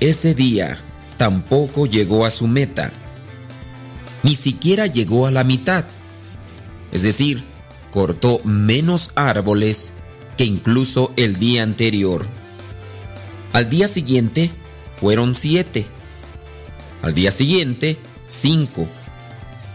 ese 0.00 0.34
día 0.34 0.78
tampoco 1.16 1.86
llegó 1.86 2.24
a 2.24 2.30
su 2.30 2.46
meta. 2.46 2.92
Ni 4.22 4.34
siquiera 4.34 4.86
llegó 4.86 5.26
a 5.26 5.30
la 5.30 5.44
mitad. 5.44 5.84
Es 6.92 7.02
decir, 7.02 7.44
cortó 7.90 8.40
menos 8.44 9.10
árboles 9.14 9.92
que 10.36 10.44
incluso 10.44 11.12
el 11.16 11.38
día 11.38 11.62
anterior. 11.62 12.26
Al 13.52 13.68
día 13.68 13.88
siguiente 13.88 14.50
fueron 14.96 15.34
siete. 15.34 15.86
Al 17.02 17.14
día 17.14 17.30
siguiente, 17.30 17.98
cinco. 18.30 18.88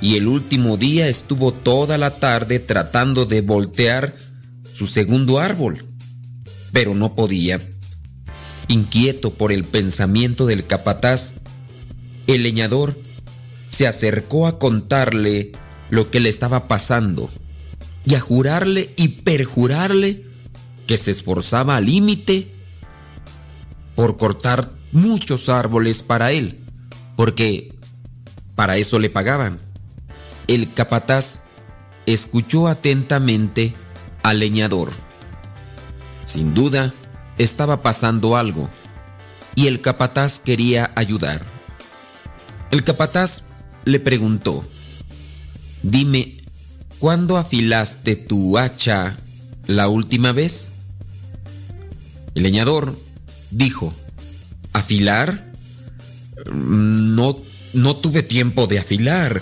Y 0.01 0.17
el 0.17 0.27
último 0.27 0.77
día 0.77 1.07
estuvo 1.07 1.53
toda 1.53 1.97
la 1.97 2.19
tarde 2.19 2.59
tratando 2.59 3.25
de 3.25 3.41
voltear 3.41 4.15
su 4.73 4.87
segundo 4.87 5.39
árbol. 5.39 5.85
Pero 6.71 6.93
no 6.93 7.15
podía. 7.15 7.61
Inquieto 8.67 9.33
por 9.33 9.51
el 9.51 9.63
pensamiento 9.63 10.45
del 10.45 10.65
capataz, 10.65 11.33
el 12.27 12.43
leñador 12.43 12.97
se 13.69 13.87
acercó 13.87 14.47
a 14.47 14.57
contarle 14.57 15.51
lo 15.89 16.09
que 16.09 16.19
le 16.19 16.29
estaba 16.29 16.67
pasando 16.67 17.29
y 18.05 18.15
a 18.15 18.19
jurarle 18.19 18.91
y 18.95 19.09
perjurarle 19.09 20.23
que 20.87 20.97
se 20.97 21.11
esforzaba 21.11 21.77
al 21.77 21.85
límite 21.85 22.51
por 23.95 24.17
cortar 24.17 24.71
muchos 24.91 25.49
árboles 25.49 26.03
para 26.03 26.31
él, 26.31 26.59
porque 27.15 27.74
para 28.55 28.77
eso 28.77 28.99
le 28.99 29.09
pagaban. 29.09 29.59
El 30.47 30.73
capataz 30.73 31.39
escuchó 32.05 32.67
atentamente 32.67 33.73
al 34.23 34.39
leñador. 34.39 34.91
Sin 36.25 36.53
duda, 36.53 36.93
estaba 37.37 37.81
pasando 37.81 38.37
algo, 38.37 38.69
y 39.55 39.67
el 39.67 39.81
capataz 39.81 40.39
quería 40.39 40.91
ayudar. 40.95 41.45
El 42.71 42.83
capataz 42.83 43.43
le 43.85 43.99
preguntó, 43.99 44.67
Dime, 45.83 46.37
¿cuándo 46.97 47.37
afilaste 47.37 48.15
tu 48.15 48.57
hacha 48.57 49.17
la 49.67 49.87
última 49.87 50.31
vez? 50.31 50.71
El 52.33 52.43
leñador 52.43 52.97
dijo, 53.51 53.93
¿afilar? 54.73 55.51
No, 56.51 57.37
no 57.75 57.95
tuve 57.97 58.23
tiempo 58.23 58.67
de 58.67 58.79
afilar. 58.79 59.41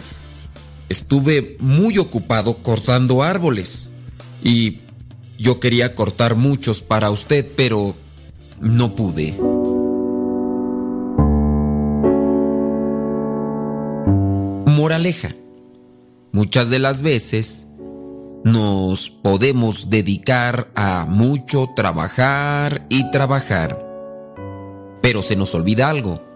estuve 0.89 1.55
muy 1.59 1.97
ocupado 1.97 2.57
cortando 2.57 3.23
árboles 3.23 3.89
y 4.43 4.79
yo 5.39 5.59
quería 5.59 5.95
cortar 5.95 6.35
muchos 6.35 6.81
para 6.81 7.09
usted, 7.09 7.47
pero 7.55 7.95
no 8.59 8.95
pude. 8.95 9.33
Moraleja. 14.67 15.29
Muchas 16.31 16.69
de 16.69 16.79
las 16.79 17.01
veces 17.01 17.65
nos 18.43 19.09
podemos 19.09 19.89
dedicar 19.89 20.71
a 20.75 21.05
mucho 21.05 21.69
trabajar 21.75 22.85
y 22.89 23.09
trabajar. 23.11 23.79
Pero 25.01 25.21
se 25.21 25.35
nos 25.35 25.55
olvida 25.55 25.89
algo. 25.89 26.32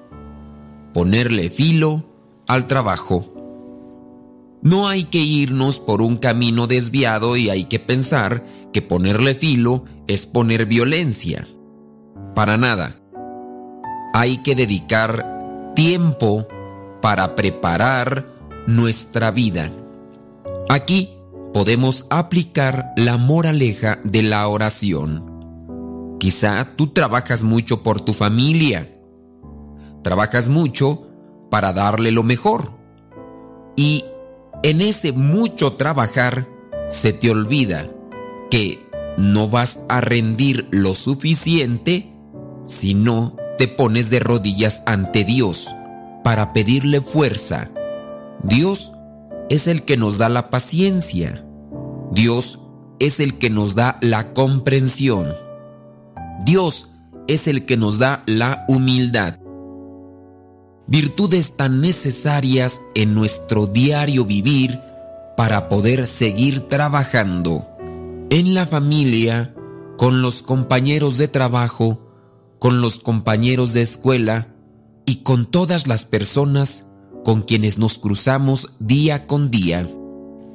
Ponerle 0.97 1.51
filo 1.51 2.05
al 2.47 2.65
trabajo. 2.65 3.31
No 4.63 4.87
hay 4.87 5.03
que 5.03 5.19
irnos 5.19 5.79
por 5.79 6.01
un 6.01 6.17
camino 6.17 6.65
desviado 6.65 7.37
y 7.37 7.51
hay 7.51 7.65
que 7.65 7.77
pensar 7.77 8.43
que 8.73 8.81
ponerle 8.81 9.35
filo 9.35 9.85
es 10.07 10.25
poner 10.25 10.65
violencia. 10.65 11.45
Para 12.33 12.57
nada. 12.57 12.99
Hay 14.15 14.41
que 14.41 14.55
dedicar 14.55 15.71
tiempo 15.75 16.47
para 16.99 17.35
preparar 17.35 18.33
nuestra 18.65 19.29
vida. 19.29 19.69
Aquí 20.67 21.11
podemos 21.53 22.07
aplicar 22.09 22.93
la 22.95 23.17
moraleja 23.17 23.99
de 24.03 24.23
la 24.23 24.47
oración. 24.47 26.17
Quizá 26.19 26.73
tú 26.75 26.87
trabajas 26.87 27.43
mucho 27.43 27.83
por 27.83 28.01
tu 28.01 28.13
familia. 28.13 28.96
Trabajas 30.07 30.47
mucho 30.47 31.05
para 31.51 31.73
darle 31.73 32.13
lo 32.13 32.23
mejor. 32.23 32.71
Y 33.75 34.05
en 34.63 34.79
ese 34.79 35.11
mucho 35.11 35.73
trabajar 35.73 36.47
se 36.87 37.11
te 37.11 37.29
olvida 37.29 37.89
que 38.49 38.87
no 39.17 39.49
vas 39.49 39.81
a 39.89 39.99
rendir 39.99 40.69
lo 40.71 40.95
suficiente 40.95 42.09
si 42.67 42.93
no 42.93 43.35
te 43.57 43.67
pones 43.67 44.09
de 44.09 44.21
rodillas 44.21 44.81
ante 44.85 45.25
Dios 45.25 45.75
para 46.23 46.53
pedirle 46.53 47.01
fuerza. 47.01 47.69
Dios 48.43 48.93
es 49.49 49.67
el 49.67 49.83
que 49.83 49.97
nos 49.97 50.17
da 50.17 50.29
la 50.29 50.49
paciencia. 50.49 51.45
Dios 52.13 52.61
es 52.99 53.19
el 53.19 53.37
que 53.37 53.49
nos 53.49 53.75
da 53.75 53.97
la 53.99 54.31
comprensión. 54.31 55.33
Dios 56.45 56.87
es 57.27 57.49
el 57.49 57.65
que 57.65 57.75
nos 57.75 57.99
da 57.99 58.23
la 58.25 58.63
humildad. 58.69 59.39
Virtudes 60.89 61.57
tan 61.57 61.81
necesarias 61.81 62.81
en 62.95 63.13
nuestro 63.13 63.67
diario 63.67 64.23
vivir 64.23 64.79
para 65.35 65.67
poder 65.67 66.07
seguir 66.07 66.61
trabajando 66.61 67.67
en 68.29 68.53
la 68.53 68.65
familia, 68.65 69.53
con 69.97 70.21
los 70.21 70.41
compañeros 70.41 71.17
de 71.17 71.27
trabajo, 71.27 72.09
con 72.59 72.79
los 72.79 72.99
compañeros 72.99 73.73
de 73.73 73.81
escuela 73.81 74.47
y 75.05 75.23
con 75.23 75.45
todas 75.45 75.87
las 75.87 76.05
personas 76.05 76.85
con 77.25 77.41
quienes 77.41 77.77
nos 77.77 77.97
cruzamos 77.97 78.73
día 78.79 79.27
con 79.27 79.51
día. 79.51 79.85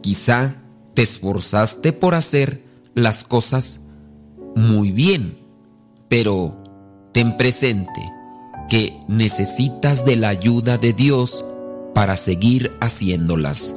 Quizá 0.01 0.63
te 0.95 1.03
esforzaste 1.03 1.93
por 1.93 2.15
hacer 2.15 2.65
las 2.95 3.25
cosas 3.25 3.81
muy 4.57 4.93
bien, 4.93 5.47
pero 6.09 6.57
ten 7.13 7.37
presente 7.37 8.01
que 8.73 9.05
necesitas 9.07 10.07
de 10.07 10.17
la 10.17 10.31
ayuda 10.31 10.79
de 10.79 10.95
Dios 10.95 11.45
para 11.95 12.17
seguir 12.17 12.73
haciéndolas. 12.81 13.75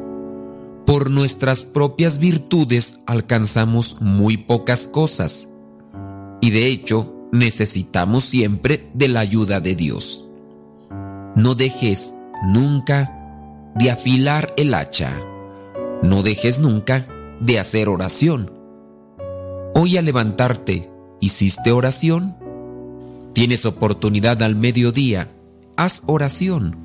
Por 0.85 1.11
nuestras 1.11 1.65
propias 1.65 2.17
virtudes 2.17 3.01
alcanzamos 3.05 3.97
muy 3.99 4.37
pocas 4.37 4.87
cosas 4.87 5.49
y 6.39 6.49
de 6.51 6.67
hecho 6.67 7.13
necesitamos 7.33 8.23
siempre 8.23 8.89
de 8.93 9.09
la 9.09 9.19
ayuda 9.19 9.59
de 9.59 9.75
Dios. 9.75 10.29
No 11.35 11.55
dejes 11.55 12.13
nunca 12.45 13.73
de 13.75 13.91
afilar 13.91 14.53
el 14.55 14.73
hacha. 14.73 15.11
No 16.03 16.23
dejes 16.23 16.57
nunca 16.57 17.05
de 17.41 17.59
hacer 17.59 17.89
oración. 17.89 18.49
Hoy 19.73 19.97
al 19.97 20.05
levantarte, 20.05 20.89
¿hiciste 21.19 21.73
oración? 21.73 22.44
Tienes 23.35 23.65
oportunidad 23.65 24.41
al 24.43 24.55
mediodía, 24.55 25.29
haz 25.75 26.03
oración. 26.05 26.77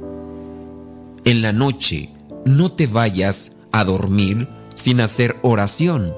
En 1.25 1.43
la 1.43 1.53
noche, 1.53 2.11
no 2.45 2.73
te 2.73 2.89
vayas 2.89 3.53
a 3.71 3.85
dormir 3.85 4.49
sin 4.75 5.01
hacer 5.01 5.37
oración. 5.43 6.13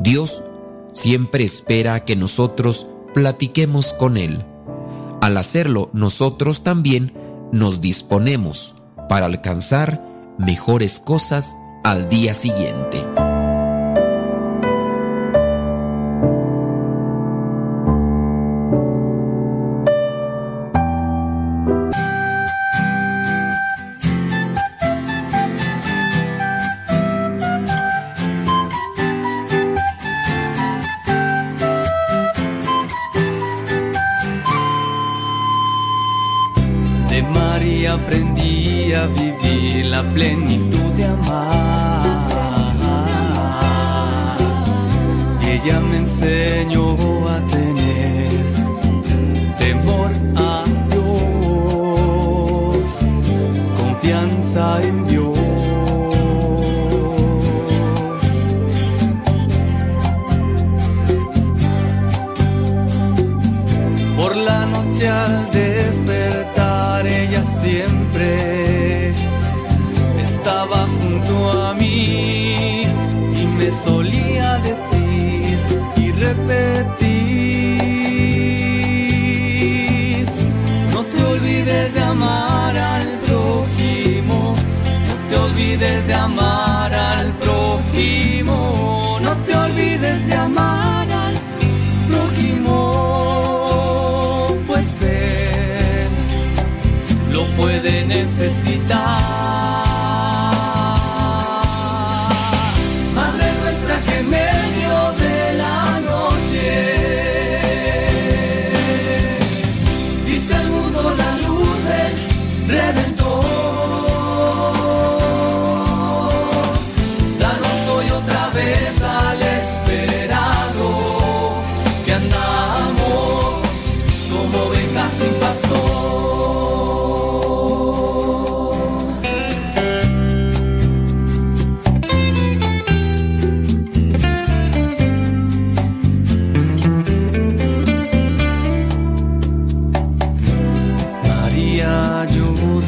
Dios 0.00 0.42
siempre 0.92 1.44
espera 1.44 2.06
que 2.06 2.16
nosotros 2.16 2.86
platiquemos 3.12 3.92
con 3.92 4.16
Él. 4.16 4.42
Al 5.20 5.36
hacerlo, 5.36 5.90
nosotros 5.92 6.62
también 6.62 7.12
nos 7.52 7.82
disponemos 7.82 8.74
para 9.06 9.26
alcanzar 9.26 10.02
mejores 10.38 10.98
cosas 10.98 11.54
al 11.84 12.08
día 12.08 12.32
siguiente. 12.32 13.11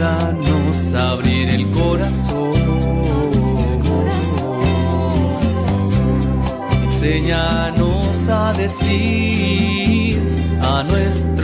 permítanos 0.05 0.95
abrir 0.95 1.49
el 1.49 1.71
corazón. 1.71 2.55
Enséñanos 6.85 8.29
a 8.29 8.53
decir 8.55 10.21
a 10.61 10.83
nuestro 10.83 11.44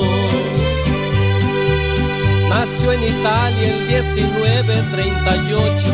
Nació 2.51 2.91
en 2.91 3.01
Italia 3.01 3.67
el 3.69 3.81
1938 3.87 5.87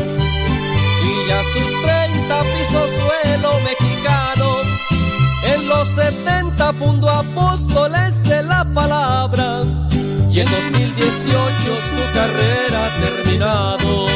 y 1.04 1.06
ya 1.30 1.40
sus 1.54 1.72
30 1.84 2.44
pisó 2.44 2.82
suelo 2.98 3.52
mexicano. 3.60 4.48
En 5.54 5.60
los 5.70 5.88
70 5.90 6.74
fundó 6.74 7.08
apóstoles 7.12 8.24
de 8.24 8.42
la 8.42 8.66
palabra 8.74 9.66
y 10.32 10.40
en 10.40 10.50
2018 10.50 11.76
su 11.90 12.02
carrera 12.16 12.86
ha 12.86 12.90
terminado. 13.06 14.08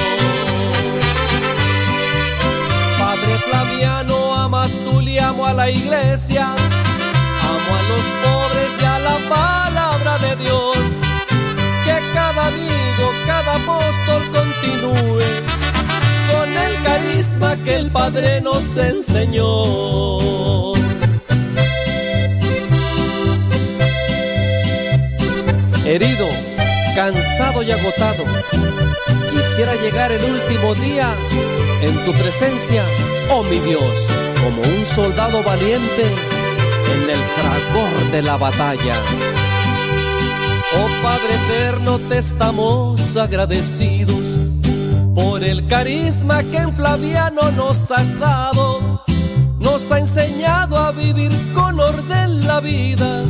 Padre 2.98 3.38
Flaviano, 3.50 4.18
ama 4.36 4.68
tú 4.84 4.94
y 5.02 5.20
amo 5.20 5.46
a 5.46 5.54
la 5.54 5.70
iglesia, 5.70 6.48
amo 6.48 7.72
a 7.78 7.82
los 7.92 8.06
pobres 8.24 8.72
y 8.82 8.86
a 8.86 8.98
la 9.00 9.18
palabra 9.30 10.18
de 10.18 10.36
Dios. 10.44 10.78
Cada 12.14 12.48
amigo, 12.48 13.12
cada 13.26 13.56
apóstol 13.56 14.22
continúe 14.32 15.22
con 16.32 16.50
el 16.50 16.84
carisma 16.84 17.56
que 17.64 17.76
el 17.78 17.90
Padre 17.90 18.42
nos 18.42 18.78
enseñó. 18.78 20.74
Herido, 25.86 26.28
cansado 26.96 27.64
y 27.64 27.72
agotado, 27.72 28.26
quisiera 29.32 29.76
llegar 29.76 30.12
el 30.12 30.24
último 30.24 30.76
día 30.76 31.16
en 31.82 32.06
tu 32.06 32.14
presencia, 32.14 32.86
oh 33.30 33.44
mi 33.44 33.60
Dios, 33.60 34.10
como 34.44 34.62
un 34.62 34.86
soldado 34.86 35.44
valiente 35.44 36.06
en 36.94 37.10
el 37.10 37.20
fragor 37.20 38.12
de 38.12 38.22
la 38.22 38.38
batalla. 38.38 38.96
Oh 40.74 40.88
Padre 41.04 41.36
eterno, 41.36 42.00
te 42.08 42.18
estamos 42.20 43.18
agradecidos 43.18 44.40
por 45.14 45.44
el 45.44 45.68
carisma 45.68 46.44
que 46.44 46.58
en 46.58 46.74
Flaviano 46.74 47.52
nos 47.52 47.92
has 47.92 48.18
dado. 48.20 49.04
Nos 49.60 49.92
ha 49.92 50.00
enseñado 50.00 50.78
a 50.78 50.92
vivir 50.92 51.32
con 51.54 51.80
orden 51.80 52.48
la 52.48 52.62
vida. 52.62 53.24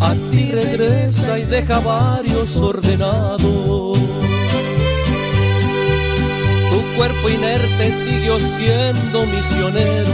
A 0.00 0.14
ti 0.30 0.50
regresa 0.52 1.38
y 1.38 1.44
deja 1.44 1.80
varios 1.80 2.56
ordenados. 2.56 3.98
Tu 6.70 6.96
cuerpo 6.96 7.28
inerte 7.30 7.92
siguió 8.04 8.38
siendo 8.38 9.26
misionero 9.26 10.12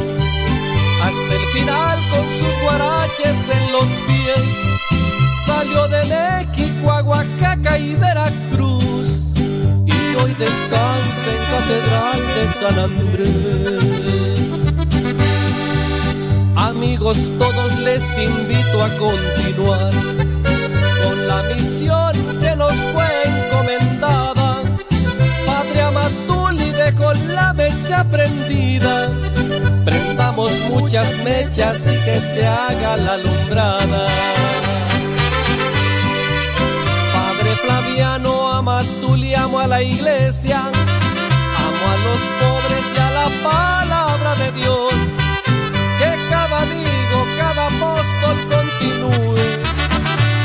hasta 1.02 1.34
el 1.34 1.46
final 1.52 1.98
con 2.10 2.24
sus 2.38 2.62
guaraches 2.62 3.36
en 3.50 3.72
los 3.72 3.86
pies. 4.06 4.93
Salió 5.46 5.86
de 5.88 6.04
México 6.06 6.90
a 6.90 7.02
Oaxaca 7.02 7.78
y 7.78 7.94
Veracruz 7.96 9.28
y 9.36 10.16
hoy 10.16 10.34
descansa 10.38 11.30
en 11.32 11.40
Catedral 11.52 12.20
de 12.34 12.48
San 12.60 12.78
Andrés. 12.78 13.94
Amigos, 16.56 17.18
todos 17.38 17.78
les 17.80 18.18
invito 18.18 18.82
a 18.82 18.88
continuar 18.98 19.92
con 21.02 21.26
la 21.28 21.42
misión 21.54 22.12
que 22.40 22.56
nos 22.56 22.74
fue 22.92 23.06
encomendada. 23.26 24.62
Padre 25.44 25.82
Amatuli 25.82 26.70
dejó 26.70 27.12
la 27.34 27.52
mecha 27.52 28.02
prendida. 28.04 29.10
Prendamos 29.84 30.52
muchas 30.70 31.06
mechas 31.22 31.86
y 31.86 31.96
que 32.04 32.18
se 32.18 32.46
haga 32.46 32.96
la 32.96 33.12
alumbrada. 33.12 34.43
A 39.64 39.66
la 39.66 39.82
iglesia. 39.82 40.58
Amo 41.66 41.84
a 41.92 41.96
los 42.06 42.20
pobres 42.40 42.84
y 42.94 42.98
a 42.98 43.10
la 43.20 43.28
palabra 43.50 44.34
de 44.42 44.52
Dios. 44.60 44.92
Que 45.98 46.10
cada 46.28 46.62
amigo, 46.66 47.18
cada 47.38 47.62
apóstol 47.72 48.36
continúe 48.54 49.48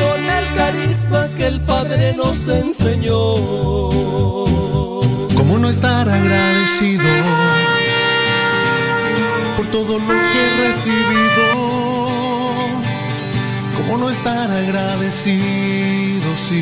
con 0.02 0.20
el 0.38 0.46
carisma 0.56 1.22
que 1.36 1.48
el 1.48 1.60
Padre 1.62 2.14
nos 2.14 2.48
enseñó. 2.48 3.20
¿Cómo 5.38 5.58
no 5.60 5.70
estar 5.70 6.08
agradecido 6.08 7.12
por 9.58 9.66
todo 9.68 10.00
lo 10.00 10.16
que 10.32 10.40
he 10.46 10.68
recibido? 10.68 11.46
¿Cómo 13.78 13.98
no 13.98 14.10
estar 14.10 14.50
agradecido 14.50 16.28
si 16.48 16.62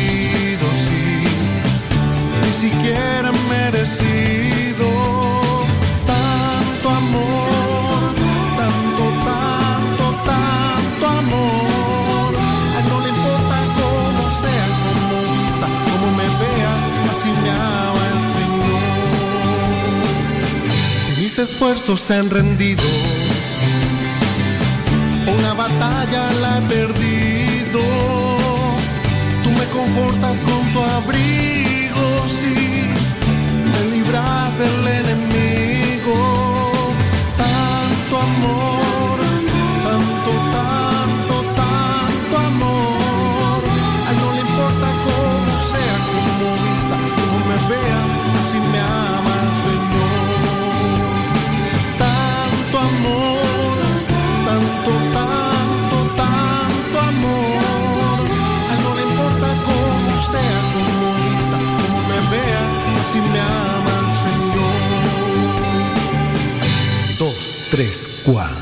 siquiera 2.61 3.31
merecido 3.49 4.87
tanto 6.05 6.89
amor, 6.89 7.99
tanto, 8.61 9.03
tanto, 9.29 10.03
tanto 10.29 11.03
amor? 11.07 12.31
A 12.75 12.79
él 12.79 12.85
no 12.89 12.97
le 13.01 13.09
importa 13.09 13.55
cómo 13.79 14.23
sea, 14.41 14.67
cómo 14.83 15.17
vista, 15.33 15.67
cómo 15.85 16.07
me 16.19 16.27
vea, 16.41 16.73
así 17.11 17.29
me 17.43 17.49
ama 17.49 18.03
el 18.13 18.21
Señor. 18.35 18.81
Si 21.05 21.11
mis 21.21 21.35
esfuerzos 21.39 21.99
se 21.99 22.13
han 22.13 22.29
rendido, 22.29 22.83
batalla 25.53 26.31
la 26.33 26.57
he 26.57 26.61
perdido. 26.61 27.81
Tú 29.43 29.49
me 29.51 29.65
confortas 29.65 30.37
con 30.39 30.73
tu 30.73 30.79
abrigo, 30.83 31.60
del 34.61 34.87
enemigo. 34.87 36.17
Tanto 37.37 38.17
amor, 38.17 38.50
3 67.71 68.09
cuadros. 68.25 68.60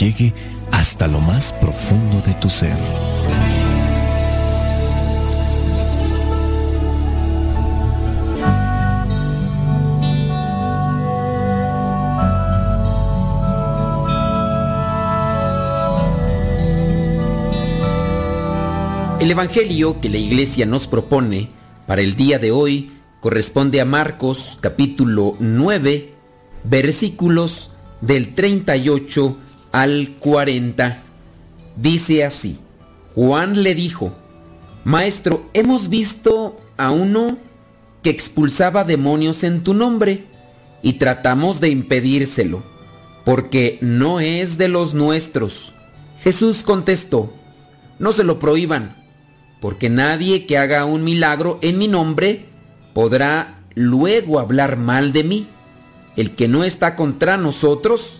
Llegue 0.00 0.32
hasta 0.72 1.06
lo 1.06 1.20
más 1.20 1.52
profundo 1.60 2.22
de 2.22 2.34
tu 2.34 2.48
ser. 2.48 2.76
El 19.20 19.30
Evangelio 19.30 20.00
que 20.00 20.08
la 20.08 20.16
iglesia 20.16 20.64
nos 20.64 20.86
propone 20.86 21.50
para 21.86 22.00
el 22.00 22.16
día 22.16 22.38
de 22.38 22.52
hoy 22.52 22.90
corresponde 23.20 23.82
a 23.82 23.84
Marcos 23.84 24.56
capítulo 24.62 25.36
9 25.40 26.14
versículos 26.64 27.70
del 28.00 28.34
38 28.34 29.36
al 29.72 30.16
40. 30.18 31.02
Dice 31.76 32.24
así, 32.24 32.58
Juan 33.14 33.62
le 33.62 33.74
dijo, 33.74 34.14
Maestro, 34.84 35.48
hemos 35.52 35.88
visto 35.88 36.56
a 36.76 36.90
uno 36.90 37.38
que 38.02 38.10
expulsaba 38.10 38.84
demonios 38.84 39.44
en 39.44 39.62
tu 39.62 39.74
nombre 39.74 40.24
y 40.82 40.94
tratamos 40.94 41.60
de 41.60 41.68
impedírselo, 41.68 42.62
porque 43.24 43.78
no 43.80 44.20
es 44.20 44.58
de 44.58 44.68
los 44.68 44.94
nuestros. 44.94 45.74
Jesús 46.22 46.62
contestó, 46.62 47.32
no 47.98 48.12
se 48.12 48.24
lo 48.24 48.38
prohíban, 48.38 48.96
porque 49.60 49.90
nadie 49.90 50.46
que 50.46 50.58
haga 50.58 50.84
un 50.84 51.04
milagro 51.04 51.58
en 51.62 51.78
mi 51.78 51.88
nombre 51.88 52.46
podrá 52.94 53.60
luego 53.74 54.40
hablar 54.40 54.76
mal 54.76 55.12
de 55.12 55.24
mí. 55.24 55.46
El 56.16 56.32
que 56.32 56.48
no 56.48 56.64
está 56.64 56.96
contra 56.96 57.36
nosotros 57.36 58.19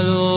el. 0.00 0.30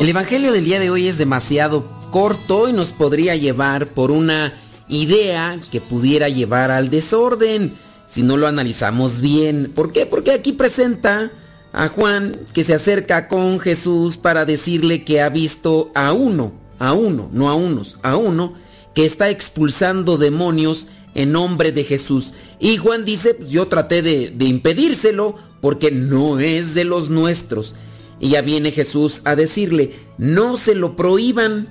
El 0.00 0.08
Evangelio 0.08 0.52
del 0.52 0.64
día 0.64 0.80
de 0.80 0.90
hoy 0.90 1.08
es 1.08 1.18
demasiado 1.18 1.84
corto 2.10 2.68
y 2.68 2.72
nos 2.72 2.92
podría 2.92 3.36
llevar 3.36 3.86
por 3.86 4.10
una 4.10 4.54
idea 4.88 5.58
que 5.70 5.80
pudiera 5.80 6.28
llevar 6.28 6.70
al 6.70 6.88
desorden 6.90 7.74
si 8.06 8.22
no 8.22 8.36
lo 8.36 8.48
analizamos 8.48 9.20
bien. 9.20 9.70
¿Por 9.74 9.92
qué? 9.92 10.06
Porque 10.06 10.32
aquí 10.32 10.52
presenta 10.52 11.30
a 11.72 11.88
Juan 11.88 12.36
que 12.52 12.64
se 12.64 12.74
acerca 12.74 13.28
con 13.28 13.60
Jesús 13.60 14.16
para 14.16 14.44
decirle 14.44 15.04
que 15.04 15.20
ha 15.20 15.28
visto 15.28 15.92
a 15.94 16.12
uno, 16.12 16.52
a 16.78 16.92
uno, 16.92 17.28
no 17.32 17.48
a 17.48 17.54
unos, 17.54 17.98
a 18.02 18.16
uno 18.16 18.54
que 18.94 19.04
está 19.04 19.30
expulsando 19.30 20.18
demonios 20.18 20.88
en 21.14 21.32
nombre 21.32 21.72
de 21.72 21.84
Jesús. 21.84 22.32
Y 22.60 22.76
Juan 22.76 23.04
dice, 23.04 23.38
yo 23.48 23.68
traté 23.68 24.02
de, 24.02 24.30
de 24.30 24.44
impedírselo 24.44 25.36
porque 25.60 25.90
no 25.90 26.38
es 26.38 26.74
de 26.74 26.84
los 26.84 27.10
nuestros. 27.10 27.74
Y 28.20 28.30
ya 28.30 28.42
viene 28.42 28.70
Jesús 28.70 29.22
a 29.24 29.34
decirle, 29.34 29.94
no 30.18 30.56
se 30.58 30.74
lo 30.74 30.94
prohíban, 30.94 31.68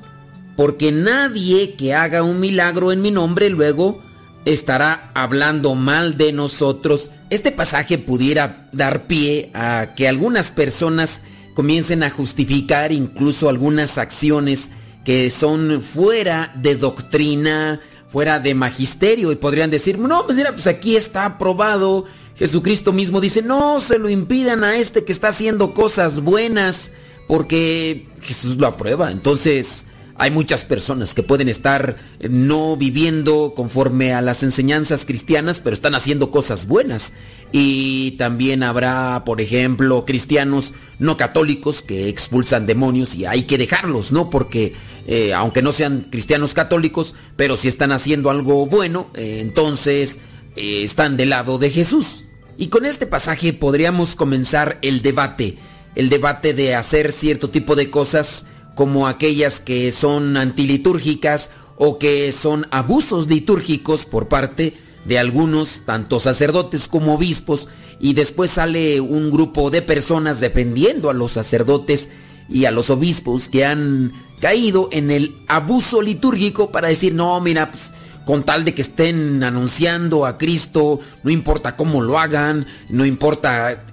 porque 0.55 0.91
nadie 0.91 1.75
que 1.75 1.93
haga 1.93 2.23
un 2.23 2.39
milagro 2.39 2.91
en 2.91 3.01
mi 3.01 3.11
nombre 3.11 3.49
luego 3.49 4.01
estará 4.45 5.11
hablando 5.13 5.75
mal 5.75 6.17
de 6.17 6.33
nosotros. 6.33 7.11
Este 7.29 7.51
pasaje 7.51 7.97
pudiera 7.97 8.67
dar 8.71 9.05
pie 9.07 9.51
a 9.53 9.93
que 9.95 10.07
algunas 10.07 10.51
personas 10.51 11.21
comiencen 11.53 12.03
a 12.03 12.09
justificar 12.09 12.91
incluso 12.91 13.47
algunas 13.47 13.97
acciones 13.97 14.69
que 15.05 15.29
son 15.29 15.81
fuera 15.81 16.53
de 16.55 16.75
doctrina, 16.75 17.79
fuera 18.09 18.39
de 18.39 18.55
magisterio 18.55 19.31
y 19.31 19.35
podrían 19.35 19.69
decir, 19.69 19.97
no, 19.97 20.25
pues 20.25 20.37
mira, 20.37 20.51
pues 20.51 20.67
aquí 20.67 20.95
está 20.95 21.25
aprobado. 21.25 22.05
Jesucristo 22.35 22.93
mismo 22.93 23.21
dice, 23.21 23.41
no 23.41 23.79
se 23.79 23.99
lo 23.99 24.09
impidan 24.09 24.63
a 24.63 24.77
este 24.77 25.03
que 25.03 25.11
está 25.11 25.29
haciendo 25.29 25.73
cosas 25.73 26.21
buenas, 26.21 26.91
porque 27.27 28.07
Jesús 28.21 28.57
lo 28.57 28.67
aprueba. 28.67 29.11
Entonces, 29.11 29.85
hay 30.15 30.31
muchas 30.31 30.65
personas 30.65 31.13
que 31.13 31.23
pueden 31.23 31.47
estar 31.47 31.95
no 32.29 32.75
viviendo 32.75 33.53
conforme 33.55 34.13
a 34.13 34.21
las 34.21 34.43
enseñanzas 34.43 35.05
cristianas, 35.05 35.61
pero 35.61 35.73
están 35.73 35.95
haciendo 35.95 36.31
cosas 36.31 36.67
buenas. 36.67 37.13
Y 37.51 38.11
también 38.11 38.61
habrá, 38.61 39.23
por 39.25 39.41
ejemplo, 39.41 40.05
cristianos 40.05 40.73
no 40.99 41.17
católicos 41.17 41.81
que 41.81 42.07
expulsan 42.07 42.67
demonios 42.67 43.15
y 43.15 43.25
hay 43.25 43.43
que 43.43 43.57
dejarlos, 43.57 44.11
¿no? 44.11 44.29
Porque 44.29 44.73
eh, 45.07 45.33
aunque 45.33 45.63
no 45.63 45.71
sean 45.71 46.07
cristianos 46.11 46.53
católicos, 46.53 47.15
pero 47.35 47.57
si 47.57 47.67
están 47.67 47.91
haciendo 47.91 48.29
algo 48.29 48.67
bueno, 48.67 49.09
eh, 49.15 49.39
entonces 49.41 50.19
eh, 50.55 50.83
están 50.83 51.17
del 51.17 51.31
lado 51.31 51.57
de 51.57 51.71
Jesús. 51.71 52.25
Y 52.57 52.67
con 52.67 52.85
este 52.85 53.07
pasaje 53.07 53.53
podríamos 53.53 54.15
comenzar 54.15 54.77
el 54.83 55.01
debate, 55.01 55.57
el 55.95 56.09
debate 56.09 56.53
de 56.53 56.75
hacer 56.75 57.11
cierto 57.11 57.49
tipo 57.49 57.75
de 57.75 57.89
cosas 57.89 58.45
como 58.75 59.07
aquellas 59.07 59.59
que 59.59 59.91
son 59.91 60.37
antilitúrgicas 60.37 61.49
o 61.77 61.97
que 61.97 62.31
son 62.31 62.67
abusos 62.69 63.27
litúrgicos 63.27 64.05
por 64.05 64.27
parte 64.27 64.63
de 64.63 64.88
algunos, 65.17 65.81
tanto 65.85 66.19
sacerdotes 66.19 66.87
como 66.87 67.15
obispos, 67.15 67.67
y 67.99 68.13
después 68.13 68.51
sale 68.51 69.01
un 69.01 69.31
grupo 69.31 69.71
de 69.71 69.81
personas 69.81 70.39
defendiendo 70.39 71.09
a 71.09 71.13
los 71.13 71.31
sacerdotes 71.31 72.09
y 72.49 72.65
a 72.65 72.71
los 72.71 72.89
obispos 72.89 73.49
que 73.49 73.65
han 73.65 74.13
caído 74.39 74.89
en 74.91 75.11
el 75.11 75.35
abuso 75.47 76.01
litúrgico 76.01 76.71
para 76.71 76.87
decir, 76.89 77.13
no, 77.13 77.39
mira, 77.41 77.71
pues, 77.71 77.91
con 78.25 78.43
tal 78.43 78.63
de 78.63 78.73
que 78.73 78.81
estén 78.81 79.43
anunciando 79.43 80.25
a 80.25 80.37
Cristo, 80.37 80.99
no 81.23 81.31
importa 81.31 81.75
cómo 81.75 82.01
lo 82.01 82.19
hagan, 82.19 82.67
no 82.89 83.05
importa, 83.05 83.85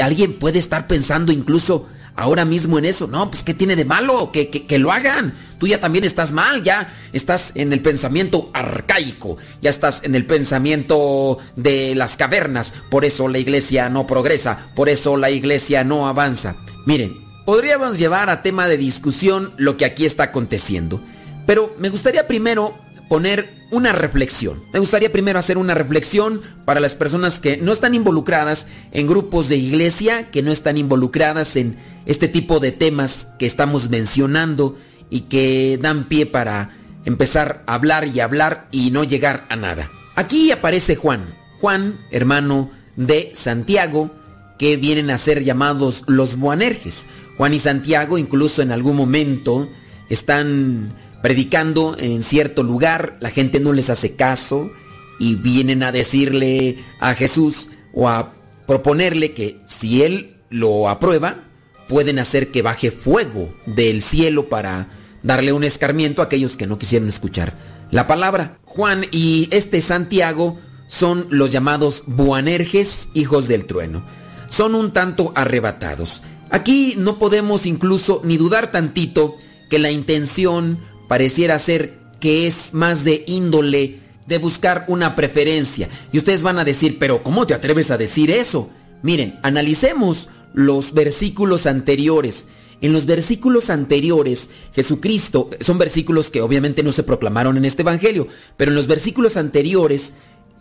alguien 0.00 0.34
puede 0.34 0.58
estar 0.58 0.88
pensando 0.88 1.32
incluso 1.32 1.86
ahora 2.16 2.44
mismo 2.44 2.78
en 2.78 2.84
eso. 2.84 3.06
No, 3.06 3.30
pues 3.30 3.42
¿qué 3.42 3.54
tiene 3.54 3.76
de 3.76 3.84
malo? 3.84 4.30
Que, 4.32 4.48
que, 4.48 4.66
que, 4.66 4.78
lo 4.78 4.92
hagan. 4.92 5.34
Tú 5.58 5.66
ya 5.66 5.80
también 5.80 6.04
estás 6.04 6.32
mal, 6.32 6.62
ya 6.62 6.92
estás 7.12 7.52
en 7.54 7.72
el 7.72 7.80
pensamiento 7.80 8.50
arcaico, 8.52 9.36
ya 9.60 9.70
estás 9.70 10.00
en 10.02 10.14
el 10.14 10.26
pensamiento 10.26 11.38
de 11.56 11.94
las 11.94 12.16
cavernas. 12.16 12.72
Por 12.90 13.04
eso 13.04 13.28
la 13.28 13.38
iglesia 13.38 13.88
no 13.88 14.06
progresa, 14.06 14.70
por 14.74 14.88
eso 14.88 15.16
la 15.16 15.30
iglesia 15.30 15.84
no 15.84 16.06
avanza. 16.06 16.56
Miren, 16.86 17.16
podríamos 17.44 17.98
llevar 17.98 18.30
a 18.30 18.42
tema 18.42 18.66
de 18.66 18.76
discusión 18.76 19.52
lo 19.56 19.76
que 19.76 19.84
aquí 19.84 20.04
está 20.04 20.24
aconteciendo. 20.24 21.00
Pero 21.46 21.74
me 21.78 21.90
gustaría 21.90 22.26
primero 22.26 22.74
poner 23.08 23.63
una 23.74 23.92
reflexión. 23.92 24.62
Me 24.72 24.78
gustaría 24.78 25.12
primero 25.12 25.38
hacer 25.38 25.58
una 25.58 25.74
reflexión 25.74 26.40
para 26.64 26.80
las 26.80 26.94
personas 26.94 27.38
que 27.38 27.56
no 27.56 27.72
están 27.72 27.94
involucradas 27.94 28.66
en 28.92 29.06
grupos 29.06 29.48
de 29.48 29.56
iglesia, 29.56 30.30
que 30.30 30.42
no 30.42 30.52
están 30.52 30.78
involucradas 30.78 31.56
en 31.56 31.76
este 32.06 32.28
tipo 32.28 32.60
de 32.60 32.72
temas 32.72 33.26
que 33.38 33.46
estamos 33.46 33.90
mencionando 33.90 34.76
y 35.10 35.22
que 35.22 35.78
dan 35.80 36.04
pie 36.04 36.26
para 36.26 36.70
empezar 37.04 37.62
a 37.66 37.74
hablar 37.74 38.08
y 38.08 38.20
hablar 38.20 38.68
y 38.70 38.90
no 38.90 39.04
llegar 39.04 39.44
a 39.48 39.56
nada. 39.56 39.90
Aquí 40.16 40.50
aparece 40.52 40.96
Juan, 40.96 41.34
Juan, 41.60 42.00
hermano 42.10 42.70
de 42.96 43.32
Santiago, 43.34 44.10
que 44.58 44.76
vienen 44.76 45.10
a 45.10 45.18
ser 45.18 45.42
llamados 45.42 46.04
los 46.06 46.36
Boanerges. 46.36 47.06
Juan 47.36 47.54
y 47.54 47.58
Santiago 47.58 48.16
incluso 48.18 48.62
en 48.62 48.70
algún 48.70 48.96
momento 48.96 49.68
están 50.08 50.92
predicando 51.24 51.96
en 51.98 52.22
cierto 52.22 52.62
lugar, 52.62 53.16
la 53.20 53.30
gente 53.30 53.58
no 53.58 53.72
les 53.72 53.88
hace 53.88 54.12
caso 54.12 54.70
y 55.18 55.36
vienen 55.36 55.82
a 55.82 55.90
decirle 55.90 56.76
a 57.00 57.14
Jesús 57.14 57.70
o 57.94 58.10
a 58.10 58.34
proponerle 58.66 59.32
que 59.32 59.58
si 59.64 60.02
él 60.02 60.36
lo 60.50 60.86
aprueba, 60.86 61.44
pueden 61.88 62.18
hacer 62.18 62.50
que 62.50 62.60
baje 62.60 62.90
fuego 62.90 63.54
del 63.64 64.02
cielo 64.02 64.50
para 64.50 64.88
darle 65.22 65.54
un 65.54 65.64
escarmiento 65.64 66.20
a 66.20 66.26
aquellos 66.26 66.58
que 66.58 66.66
no 66.66 66.78
quisieran 66.78 67.08
escuchar 67.08 67.56
la 67.90 68.06
palabra. 68.06 68.58
Juan 68.64 69.06
y 69.10 69.48
este 69.50 69.80
Santiago 69.80 70.58
son 70.88 71.26
los 71.30 71.50
llamados 71.50 72.04
Boanerges, 72.06 73.08
hijos 73.14 73.48
del 73.48 73.64
trueno. 73.64 74.04
Son 74.50 74.74
un 74.74 74.92
tanto 74.92 75.32
arrebatados. 75.34 76.20
Aquí 76.50 76.96
no 76.98 77.18
podemos 77.18 77.64
incluso 77.64 78.20
ni 78.24 78.36
dudar 78.36 78.70
tantito 78.70 79.36
que 79.70 79.78
la 79.78 79.90
intención 79.90 80.78
pareciera 81.08 81.58
ser 81.58 81.98
que 82.20 82.46
es 82.46 82.72
más 82.72 83.04
de 83.04 83.24
índole 83.26 84.00
de 84.26 84.38
buscar 84.38 84.84
una 84.88 85.14
preferencia. 85.14 85.88
Y 86.12 86.18
ustedes 86.18 86.42
van 86.42 86.58
a 86.58 86.64
decir, 86.64 86.98
pero 86.98 87.22
¿cómo 87.22 87.46
te 87.46 87.54
atreves 87.54 87.90
a 87.90 87.98
decir 87.98 88.30
eso? 88.30 88.70
Miren, 89.02 89.38
analicemos 89.42 90.28
los 90.54 90.94
versículos 90.94 91.66
anteriores. 91.66 92.46
En 92.80 92.92
los 92.92 93.06
versículos 93.06 93.70
anteriores, 93.70 94.48
Jesucristo, 94.74 95.50
son 95.60 95.78
versículos 95.78 96.30
que 96.30 96.40
obviamente 96.40 96.82
no 96.82 96.92
se 96.92 97.02
proclamaron 97.02 97.56
en 97.56 97.64
este 97.64 97.82
Evangelio, 97.82 98.28
pero 98.56 98.70
en 98.70 98.76
los 98.76 98.86
versículos 98.86 99.36
anteriores 99.36 100.14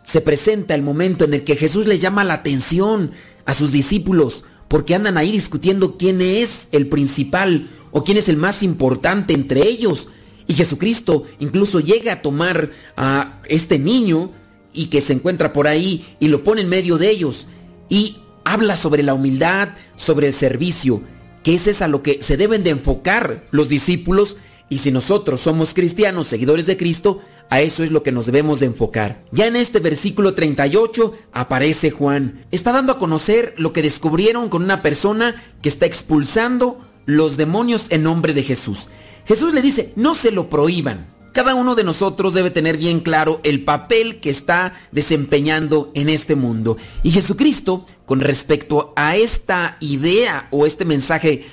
se 0.04 0.22
presenta 0.22 0.76
el 0.76 0.82
momento 0.82 1.26
en 1.26 1.34
el 1.34 1.44
que 1.44 1.56
Jesús 1.56 1.88
le 1.88 2.00
llama 2.00 2.24
la 2.24 2.36
atención 2.36 3.12
a 3.46 3.54
sus 3.54 3.72
discípulos, 3.72 4.44
porque 4.68 4.96
andan 4.96 5.18
ahí 5.18 5.32
discutiendo 5.32 5.98
quién 5.98 6.22
es 6.22 6.68
el 6.72 6.88
principal 6.88 7.70
o 7.92 8.04
quién 8.04 8.18
es 8.18 8.30
el 8.30 8.38
más 8.38 8.64
importante 8.64 9.34
entre 9.34 9.68
ellos. 9.68 10.08
Y 10.48 10.54
Jesucristo 10.54 11.26
incluso 11.40 11.80
llega 11.80 12.14
a 12.14 12.22
tomar 12.22 12.70
a 12.98 13.40
este 13.46 13.80
niño 13.80 14.32
y 14.74 14.88
que 14.88 15.02
se 15.02 15.14
encuentra 15.14 15.54
por 15.54 15.68
ahí 15.68 16.06
y 16.20 16.28
lo 16.28 16.44
pone 16.44 16.62
en 16.62 16.70
medio 16.70 16.98
de 16.98 17.10
ellos 17.10 17.48
y 17.90 18.18
habla 18.44 18.76
sobre 18.76 19.04
la 19.04 19.14
humildad, 19.14 19.70
sobre 19.96 20.28
el 20.28 20.34
servicio, 20.34 21.02
que 21.44 21.54
es 21.56 21.82
a 21.82 21.88
lo 21.88 22.02
que 22.04 22.22
se 22.22 22.38
deben 22.38 22.64
de 22.64 22.72
enfocar 22.72 23.44
los 23.52 23.70
discípulos 23.70 24.38
y 24.70 24.80
si 24.80 24.92
nosotros 24.92 25.42
somos 25.42 25.74
cristianos, 25.74 26.28
seguidores 26.28 26.66
de 26.66 26.78
Cristo, 26.78 27.22
a 27.50 27.62
eso 27.62 27.84
es 27.84 27.92
lo 27.92 28.02
que 28.02 28.12
nos 28.12 28.26
debemos 28.26 28.60
de 28.60 28.66
enfocar. 28.66 29.24
Ya 29.32 29.46
en 29.46 29.56
este 29.56 29.80
versículo 29.80 30.34
38 30.34 31.14
aparece 31.34 31.92
Juan. 31.92 32.46
Está 32.52 32.72
dando 32.72 32.94
a 32.94 32.98
conocer 32.98 33.54
lo 33.58 33.74
que 33.74 33.84
descubrieron 33.84 34.50
con 34.50 34.64
una 34.64 34.82
persona 34.82 35.44
que 35.62 35.70
está 35.70 35.86
expulsando 35.86 36.80
los 37.06 37.38
demonios 37.38 37.86
en 37.90 38.04
nombre 38.04 38.34
de 38.34 38.44
Jesús. 38.44 38.90
Jesús 39.26 39.54
le 39.54 39.62
dice, 39.62 39.94
no 39.96 40.16
se 40.16 40.32
lo 40.32 40.50
prohíban. 40.50 41.08
Cada 41.34 41.56
uno 41.56 41.74
de 41.74 41.84
nosotros 41.84 42.36
debe 42.36 42.52
tener 42.52 42.78
bien 42.78 43.00
claro 43.00 43.42
el 43.44 43.64
papel 43.64 44.20
que 44.20 44.30
está 44.30 44.80
desempeñando 44.92 45.92
en 45.96 46.10
este 46.10 46.36
mundo. 46.36 46.78
Y 47.02 47.10
Jesucristo, 47.10 47.88
con 48.06 48.20
respecto 48.20 48.94
a 48.96 49.16
esta 49.16 49.78
idea 49.80 50.48
o 50.52 50.68
este 50.68 50.86
mensaje 50.86 51.48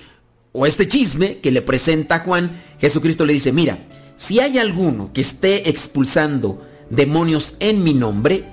o 0.52 0.66
este 0.66 0.86
chisme 0.86 1.38
que 1.38 1.50
le 1.50 1.62
presenta 1.62 2.18
Juan, 2.18 2.60
Jesucristo 2.78 3.24
le 3.24 3.32
dice, 3.32 3.52
mira, 3.52 3.78
si 4.16 4.38
hay 4.38 4.58
alguno 4.58 5.12
que 5.14 5.22
esté 5.22 5.70
expulsando 5.70 6.62
demonios 6.90 7.54
en 7.58 7.82
mi 7.82 7.94
nombre, 7.94 8.44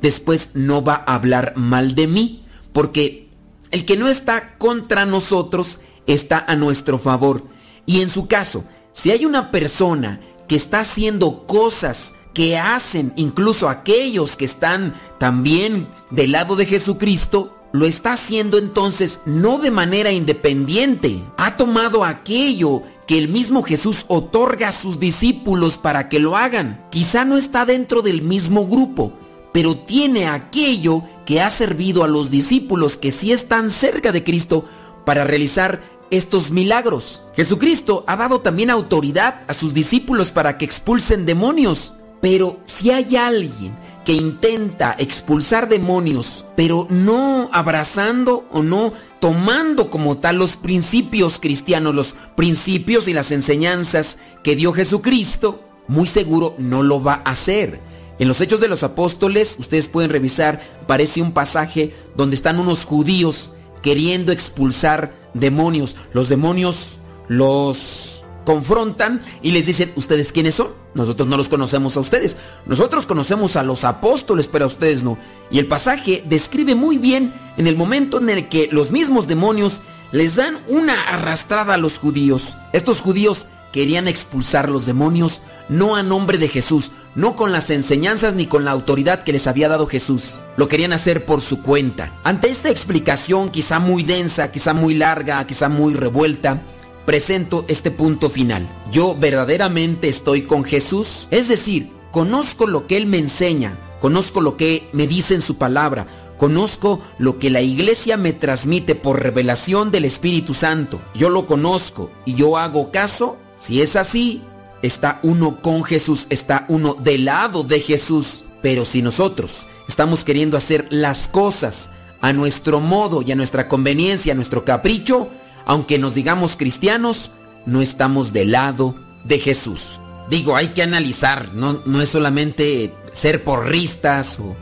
después 0.00 0.50
no 0.54 0.82
va 0.82 1.04
a 1.06 1.14
hablar 1.14 1.52
mal 1.54 1.94
de 1.94 2.08
mí, 2.08 2.44
porque 2.72 3.28
el 3.70 3.84
que 3.84 3.96
no 3.96 4.08
está 4.08 4.56
contra 4.58 5.06
nosotros 5.06 5.78
está 6.08 6.44
a 6.46 6.56
nuestro 6.56 6.98
favor. 6.98 7.51
Y 7.86 8.00
en 8.00 8.10
su 8.10 8.26
caso, 8.26 8.64
si 8.92 9.10
hay 9.10 9.24
una 9.24 9.50
persona 9.50 10.20
que 10.48 10.56
está 10.56 10.80
haciendo 10.80 11.46
cosas 11.46 12.14
que 12.34 12.56
hacen 12.58 13.12
incluso 13.16 13.68
aquellos 13.68 14.36
que 14.36 14.44
están 14.44 14.94
también 15.18 15.86
del 16.10 16.32
lado 16.32 16.56
de 16.56 16.66
Jesucristo, 16.66 17.58
lo 17.72 17.86
está 17.86 18.12
haciendo 18.12 18.58
entonces 18.58 19.20
no 19.24 19.58
de 19.58 19.70
manera 19.70 20.12
independiente. 20.12 21.22
Ha 21.38 21.56
tomado 21.56 22.04
aquello 22.04 22.82
que 23.06 23.18
el 23.18 23.28
mismo 23.28 23.62
Jesús 23.62 24.04
otorga 24.08 24.68
a 24.68 24.72
sus 24.72 25.00
discípulos 25.00 25.78
para 25.78 26.08
que 26.08 26.18
lo 26.18 26.36
hagan. 26.36 26.86
Quizá 26.90 27.24
no 27.24 27.36
está 27.36 27.64
dentro 27.64 28.02
del 28.02 28.22
mismo 28.22 28.66
grupo, 28.66 29.12
pero 29.52 29.76
tiene 29.76 30.26
aquello 30.26 31.02
que 31.26 31.40
ha 31.40 31.50
servido 31.50 32.04
a 32.04 32.08
los 32.08 32.30
discípulos 32.30 32.96
que 32.96 33.10
sí 33.10 33.32
están 33.32 33.70
cerca 33.70 34.12
de 34.12 34.22
Cristo 34.22 34.66
para 35.04 35.24
realizar 35.24 35.82
estos 36.12 36.50
milagros. 36.50 37.22
Jesucristo 37.34 38.04
ha 38.06 38.16
dado 38.16 38.40
también 38.40 38.70
autoridad 38.70 39.40
a 39.48 39.54
sus 39.54 39.72
discípulos 39.72 40.30
para 40.30 40.58
que 40.58 40.66
expulsen 40.66 41.26
demonios. 41.26 41.94
Pero 42.20 42.60
si 42.66 42.90
hay 42.90 43.16
alguien 43.16 43.74
que 44.04 44.12
intenta 44.12 44.94
expulsar 44.98 45.68
demonios, 45.68 46.44
pero 46.54 46.86
no 46.90 47.48
abrazando 47.52 48.46
o 48.52 48.62
no 48.62 48.92
tomando 49.20 49.88
como 49.90 50.18
tal 50.18 50.36
los 50.36 50.56
principios 50.56 51.38
cristianos, 51.40 51.94
los 51.94 52.14
principios 52.36 53.08
y 53.08 53.14
las 53.14 53.30
enseñanzas 53.30 54.18
que 54.44 54.54
dio 54.54 54.72
Jesucristo, 54.72 55.64
muy 55.88 56.06
seguro 56.06 56.54
no 56.58 56.82
lo 56.82 57.02
va 57.02 57.22
a 57.24 57.30
hacer. 57.30 57.80
En 58.18 58.28
los 58.28 58.40
Hechos 58.40 58.60
de 58.60 58.68
los 58.68 58.82
Apóstoles, 58.82 59.56
ustedes 59.58 59.88
pueden 59.88 60.10
revisar, 60.10 60.60
parece 60.86 61.22
un 61.22 61.32
pasaje 61.32 61.94
donde 62.14 62.36
están 62.36 62.60
unos 62.60 62.84
judíos 62.84 63.50
queriendo 63.82 64.30
expulsar 64.30 65.21
demonios. 65.34 65.96
Los 66.12 66.28
demonios 66.28 66.98
los 67.28 68.24
confrontan 68.44 69.22
y 69.40 69.52
les 69.52 69.66
dicen, 69.66 69.92
¿ustedes 69.96 70.32
quiénes 70.32 70.56
son? 70.56 70.68
Nosotros 70.94 71.28
no 71.28 71.36
los 71.36 71.48
conocemos 71.48 71.96
a 71.96 72.00
ustedes. 72.00 72.36
Nosotros 72.66 73.06
conocemos 73.06 73.56
a 73.56 73.62
los 73.62 73.84
apóstoles, 73.84 74.48
pero 74.48 74.64
a 74.64 74.68
ustedes 74.68 75.04
no. 75.04 75.18
Y 75.50 75.58
el 75.58 75.66
pasaje 75.66 76.22
describe 76.26 76.74
muy 76.74 76.98
bien 76.98 77.32
en 77.56 77.66
el 77.66 77.76
momento 77.76 78.18
en 78.18 78.28
el 78.28 78.48
que 78.48 78.68
los 78.72 78.90
mismos 78.90 79.26
demonios 79.26 79.80
les 80.10 80.36
dan 80.36 80.58
una 80.68 80.94
arrastrada 81.08 81.74
a 81.74 81.78
los 81.78 81.98
judíos. 81.98 82.56
Estos 82.72 83.00
judíos 83.00 83.46
querían 83.72 84.06
expulsar 84.06 84.68
los 84.68 84.84
demonios 84.84 85.42
no 85.68 85.96
a 85.96 86.02
nombre 86.02 86.38
de 86.38 86.48
Jesús, 86.48 86.92
no 87.14 87.36
con 87.36 87.52
las 87.52 87.70
enseñanzas 87.70 88.34
ni 88.34 88.46
con 88.46 88.64
la 88.64 88.70
autoridad 88.70 89.22
que 89.22 89.32
les 89.32 89.46
había 89.46 89.68
dado 89.68 89.86
Jesús. 89.86 90.40
Lo 90.56 90.68
querían 90.68 90.92
hacer 90.92 91.24
por 91.24 91.40
su 91.40 91.62
cuenta. 91.62 92.12
Ante 92.24 92.48
esta 92.48 92.70
explicación 92.70 93.50
quizá 93.50 93.78
muy 93.78 94.02
densa, 94.02 94.50
quizá 94.50 94.72
muy 94.72 94.94
larga, 94.94 95.46
quizá 95.46 95.68
muy 95.68 95.94
revuelta, 95.94 96.62
presento 97.04 97.64
este 97.68 97.90
punto 97.90 98.30
final. 98.30 98.68
Yo 98.90 99.14
verdaderamente 99.14 100.08
estoy 100.08 100.42
con 100.42 100.64
Jesús, 100.64 101.28
es 101.30 101.48
decir, 101.48 101.90
conozco 102.10 102.66
lo 102.66 102.86
que 102.86 102.96
Él 102.96 103.06
me 103.06 103.18
enseña, 103.18 103.78
conozco 104.00 104.40
lo 104.40 104.56
que 104.56 104.88
me 104.92 105.06
dice 105.06 105.34
en 105.34 105.42
su 105.42 105.56
palabra, 105.56 106.06
conozco 106.38 107.00
lo 107.18 107.38
que 107.38 107.50
la 107.50 107.60
iglesia 107.60 108.16
me 108.16 108.32
transmite 108.32 108.94
por 108.94 109.22
revelación 109.22 109.90
del 109.90 110.04
Espíritu 110.04 110.54
Santo. 110.54 111.00
Yo 111.14 111.28
lo 111.30 111.46
conozco 111.46 112.10
y 112.24 112.34
yo 112.34 112.56
hago 112.56 112.90
caso. 112.90 113.36
Si 113.58 113.80
es 113.80 113.94
así, 113.94 114.42
está 114.82 115.20
uno 115.22 115.60
con 115.60 115.84
Jesús, 115.84 116.26
está 116.30 116.66
uno 116.68 116.94
del 116.94 117.24
lado 117.24 117.64
de 117.64 117.80
Jesús. 117.80 118.44
Pero 118.60 118.84
si 118.84 119.02
nosotros 119.02 119.66
estamos 119.88 120.24
queriendo 120.24 120.56
hacer 120.56 120.86
las 120.90 121.26
cosas 121.28 121.90
a 122.20 122.32
nuestro 122.32 122.80
modo 122.80 123.22
y 123.22 123.32
a 123.32 123.36
nuestra 123.36 123.68
conveniencia, 123.68 124.32
a 124.32 124.36
nuestro 124.36 124.64
capricho, 124.64 125.28
aunque 125.66 125.98
nos 125.98 126.14
digamos 126.14 126.56
cristianos, 126.56 127.32
no 127.66 127.80
estamos 127.80 128.32
del 128.32 128.52
lado 128.52 128.94
de 129.24 129.38
Jesús. 129.38 130.00
Digo, 130.30 130.56
hay 130.56 130.68
que 130.68 130.82
analizar, 130.82 131.52
no, 131.54 131.80
no 131.84 132.00
es 132.00 132.08
solamente 132.08 132.94
ser 133.12 133.44
porristas 133.44 134.38
o 134.38 134.56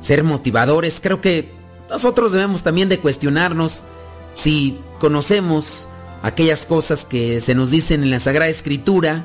ser 0.00 0.24
motivadores. 0.24 1.00
Creo 1.00 1.20
que 1.20 1.52
nosotros 1.88 2.32
debemos 2.32 2.62
también 2.62 2.88
de 2.88 2.98
cuestionarnos 2.98 3.84
si 4.34 4.78
conocemos 4.98 5.88
aquellas 6.22 6.66
cosas 6.66 7.04
que 7.04 7.40
se 7.40 7.54
nos 7.54 7.70
dicen 7.70 8.02
en 8.02 8.10
la 8.10 8.20
Sagrada 8.20 8.50
Escritura, 8.50 9.24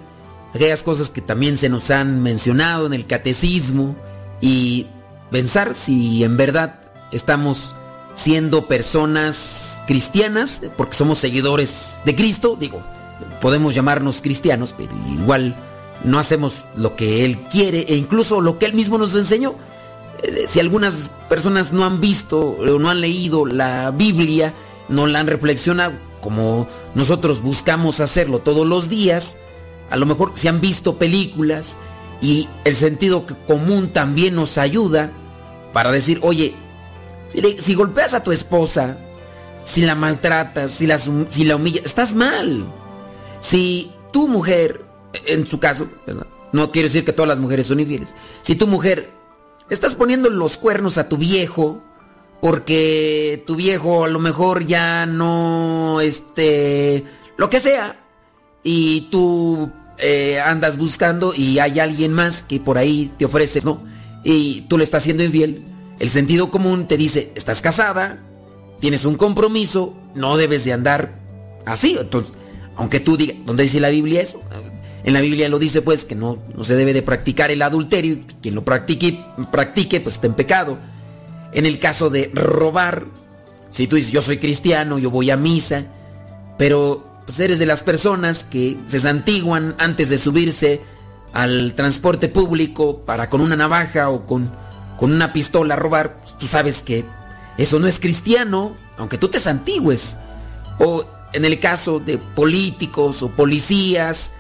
aquellas 0.54 0.84
cosas 0.84 1.10
que 1.10 1.22
también 1.22 1.58
se 1.58 1.70
nos 1.70 1.90
han 1.92 2.22
mencionado 2.22 2.86
en 2.86 2.94
el 2.94 3.06
catecismo 3.06 3.96
y 4.42 4.88
pensar 5.32 5.74
si 5.76 6.24
en 6.24 6.38
verdad 6.38 6.80
estamos 7.12 7.74
siendo 8.14 8.68
personas 8.68 9.78
cristianas, 9.88 10.62
porque 10.78 10.96
somos 10.96 11.20
seguidores 11.20 11.96
de 12.06 12.16
Cristo, 12.16 12.56
digo, 12.60 12.82
podemos 13.42 13.74
llamarnos 13.74 14.22
cristianos, 14.22 14.74
pero 14.78 14.92
igual 15.12 15.56
no 16.04 16.20
hacemos 16.20 16.66
lo 16.76 16.96
que 16.96 17.26
Él 17.26 17.40
quiere 17.50 17.86
e 17.88 17.96
incluso 17.96 18.42
lo 18.42 18.60
que 18.60 18.66
Él 18.66 18.74
mismo 18.74 18.98
nos 18.98 19.16
enseñó. 19.16 19.56
Eh, 20.22 20.46
Si 20.48 20.60
algunas 20.60 21.10
personas 21.30 21.74
no 21.74 21.86
han 21.86 22.00
visto 22.00 22.40
o 22.40 22.80
no 22.80 22.90
han 22.90 23.02
leído 23.02 23.46
la 23.46 23.92
Biblia, 23.92 24.54
no 24.90 25.08
la 25.08 25.20
han 25.20 25.28
reflexionado 25.28 25.94
como 26.24 26.68
nosotros 26.96 27.42
buscamos 27.42 28.00
hacerlo 28.00 28.40
todos 28.40 28.66
los 28.66 28.88
días, 28.88 29.36
a 29.94 29.96
lo 29.96 30.08
mejor 30.08 30.32
si 30.34 30.48
han 30.48 30.60
visto 30.60 30.98
películas 30.98 31.78
y 32.20 32.50
el 32.64 32.76
sentido 32.76 33.28
común 33.46 33.90
también 33.90 34.34
nos 34.34 34.58
ayuda 34.58 35.12
para 35.72 35.92
decir, 35.92 36.18
oye, 36.24 36.56
si, 37.28 37.76
golpeas 37.76 38.16
a 38.16 38.24
tu 38.24 38.32
esposa, 38.32 38.98
si 39.64 39.82
la 39.82 39.94
maltratas, 39.94 40.72
si 40.72 40.88
la, 40.88 40.98
si 40.98 41.44
la 41.44 41.58
humillas, 41.58 41.86
estás 41.86 42.16
mal. 42.16 42.66
Si 43.40 43.92
tu 44.12 44.28
mujer, 44.28 44.84
en 45.28 45.46
su 45.46 45.60
caso, 45.60 45.88
no 46.52 46.72
quiero 46.72 46.88
decir 46.88 47.06
que 47.06 47.14
todas 47.14 47.30
las 47.30 47.38
mujeres 47.38 47.68
son 47.68 47.80
infieles, 47.80 48.16
si 48.42 48.56
tu 48.56 48.66
mujer 48.66 49.12
estás 49.70 49.94
poniendo 49.94 50.32
los 50.32 50.58
cuernos 50.58 50.98
a 50.98 51.08
tu 51.08 51.18
viejo, 51.18 51.84
porque 52.42 53.44
tu 53.46 53.56
viejo 53.56 54.06
a 54.06 54.10
lo 54.10 54.18
mejor 54.18 54.66
ya 54.66 55.06
no, 55.06 56.02
este, 56.02 57.04
lo 57.38 57.48
que 57.52 57.60
sea, 57.60 58.00
y 58.64 59.02
tú 59.12 59.72
eh, 59.98 60.40
andas 60.40 60.78
buscando 60.78 61.34
y 61.36 61.60
hay 61.60 61.80
alguien 61.80 62.14
más 62.14 62.42
que 62.42 62.60
por 62.60 62.78
ahí 62.78 63.12
te 63.18 63.26
ofrece, 63.26 63.62
¿no? 63.62 63.84
Y 64.24 64.62
tú 64.62 64.78
le 64.78 64.84
estás 64.84 65.04
haciendo 65.04 65.24
infiel. 65.24 65.64
El 66.00 66.10
sentido 66.10 66.50
común 66.50 66.88
te 66.88 66.98
dice, 66.98 67.32
estás 67.36 67.62
casada, 67.62 68.20
tienes 68.80 69.06
un 69.06 69.16
compromiso, 69.16 69.94
no 70.16 70.38
debes 70.38 70.66
de 70.66 70.74
andar 70.74 71.20
así. 71.66 71.96
Entonces, 72.00 72.34
aunque 72.76 73.00
tú 73.00 73.18
digas, 73.18 73.38
¿dónde 73.46 73.64
dice 73.64 73.80
la 73.80 73.90
Biblia 73.90 74.22
eso? 74.22 74.42
En 75.04 75.14
la 75.14 75.22
Biblia 75.22 75.50
lo 75.50 75.60
dice 75.60 75.82
pues 75.82 76.06
que 76.06 76.16
no, 76.16 76.40
no 76.56 76.64
se 76.64 76.76
debe 76.76 76.94
de 76.94 77.02
practicar 77.02 77.52
el 77.52 77.62
adulterio, 77.62 78.20
quien 78.42 78.56
lo 78.56 78.64
practique, 78.64 79.20
practique 79.52 80.00
pues 80.00 80.16
está 80.16 80.28
en 80.28 80.34
pecado. 80.34 80.78
En 81.52 81.66
el 81.66 81.78
caso 81.78 82.10
de 82.10 82.32
robar, 82.34 83.06
si 83.70 83.86
tú 83.88 83.98
dices 83.98 84.12
yo 84.12 84.22
soy 84.22 84.38
cristiano, 84.38 84.98
yo 85.00 85.12
voy 85.12 85.30
a 85.30 85.38
misa, 85.38 85.86
pero 86.58 87.13
pues 87.26 87.40
eres 87.40 87.60
de 87.60 87.66
las 87.66 87.84
personas 87.84 88.44
que 88.44 88.78
se 88.88 89.00
santiguan 89.00 89.76
antes 89.78 90.10
de 90.10 90.18
subirse 90.18 90.82
al 91.34 91.74
transporte 91.74 92.28
público 92.30 93.04
para 93.06 93.30
con 93.30 93.42
una 93.42 93.56
navaja 93.56 94.10
o 94.10 94.26
con, 94.26 94.52
con 94.98 95.12
una 95.12 95.34
pistola 95.34 95.76
robar, 95.76 96.16
pues, 96.16 96.38
tú 96.38 96.48
sabes 96.48 96.82
que 96.82 97.06
eso 97.58 97.80
no 97.80 97.88
es 97.88 98.00
cristiano, 98.00 98.76
aunque 98.98 99.18
tú 99.18 99.28
te 99.30 99.40
santigües. 99.40 100.18
O 100.80 101.06
en 101.34 101.46
el 101.46 101.60
caso 101.60 102.00
de 102.00 102.18
políticos 102.18 103.24
o 103.24 103.30
policías, 103.30 104.32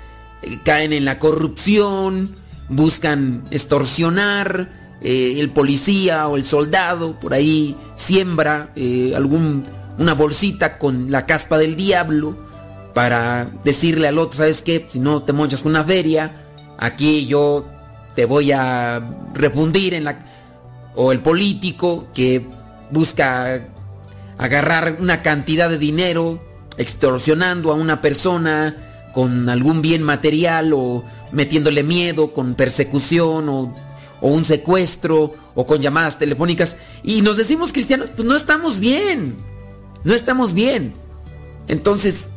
eh, 0.42 0.60
caen 0.64 0.94
en 0.94 1.06
la 1.06 1.20
corrupción, 1.20 2.36
buscan 2.70 3.44
extorsionar, 3.52 4.70
eh, 5.02 5.40
el 5.40 5.50
policía 5.50 6.28
o 6.28 6.38
el 6.38 6.46
soldado 6.46 7.20
por 7.20 7.34
ahí 7.34 7.76
siembra 7.96 8.72
eh, 8.76 9.14
algún 9.16 9.66
una 9.98 10.14
bolsita 10.14 10.78
con 10.78 11.12
la 11.12 11.26
caspa 11.26 11.58
del 11.58 11.76
diablo 11.76 12.38
para 12.94 13.46
decirle 13.64 14.08
al 14.08 14.20
otro, 14.20 14.38
¿sabes 14.38 14.62
qué? 14.62 14.86
Si 14.88 15.00
no 15.00 15.24
te 15.24 15.34
mochas 15.34 15.64
con 15.64 15.72
una 15.72 15.84
feria, 15.84 16.32
aquí 16.78 17.26
yo 17.26 17.66
te 18.16 18.26
voy 18.26 18.52
a 18.52 19.02
refundir 19.34 19.94
en 19.94 20.04
la 20.04 20.20
o 20.96 21.12
el 21.12 21.20
político 21.20 22.08
que 22.14 22.46
busca 22.92 23.66
agarrar 24.38 24.98
una 25.00 25.22
cantidad 25.22 25.70
de 25.70 25.78
dinero 25.78 26.44
extorsionando 26.78 27.72
a 27.72 27.76
una 27.76 28.02
persona 28.02 28.76
con 29.14 29.50
algún 29.50 29.82
bien 29.82 30.04
material 30.04 30.74
o 30.74 31.04
metiéndole 31.32 31.84
miedo 31.84 32.32
con 32.32 32.54
persecución 32.56 33.50
o, 33.50 33.74
o 34.22 34.28
un 34.28 34.46
secuestro 34.46 35.34
o 35.56 35.66
con 35.66 35.82
llamadas 35.82 36.20
telefónicas 36.20 36.78
y 37.04 37.22
nos 37.22 37.38
decimos 37.38 37.72
cristianos, 37.72 38.12
pues 38.16 38.28
no 38.28 38.36
estamos 38.36 38.80
bien, 38.80 39.36
no 40.04 40.14
estamos 40.14 40.54
bien. 40.54 40.94
Entonces, 41.68 42.28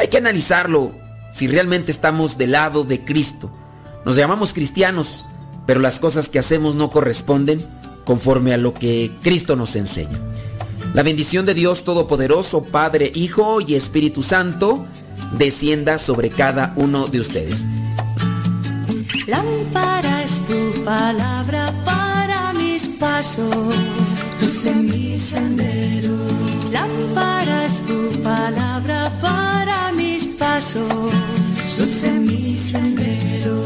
hay 0.00 0.08
que 0.08 0.16
analizarlo 0.16 0.92
si 1.30 1.46
realmente 1.46 1.92
estamos 1.92 2.38
del 2.38 2.52
lado 2.52 2.84
de 2.84 3.04
Cristo. 3.04 3.52
Nos 4.06 4.16
llamamos 4.16 4.54
cristianos, 4.54 5.26
pero 5.66 5.78
las 5.78 5.98
cosas 5.98 6.30
que 6.30 6.38
hacemos 6.38 6.74
no 6.74 6.88
corresponden 6.88 7.60
conforme 8.06 8.54
a 8.54 8.56
lo 8.56 8.72
que 8.72 9.12
Cristo 9.22 9.56
nos 9.56 9.76
enseña. 9.76 10.18
La 10.94 11.02
bendición 11.02 11.44
de 11.44 11.52
Dios 11.52 11.84
Todopoderoso, 11.84 12.64
Padre, 12.64 13.12
Hijo 13.14 13.58
y 13.60 13.74
Espíritu 13.74 14.22
Santo, 14.22 14.86
descienda 15.36 15.98
sobre 15.98 16.30
cada 16.30 16.72
uno 16.76 17.06
de 17.06 17.20
ustedes. 17.20 17.58
Lámpara 19.26 20.24
tu 20.48 20.82
palabra 20.82 21.74
para 21.84 22.54
mis 22.54 22.88
pasos, 22.98 23.54
luz 24.40 24.64
mi 24.76 25.18
sendero 25.18 25.90
palabra 28.36 28.98
para 29.20 29.78
mis 29.92 30.22
pasos, 30.38 31.12
luz 31.76 32.08
mi 32.28 32.56
sendero. 32.56 33.56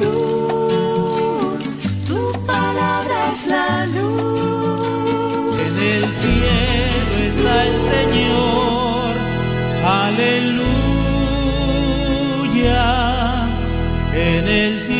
Luz, 0.00 1.62
tu 2.08 2.20
palabra 2.52 3.16
es 3.32 3.40
la 3.54 3.70
luz. 3.96 5.54
En 5.66 5.74
el 5.94 6.04
cielo 6.22 7.14
está 7.30 7.54
el 7.70 7.76
Señor, 7.92 9.10
aleluya. 10.04 10.70
En 14.32 14.44
el 14.62 14.72
cielo 14.80 14.99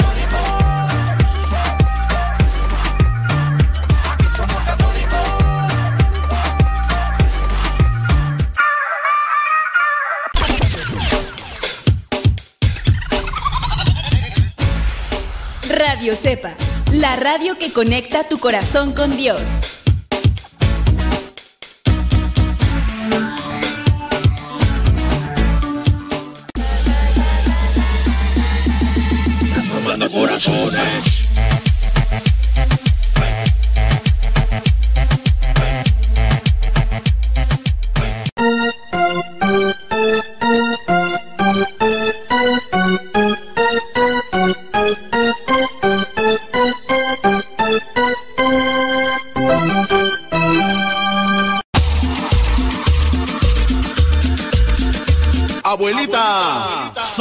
radio 17.31 17.57
que 17.57 17.71
conecta 17.71 18.27
tu 18.27 18.39
corazón 18.39 18.91
con 18.91 19.15
Dios. 19.15 19.39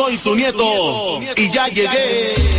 soy 0.01 0.17
su 0.17 0.35
nieto 0.35 1.21
y 1.37 1.51
ya 1.51 1.69
llegué. 1.69 2.50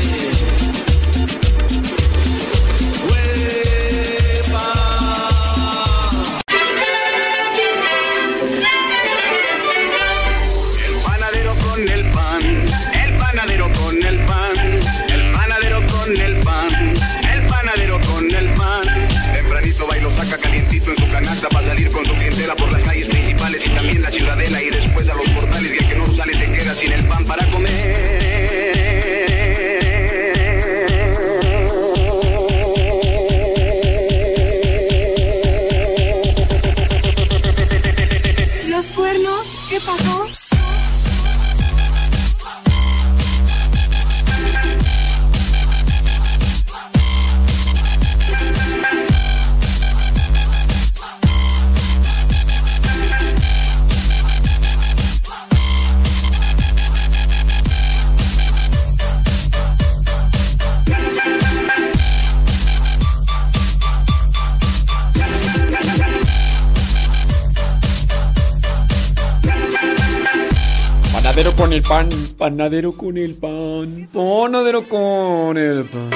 Panadero 72.41 72.93
con 72.93 73.19
el 73.19 73.35
pan, 73.35 74.09
panadero 74.11 74.89
con 74.89 75.55
el 75.55 75.85
pan. 75.85 76.09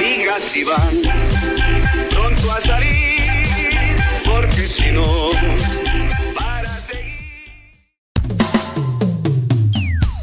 Diga 0.00 0.36
si 0.40 0.64
van 0.64 0.96
pronto 2.10 2.50
a 2.50 2.60
salir, 2.60 3.20
porque 4.24 4.62
si 4.62 4.90
no, 4.90 5.30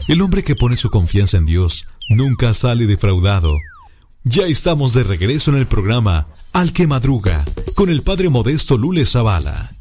El 0.09 0.21
hombre 0.21 0.43
que 0.43 0.55
pone 0.55 0.75
su 0.75 0.89
confianza 0.89 1.37
en 1.37 1.45
Dios 1.45 1.87
nunca 2.09 2.53
sale 2.53 2.87
defraudado. 2.87 3.55
Ya 4.25 4.47
estamos 4.47 4.93
de 4.95 5.03
regreso 5.03 5.51
en 5.51 5.57
el 5.57 5.65
programa 5.65 6.27
Al 6.51 6.73
que 6.73 6.87
Madruga 6.87 7.45
con 7.77 7.89
el 7.89 8.01
padre 8.01 8.27
modesto 8.27 8.77
Lule 8.77 9.05
Zavala. 9.05 9.76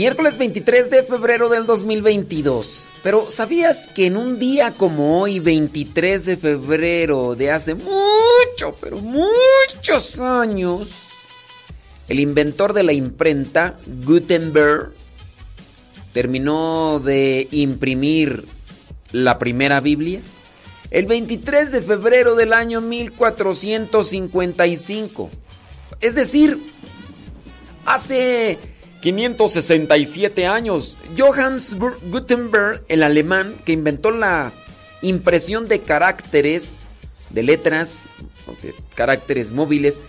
Miércoles 0.00 0.38
23 0.38 0.88
de 0.88 1.02
febrero 1.02 1.50
del 1.50 1.66
2022. 1.66 2.88
Pero 3.02 3.30
¿sabías 3.30 3.86
que 3.88 4.06
en 4.06 4.16
un 4.16 4.38
día 4.38 4.72
como 4.72 5.20
hoy, 5.20 5.40
23 5.40 6.24
de 6.24 6.38
febrero 6.38 7.34
de 7.34 7.50
hace 7.50 7.74
mucho, 7.74 8.74
pero 8.80 8.96
muchos 8.96 10.18
años, 10.18 10.88
el 12.08 12.18
inventor 12.18 12.72
de 12.72 12.82
la 12.82 12.94
imprenta, 12.94 13.78
Gutenberg, 14.06 14.94
terminó 16.14 16.98
de 16.98 17.46
imprimir 17.50 18.46
la 19.12 19.38
primera 19.38 19.80
Biblia? 19.80 20.22
El 20.90 21.04
23 21.04 21.72
de 21.72 21.82
febrero 21.82 22.36
del 22.36 22.54
año 22.54 22.80
1455. 22.80 25.28
Es 26.00 26.14
decir, 26.14 26.58
hace 27.84 28.58
567 29.00 30.46
años, 30.46 30.96
Johannes 31.16 31.74
Gutenberg, 32.10 32.84
el 32.88 33.02
alemán 33.02 33.54
que 33.64 33.72
inventó 33.72 34.10
la 34.10 34.52
impresión 35.02 35.66
de 35.68 35.80
caracteres, 35.80 36.80
de 37.30 37.42
letras, 37.42 38.08
de 38.62 38.74
caracteres 38.94 39.52
móviles, 39.52 40.00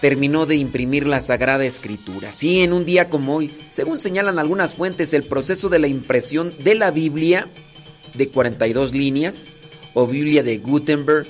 terminó 0.00 0.44
de 0.44 0.56
imprimir 0.56 1.06
la 1.06 1.20
Sagrada 1.20 1.64
Escritura. 1.64 2.32
Sí, 2.32 2.62
en 2.62 2.72
un 2.72 2.84
día 2.84 3.08
como 3.08 3.36
hoy, 3.36 3.54
según 3.70 3.98
señalan 3.98 4.38
algunas 4.38 4.74
fuentes, 4.74 5.14
el 5.14 5.22
proceso 5.22 5.68
de 5.68 5.78
la 5.78 5.88
impresión 5.88 6.52
de 6.58 6.74
la 6.74 6.90
Biblia 6.90 7.48
de 8.14 8.28
42 8.28 8.92
líneas 8.92 9.48
o 9.94 10.06
Biblia 10.06 10.42
de 10.42 10.58
Gutenberg, 10.58 11.26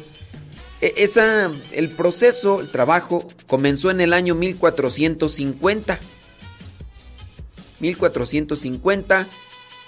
e- 0.80 0.94
esa, 0.96 1.50
el 1.72 1.90
proceso, 1.90 2.60
el 2.60 2.68
trabajo, 2.68 3.26
comenzó 3.46 3.90
en 3.90 4.00
el 4.00 4.12
año 4.12 4.34
1450. 4.34 6.00
1450 7.80 9.26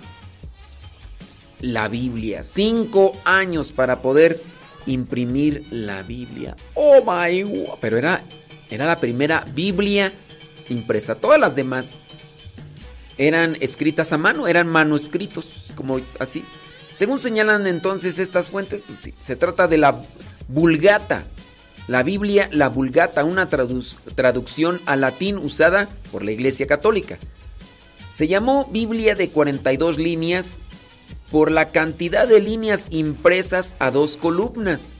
la 1.59 1.87
Biblia. 1.87 2.41
Cinco 2.43 3.13
años 3.23 3.71
para 3.71 4.01
poder 4.01 4.41
imprimir 4.85 5.65
la 5.69 6.03
Biblia. 6.03 6.55
Oh 6.73 7.03
my 7.05 7.43
God. 7.43 7.77
Pero 7.79 7.97
era, 7.97 8.23
era 8.69 8.85
la 8.85 8.99
primera 8.99 9.45
Biblia 9.53 10.11
impresa. 10.69 11.15
Todas 11.15 11.39
las 11.39 11.55
demás 11.55 11.97
eran 13.27 13.57
escritas 13.61 14.11
a 14.13 14.17
mano, 14.17 14.47
eran 14.47 14.67
manuscritos, 14.67 15.71
como 15.75 15.99
así. 16.19 16.43
Según 16.93 17.19
señalan 17.19 17.67
entonces 17.67 18.19
estas 18.19 18.49
fuentes, 18.49 18.81
pues 18.85 18.99
sí, 18.99 19.13
se 19.19 19.35
trata 19.35 19.67
de 19.67 19.77
la 19.77 20.01
Vulgata. 20.47 21.25
La 21.87 22.03
Biblia, 22.03 22.49
la 22.51 22.69
Vulgata, 22.69 23.23
una 23.23 23.49
tradu- 23.49 23.97
traducción 24.15 24.81
al 24.85 25.01
latín 25.01 25.37
usada 25.37 25.87
por 26.11 26.23
la 26.23 26.31
Iglesia 26.31 26.67
Católica. 26.67 27.17
Se 28.13 28.27
llamó 28.27 28.65
Biblia 28.71 29.15
de 29.15 29.29
42 29.29 29.97
líneas 29.97 30.59
por 31.31 31.49
la 31.51 31.69
cantidad 31.69 32.27
de 32.27 32.39
líneas 32.39 32.87
impresas 32.91 33.75
a 33.79 33.89
dos 33.89 34.17
columnas 34.17 34.95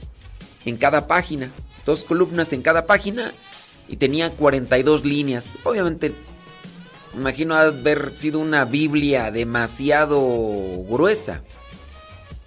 en 0.64 0.76
cada 0.76 1.06
página. 1.06 1.50
Dos 1.86 2.04
columnas 2.04 2.52
en 2.52 2.62
cada 2.62 2.84
página 2.86 3.32
y 3.88 3.96
tenía 3.96 4.30
42 4.30 5.04
líneas. 5.04 5.50
Obviamente, 5.64 6.08
me 6.10 6.41
imagino 7.14 7.54
haber 7.54 8.10
sido 8.12 8.38
una 8.38 8.64
Biblia 8.64 9.30
demasiado 9.30 10.20
gruesa. 10.88 11.42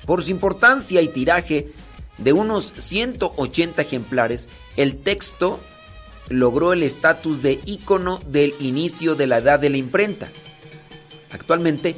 Por 0.05 0.23
su 0.23 0.31
importancia 0.31 1.01
y 1.01 1.07
tiraje 1.07 1.71
de 2.17 2.33
unos 2.33 2.73
180 2.77 3.81
ejemplares, 3.81 4.47
el 4.77 4.97
texto 4.97 5.59
logró 6.29 6.73
el 6.73 6.83
estatus 6.83 7.41
de 7.41 7.59
ícono 7.65 8.19
del 8.27 8.55
inicio 8.59 9.15
de 9.15 9.27
la 9.27 9.37
edad 9.37 9.59
de 9.59 9.69
la 9.69 9.77
imprenta. 9.77 10.29
Actualmente, 11.31 11.97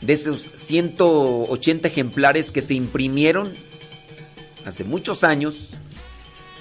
de 0.00 0.12
esos 0.12 0.50
180 0.54 1.88
ejemplares 1.88 2.50
que 2.50 2.60
se 2.60 2.74
imprimieron 2.74 3.52
hace 4.64 4.84
muchos 4.84 5.24
años, 5.24 5.70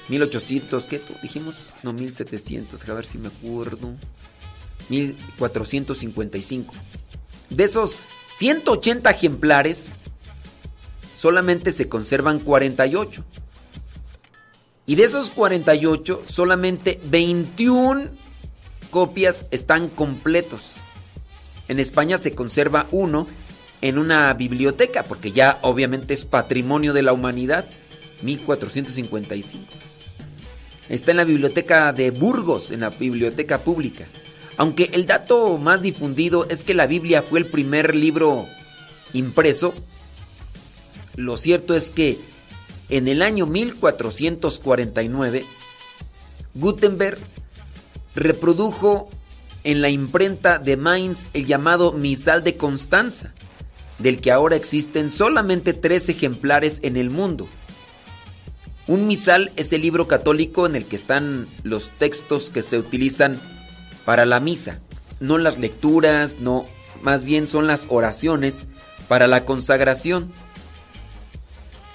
1800, 0.10 0.86
¿qué 0.86 1.00
tú 1.00 1.14
dijimos? 1.22 1.64
No, 1.84 1.94
1700, 1.94 2.88
a 2.88 2.94
ver 2.94 3.06
si 3.06 3.18
me 3.18 3.28
acuerdo. 3.28 3.94
1455. 4.90 6.74
De 7.50 7.64
esos 7.64 7.98
180 8.38 9.10
ejemplares, 9.10 9.94
solamente 11.16 11.72
se 11.72 11.90
conservan 11.90 12.40
48. 12.40 13.24
Y 14.86 14.96
de 14.96 15.04
esos 15.04 15.30
48, 15.32 16.24
solamente 16.28 17.00
21 17.06 18.10
copias 18.90 19.46
están 19.52 19.90
completos. 19.90 20.74
En 21.68 21.80
España 21.80 22.18
se 22.18 22.32
conserva 22.32 22.88
uno 22.92 23.28
en 23.82 23.98
una 23.98 24.34
biblioteca, 24.34 25.04
porque 25.04 25.32
ya 25.32 25.60
obviamente 25.62 26.14
es 26.14 26.26
patrimonio 26.26 26.94
de 26.94 27.02
la 27.02 27.14
humanidad, 27.14 27.66
1455. 28.24 29.66
Está 30.90 31.12
en 31.12 31.18
la 31.18 31.26
biblioteca 31.26 31.92
de 31.92 32.12
Burgos, 32.12 32.72
en 32.72 32.80
la 32.80 32.90
biblioteca 32.90 33.60
pública. 33.60 34.08
Aunque 34.58 34.90
el 34.94 35.06
dato 35.06 35.58
más 35.58 35.82
difundido 35.82 36.48
es 36.50 36.64
que 36.64 36.74
la 36.74 36.88
Biblia 36.88 37.22
fue 37.22 37.40
el 37.40 37.46
primer 37.46 37.96
libro 37.96 38.48
impreso, 39.14 39.74
lo 41.16 41.38
cierto 41.38 41.76
es 41.76 41.90
que 41.90 42.18
en 42.90 43.08
el 43.08 43.22
año 43.22 43.46
1449, 43.46 45.46
Gutenberg 46.56 47.20
reprodujo 48.16 49.10
en 49.64 49.82
la 49.82 49.90
imprenta 49.90 50.60
de 50.60 50.78
Mainz 50.78 51.30
el 51.34 51.46
llamado 51.46 51.92
Misal 51.92 52.44
de 52.44 52.56
Constanza, 52.56 53.34
del 54.00 54.22
que 54.22 54.32
ahora 54.32 54.56
existen 54.56 55.12
solamente 55.12 55.74
tres 55.74 56.10
ejemplares 56.10 56.80
en 56.84 56.98
el 56.98 57.10
mundo. 57.10 57.48
Un 58.88 59.06
misal 59.06 59.52
es 59.56 59.74
el 59.74 59.82
libro 59.82 60.08
católico 60.08 60.66
en 60.66 60.76
el 60.76 60.86
que 60.86 60.96
están 60.96 61.48
los 61.64 61.90
textos 61.90 62.50
que 62.50 62.62
se 62.62 62.80
utilizan 62.80 63.40
para 64.08 64.26
la 64.26 64.40
misa, 64.40 64.80
no 65.20 65.38
las 65.38 65.60
lecturas, 65.60 66.38
no, 66.40 66.64
más 67.02 67.26
bien 67.26 67.46
son 67.46 67.68
las 67.68 67.88
oraciones 67.90 68.68
para 69.10 69.28
la 69.28 69.44
consagración. 69.44 70.32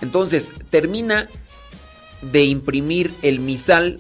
Entonces, 0.02 0.51
termina 0.68 1.30
de 2.20 2.44
imprimir 2.44 3.14
el 3.22 3.40
misal 3.40 3.98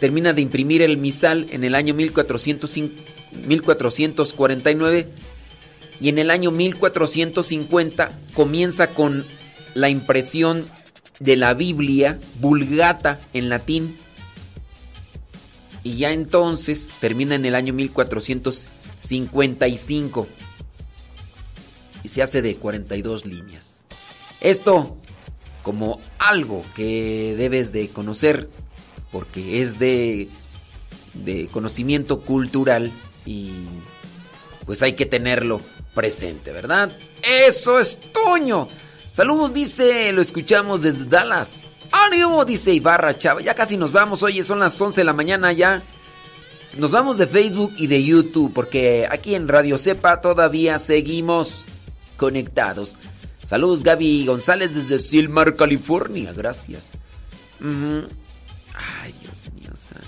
termina 0.00 0.34
de 0.34 0.42
imprimir 0.42 0.82
el 0.82 0.98
misal 0.98 1.46
en 1.48 1.64
el 1.64 1.74
año 1.74 1.94
1405 1.94 3.02
1449 3.46 5.08
y 5.98 6.10
en 6.10 6.18
el 6.18 6.30
año 6.30 6.50
1450 6.50 8.12
comienza 8.34 8.90
con 8.90 9.24
la 9.72 9.88
impresión 9.88 10.66
de 11.20 11.36
la 11.36 11.54
Biblia, 11.54 12.18
Vulgata 12.38 13.18
en 13.32 13.48
latín. 13.48 13.96
Y 15.88 15.96
ya 15.96 16.12
entonces 16.12 16.90
termina 17.00 17.34
en 17.34 17.46
el 17.46 17.54
año 17.54 17.72
1455. 17.72 20.28
Y 22.04 22.08
se 22.08 22.20
hace 22.20 22.42
de 22.42 22.56
42 22.56 23.24
líneas. 23.24 23.86
Esto 24.42 24.98
como 25.62 25.98
algo 26.18 26.62
que 26.76 27.34
debes 27.38 27.72
de 27.72 27.88
conocer 27.88 28.50
porque 29.10 29.62
es 29.62 29.78
de, 29.78 30.28
de 31.14 31.46
conocimiento 31.46 32.20
cultural 32.20 32.92
y 33.24 33.52
pues 34.66 34.82
hay 34.82 34.92
que 34.92 35.06
tenerlo 35.06 35.62
presente, 35.94 36.52
¿verdad? 36.52 36.92
Eso 37.22 37.80
es 37.80 37.98
Toño. 38.12 38.68
Saludos, 39.10 39.54
dice, 39.54 40.12
lo 40.12 40.20
escuchamos 40.20 40.82
desde 40.82 41.06
Dallas. 41.06 41.72
¡Ánimo! 41.92 42.44
Dice 42.44 42.72
Ibarra 42.72 43.16
Chava. 43.16 43.40
Ya 43.40 43.54
casi 43.54 43.76
nos 43.76 43.92
vamos, 43.92 44.22
oye, 44.22 44.42
son 44.42 44.58
las 44.60 44.80
11 44.80 45.00
de 45.00 45.04
la 45.04 45.12
mañana 45.12 45.52
ya. 45.52 45.82
Nos 46.76 46.90
vamos 46.90 47.16
de 47.18 47.26
Facebook 47.26 47.72
y 47.76 47.86
de 47.86 48.02
YouTube 48.04 48.52
porque 48.52 49.08
aquí 49.10 49.34
en 49.34 49.48
Radio 49.48 49.78
Cepa 49.78 50.20
todavía 50.20 50.78
seguimos 50.78 51.64
conectados. 52.16 52.94
Saludos 53.42 53.82
Gaby 53.82 54.26
González 54.26 54.74
desde 54.74 54.98
Silmar, 54.98 55.56
California. 55.56 56.32
Gracias. 56.34 56.92
Ay, 57.60 59.14
Dios 59.22 59.52
mío 59.54 59.70
santo. 59.74 60.06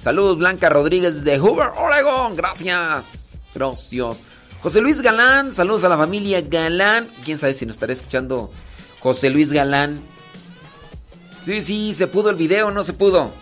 Saludos 0.00 0.38
Blanca 0.38 0.68
Rodríguez 0.68 1.16
desde 1.16 1.38
Hoover, 1.38 1.68
Oregon. 1.76 2.34
Gracias. 2.34 3.36
Gracias. 3.54 4.24
José 4.62 4.80
Luis 4.80 5.02
Galán. 5.02 5.52
Saludos 5.52 5.84
a 5.84 5.88
la 5.88 5.96
familia 5.96 6.40
Galán. 6.40 7.08
Quién 7.24 7.38
sabe 7.38 7.54
si 7.54 7.66
nos 7.66 7.76
estará 7.76 7.92
escuchando 7.92 8.50
José 9.00 9.30
Luis 9.30 9.52
Galán. 9.52 10.02
Sí, 11.48 11.62
sí, 11.62 11.94
se 11.94 12.06
pudo 12.06 12.28
el 12.28 12.36
video, 12.36 12.70
no 12.70 12.84
se 12.84 12.92
pudo. 12.92 13.32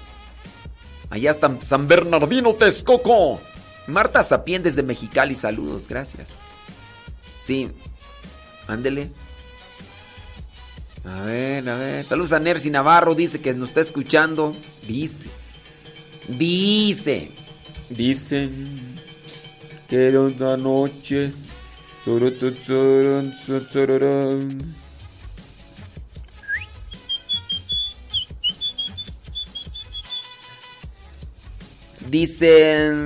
Allá 1.11 1.33
está 1.33 1.59
San 1.61 1.89
Bernardino 1.89 2.55
Texcoco. 2.55 3.41
Marta 3.89 4.23
Sapien 4.23 4.62
desde 4.62 4.85
Mexicali, 4.85 5.35
saludos, 5.35 5.89
gracias. 5.89 6.28
Sí, 7.41 7.69
ándele. 8.69 9.11
A 11.05 11.23
ver, 11.23 11.69
a 11.69 11.77
ver. 11.78 12.05
Saludos 12.05 12.33
a 12.33 12.39
Nercy 12.39 12.70
Navarro, 12.70 13.16
dice 13.16 13.41
que 13.41 13.53
nos 13.55 13.70
está 13.70 13.81
escuchando. 13.81 14.55
Dice. 14.87 15.27
Dice. 16.28 17.33
Dicen 17.91 18.95
que 19.89 20.07
eran 20.07 20.62
noches. 20.62 21.49
Dicen. 32.11 32.97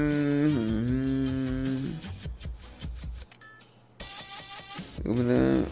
Una- 5.05 5.65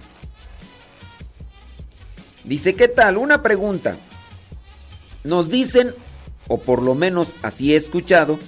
Dice, 2.45 2.75
¿qué 2.75 2.89
tal? 2.89 3.19
Una 3.19 3.43
pregunta. 3.43 3.99
Nos 5.23 5.51
dicen, 5.51 5.93
o 6.47 6.59
por 6.59 6.83
lo 6.83 6.95
menos 6.95 7.35
así 7.43 7.75
he 7.75 7.77
escuchado, 7.77 8.39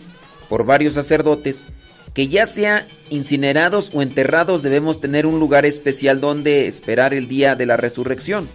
por 0.48 0.65
varios 0.65 0.94
sacerdotes, 0.94 1.65
que 2.15 2.28
ya 2.28 2.47
sea 2.47 2.86
incinerados 3.11 3.90
o 3.93 4.01
enterrados 4.02 4.62
debemos 4.62 5.01
tener 5.01 5.27
un 5.27 5.39
lugar 5.39 5.66
especial 5.66 6.20
donde 6.20 6.66
esperar 6.66 7.12
el 7.12 7.28
día 7.28 7.55
de 7.57 7.66
la 7.66 7.77
resurrección. 7.77 8.48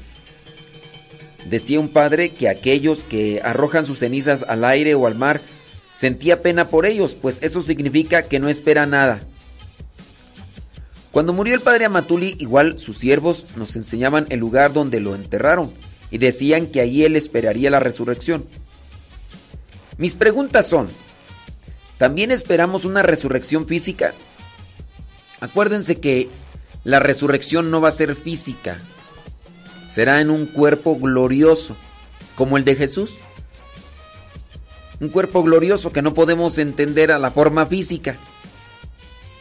Decía 1.47 1.80
un 1.80 1.89
padre 1.89 2.30
que 2.30 2.49
aquellos 2.49 3.03
que 3.03 3.39
arrojan 3.43 3.85
sus 3.85 3.99
cenizas 3.99 4.43
al 4.47 4.65
aire 4.65 4.95
o 4.95 5.06
al 5.06 5.14
mar 5.15 5.41
sentía 5.95 6.41
pena 6.41 6.67
por 6.67 6.85
ellos, 6.85 7.15
pues 7.19 7.38
eso 7.41 7.61
significa 7.61 8.23
que 8.23 8.39
no 8.39 8.49
espera 8.49 8.85
nada. 8.85 9.22
Cuando 11.11 11.31
murió 11.31 11.55
el 11.55 11.61
padre 11.61 11.85
Amatuli, 11.85 12.35
igual 12.39 12.80
sus 12.80 12.97
siervos 12.97 13.55
nos 13.55 13.76
enseñaban 13.77 14.26
el 14.30 14.39
lugar 14.39 14.73
donde 14.73 14.99
lo 14.99 15.15
enterraron 15.15 15.73
y 16.11 16.17
decían 16.17 16.67
que 16.67 16.81
allí 16.81 17.05
él 17.05 17.15
esperaría 17.15 17.69
la 17.69 17.80
resurrección. 17.80 18.45
Mis 19.97 20.13
preguntas 20.13 20.67
son, 20.67 20.89
¿también 21.97 22.31
esperamos 22.31 22.84
una 22.84 23.01
resurrección 23.01 23.65
física? 23.65 24.13
Acuérdense 25.39 26.01
que 26.01 26.27
la 26.84 26.99
resurrección 26.99 27.72
no 27.72 27.80
va 27.80 27.88
a 27.88 27.91
ser 27.91 28.15
física, 28.15 28.77
será 29.89 30.19
en 30.19 30.30
un 30.30 30.45
cuerpo 30.45 30.97
glorioso, 30.97 31.77
como 32.35 32.57
el 32.57 32.65
de 32.65 32.76
Jesús. 32.76 33.13
Un 34.99 35.09
cuerpo 35.09 35.43
glorioso 35.43 35.91
que 35.91 36.01
no 36.01 36.13
podemos 36.13 36.57
entender 36.57 37.11
a 37.11 37.19
la 37.19 37.31
forma 37.31 37.65
física. 37.65 38.17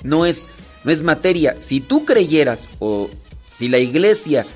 No 0.02 0.26
es, 0.26 0.48
no 0.84 0.90
es 0.90 1.02
materia. 1.02 1.56
Si 1.58 1.80
tú 1.80 2.04
creyeras 2.04 2.68
o 2.78 3.08
si 3.48 3.68
la 3.68 3.78
iglesia 3.78 4.46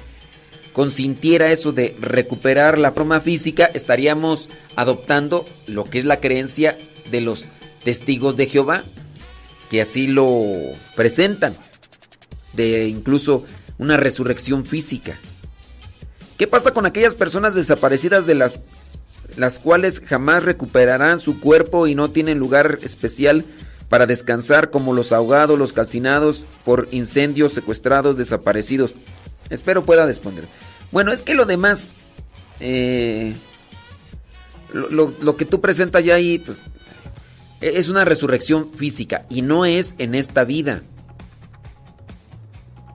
consintiera 0.72 1.50
eso 1.50 1.72
de 1.72 1.96
recuperar 2.00 2.78
la 2.78 2.92
forma 2.92 3.20
física, 3.20 3.70
estaríamos 3.74 4.48
adoptando 4.76 5.44
lo 5.66 5.84
que 5.84 5.98
es 5.98 6.04
la 6.04 6.20
creencia 6.20 6.78
de 7.10 7.20
los 7.20 7.46
testigos 7.82 8.36
de 8.36 8.46
Jehová, 8.46 8.84
que 9.70 9.80
así 9.80 10.06
lo 10.06 10.44
presentan, 10.94 11.54
de 12.52 12.86
incluso 12.86 13.44
una 13.78 13.96
resurrección 13.96 14.66
física. 14.66 15.18
¿Qué 16.36 16.46
pasa 16.46 16.72
con 16.72 16.86
aquellas 16.86 17.14
personas 17.14 17.54
desaparecidas 17.54 18.26
de 18.26 18.36
las, 18.36 18.54
las 19.38 19.60
cuales 19.60 20.00
jamás 20.04 20.42
recuperarán 20.42 21.20
su 21.20 21.40
cuerpo 21.40 21.86
y 21.86 21.94
no 21.94 22.10
tienen 22.10 22.38
lugar 22.38 22.78
especial 22.82 23.44
para 23.88 24.04
descansar 24.04 24.70
como 24.70 24.92
los 24.92 25.12
ahogados, 25.12 25.58
los 25.58 25.72
calcinados 25.72 26.44
por 26.64 26.88
incendios, 26.90 27.52
secuestrados, 27.52 28.16
desaparecidos? 28.18 28.96
Espero 29.48 29.82
pueda 29.82 30.04
responder. 30.04 30.46
Bueno, 30.92 31.12
es 31.12 31.22
que 31.22 31.34
lo 31.34 31.46
demás, 31.46 31.92
eh, 32.60 33.34
lo, 34.72 35.36
que 35.36 35.44
tú 35.46 35.60
presentas 35.60 36.04
ya 36.04 36.16
ahí, 36.16 36.38
pues, 36.38 36.62
e- 37.60 37.78
es 37.78 37.88
una 37.88 38.04
resurrección 38.04 38.70
física 38.72 39.24
y 39.30 39.42
no 39.42 39.64
es 39.64 39.94
en 39.98 40.14
esta 40.14 40.44
vida. 40.44 40.82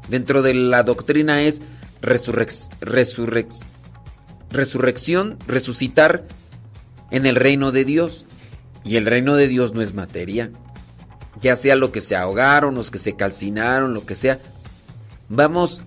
Dentro 0.09 0.41
de 0.41 0.53
la 0.53 0.83
doctrina 0.83 1.41
es 1.41 1.61
resurrec- 2.01 2.69
resurrec- 2.81 3.63
resurrección, 4.53 5.37
resucitar 5.47 6.23
en 7.11 7.25
el 7.25 7.35
reino 7.35 7.71
de 7.71 7.85
Dios. 7.85 8.25
Y 8.83 8.97
el 8.97 9.05
reino 9.05 9.35
de 9.35 9.47
Dios 9.47 9.73
no 9.73 9.81
es 9.81 9.93
materia. 9.93 10.51
Ya 11.41 11.55
sea 11.55 11.75
lo 11.75 11.91
que 11.91 12.01
se 12.01 12.15
ahogaron, 12.15 12.75
los 12.75 12.91
que 12.91 12.97
se 12.97 13.15
calcinaron, 13.15 13.93
lo 13.93 14.05
que 14.05 14.15
sea. 14.15 14.39
Vamos 15.29 15.81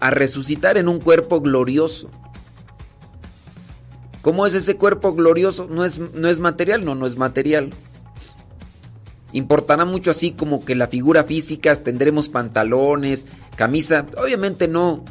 a 0.00 0.10
resucitar 0.10 0.76
en 0.76 0.88
un 0.88 1.00
cuerpo 1.00 1.40
glorioso. 1.40 2.10
¿Cómo 4.22 4.46
es 4.46 4.54
ese 4.54 4.76
cuerpo 4.76 5.14
glorioso? 5.14 5.66
No 5.70 5.84
es, 5.84 5.98
no 5.98 6.28
es 6.28 6.38
material, 6.40 6.84
no, 6.84 6.94
no 6.94 7.06
es 7.06 7.16
material. 7.16 7.70
Importará 9.32 9.84
mucho 9.84 10.12
así 10.12 10.30
como 10.30 10.64
que 10.64 10.74
la 10.74 10.86
figura 10.86 11.24
física, 11.24 11.74
tendremos 11.74 12.28
pantalones, 12.28 13.26
camisa, 13.56 14.06
obviamente 14.16 14.68
no. 14.68 15.04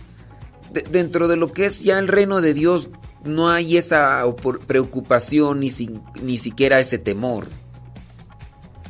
De- 0.73 0.81
dentro 0.81 1.27
de 1.27 1.35
lo 1.37 1.53
que 1.53 1.65
es 1.67 1.83
ya 1.83 1.99
el 1.99 2.07
reino 2.07 2.41
de 2.41 2.53
Dios, 2.53 2.89
no 3.23 3.49
hay 3.49 3.77
esa 3.77 4.23
preocupación 4.67 5.59
ni, 5.61 5.69
sin- 5.69 6.01
ni 6.21 6.37
siquiera 6.37 6.79
ese 6.79 6.97
temor. 6.97 7.47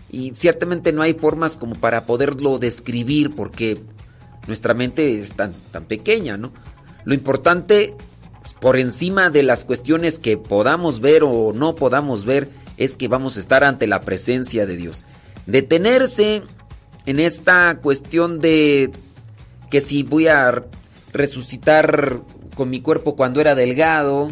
Y 0.10 0.32
ciertamente 0.36 0.92
no 0.92 1.02
hay 1.02 1.14
formas 1.16 1.58
como 1.58 1.76
para 1.76 2.06
poderlo 2.06 2.60
describir 2.60 3.36
porque 3.36 3.82
nuestra 4.48 4.74
mente 4.74 5.20
es 5.20 5.34
tan, 5.34 5.54
tan 5.72 5.86
pequeña, 5.86 6.38
¿no? 6.38 6.52
Lo 7.04 7.14
importante, 7.14 7.96
pues, 8.42 8.54
por 8.54 8.78
encima 8.78 9.30
de 9.30 9.44
las 9.44 9.66
cuestiones 9.66 10.20
que 10.20 10.38
podamos 10.38 11.00
ver 11.02 11.24
o 11.24 11.52
no 11.54 11.76
podamos 11.76 12.26
ver, 12.26 12.50
es 12.78 12.96
que 12.96 13.08
vamos 13.08 13.38
a 13.38 13.40
estar 13.40 13.64
ante 13.64 13.88
la 13.88 14.02
presencia 14.02 14.66
de 14.66 14.76
Dios. 14.78 15.06
Detenerse 15.46 16.44
en 17.06 17.20
esta 17.20 17.80
cuestión 17.82 18.40
de 18.40 18.92
que 19.70 19.82
si 19.82 20.04
voy 20.04 20.28
a 20.28 20.64
resucitar 21.14 22.20
con 22.56 22.70
mi 22.70 22.82
cuerpo 22.82 23.16
cuando 23.16 23.40
era 23.42 23.56
delgado, 23.56 24.32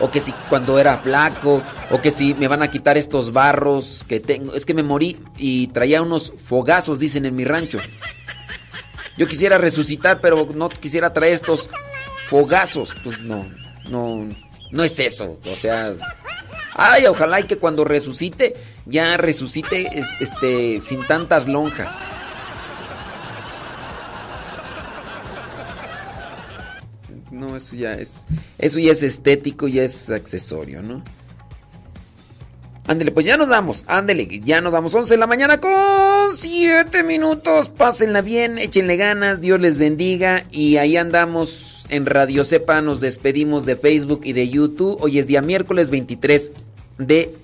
o 0.00 0.10
que 0.10 0.20
si 0.20 0.32
cuando 0.50 0.78
era 0.78 0.98
flaco, 0.98 1.62
o 1.90 2.00
que 2.02 2.10
si 2.10 2.34
me 2.34 2.48
van 2.48 2.62
a 2.62 2.70
quitar 2.70 2.98
estos 2.98 3.32
barros 3.32 4.04
que 4.06 4.20
tengo. 4.20 4.54
Es 4.54 4.66
que 4.66 4.74
me 4.74 4.82
morí 4.82 5.16
y 5.38 5.68
traía 5.68 6.02
unos 6.02 6.32
fogazos, 6.44 6.98
dicen 6.98 7.24
en 7.24 7.34
mi 7.34 7.44
rancho. 7.44 7.78
Yo 9.16 9.26
quisiera 9.26 9.56
resucitar, 9.56 10.20
pero 10.20 10.46
no 10.54 10.68
quisiera 10.68 11.14
traer 11.14 11.34
estos 11.34 11.70
fogazos. 12.28 12.90
Pues 13.02 13.20
no, 13.20 13.46
no, 13.88 14.28
no 14.70 14.84
es 14.84 14.98
eso. 15.00 15.38
O 15.50 15.56
sea, 15.56 15.94
ay, 16.74 17.06
ojalá 17.06 17.40
y 17.40 17.44
que 17.44 17.56
cuando 17.56 17.84
resucite, 17.86 18.52
ya 18.84 19.16
resucite 19.16 19.98
es- 19.98 20.20
este, 20.20 20.82
sin 20.82 21.02
tantas 21.06 21.48
lonjas. 21.48 21.90
No, 27.36 27.56
eso 27.56 27.76
ya 27.76 27.92
es. 27.92 28.24
Eso 28.58 28.78
ya 28.78 28.92
es 28.92 29.02
estético, 29.02 29.68
ya 29.68 29.82
es 29.82 30.10
accesorio, 30.10 30.82
¿no? 30.82 31.02
Ándele, 32.88 33.10
pues 33.10 33.26
ya 33.26 33.36
nos 33.36 33.48
damos. 33.48 33.84
Ándele, 33.88 34.40
ya 34.44 34.60
nos 34.60 34.72
damos. 34.72 34.94
11 34.94 35.14
de 35.14 35.18
la 35.18 35.26
mañana 35.26 35.60
con 35.60 36.36
7 36.36 37.02
minutos. 37.02 37.68
Pásenla 37.70 38.20
bien, 38.20 38.58
échenle 38.58 38.96
ganas, 38.96 39.40
Dios 39.40 39.60
les 39.60 39.76
bendiga. 39.76 40.44
Y 40.52 40.76
ahí 40.76 40.96
andamos 40.96 41.84
en 41.88 42.06
Radio 42.06 42.44
Cepa. 42.44 42.80
Nos 42.80 43.00
despedimos 43.00 43.66
de 43.66 43.76
Facebook 43.76 44.20
y 44.22 44.34
de 44.34 44.48
YouTube. 44.48 44.98
Hoy 45.00 45.18
es 45.18 45.26
día 45.26 45.42
miércoles 45.42 45.90
23 45.90 46.52
de 46.98 47.34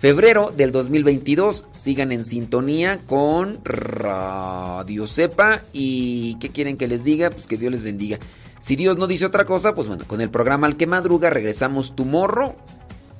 febrero 0.00 0.52
del 0.54 0.72
2022. 0.72 1.64
Sigan 1.72 2.12
en 2.12 2.26
sintonía 2.26 2.98
con 3.06 3.64
Radio 3.64 5.06
Cepa. 5.06 5.62
¿Y 5.72 6.36
qué 6.38 6.50
quieren 6.50 6.76
que 6.76 6.86
les 6.86 7.02
diga? 7.02 7.30
Pues 7.30 7.46
que 7.46 7.56
Dios 7.56 7.72
les 7.72 7.82
bendiga. 7.82 8.18
Si 8.64 8.76
Dios 8.76 8.96
no 8.96 9.08
dice 9.08 9.26
otra 9.26 9.44
cosa, 9.44 9.74
pues 9.74 9.88
bueno, 9.88 10.04
con 10.06 10.20
el 10.20 10.30
programa 10.30 10.68
Al 10.68 10.76
que 10.76 10.86
Madruga 10.86 11.30
regresamos 11.30 11.96
tu 11.96 12.04
morro. 12.04 12.54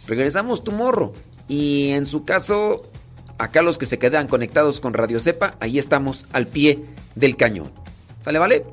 Regresamos 0.07 0.63
tu 0.63 0.71
morro. 0.71 1.13
Y 1.49 1.91
en 1.91 2.07
su 2.07 2.25
caso, 2.25 2.83
acá 3.39 3.61
los 3.63 3.77
que 3.77 3.87
se 3.87 3.99
quedan 3.99 4.29
conectados 4.29 4.79
con 4.79 4.95
Radio 4.95 5.19
Cepa, 5.19 5.57
ahí 5.59 5.79
estamos 5.79 6.27
al 6.33 6.47
pie 6.47 6.85
del 7.17 7.37
cañón. 7.37 7.73
¿Sale, 8.21 8.39
vale? 8.39 8.65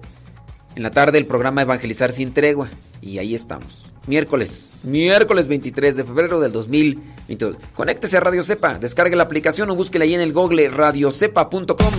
En 0.75 0.83
la 0.83 0.91
tarde 0.91 1.17
el 1.17 1.25
programa 1.25 1.63
Evangelizar 1.63 2.11
sin 2.11 2.33
tregua. 2.33 2.69
Y 3.01 3.17
ahí 3.17 3.33
estamos. 3.33 3.91
Miércoles, 4.05 4.81
miércoles 4.83 5.47
23 5.47 5.95
de 5.95 6.03
febrero 6.03 6.39
del 6.39 6.51
2022. 6.51 7.57
Conéctese 7.73 8.17
a 8.17 8.19
Radio 8.21 8.43
Cepa, 8.43 8.77
descargue 8.79 9.15
la 9.15 9.23
aplicación 9.23 9.69
o 9.69 9.75
búsquela 9.75 10.05
ahí 10.05 10.13
en 10.13 10.21
el 10.21 10.33
google 10.33 10.69
radiocepa.com. 10.69 11.93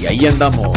Y 0.00 0.06
ahí 0.06 0.26
andamos. 0.26 0.76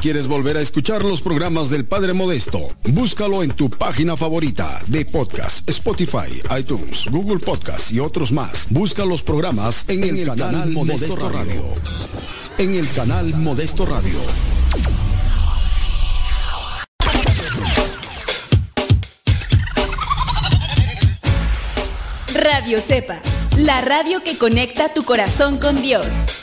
Quieres 0.00 0.28
volver 0.28 0.56
a 0.56 0.62
escuchar 0.62 1.04
los 1.04 1.20
programas 1.20 1.68
del 1.68 1.84
Padre 1.84 2.14
Modesto, 2.14 2.60
búscalo 2.84 3.42
en 3.42 3.50
tu 3.50 3.68
página 3.68 4.16
favorita 4.16 4.80
de 4.86 5.04
podcast, 5.04 5.68
Spotify, 5.68 6.40
iTunes, 6.58 7.06
Google 7.10 7.38
Podcast 7.38 7.92
y 7.92 8.00
otros 8.00 8.32
más. 8.32 8.66
Busca 8.70 9.04
los 9.04 9.22
programas 9.22 9.84
en, 9.88 10.04
el, 10.04 10.26
canal, 10.26 10.70
Modesto, 10.70 11.28
Radio. 11.28 11.64
En 12.56 12.74
el 12.76 12.88
canal 12.92 13.34
Modesto 13.36 13.84
Radio. 13.84 14.18
Radio 22.32 22.80
Cepa, 22.80 23.20
la 23.58 23.82
radio 23.82 24.22
que 24.22 24.38
conecta 24.38 24.94
tu 24.94 25.04
corazón 25.04 25.58
con 25.58 25.82
Dios. 25.82 26.39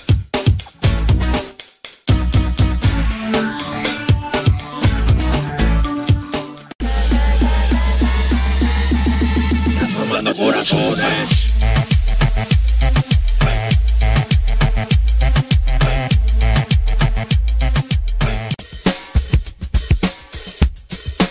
Corazones. 10.38 11.30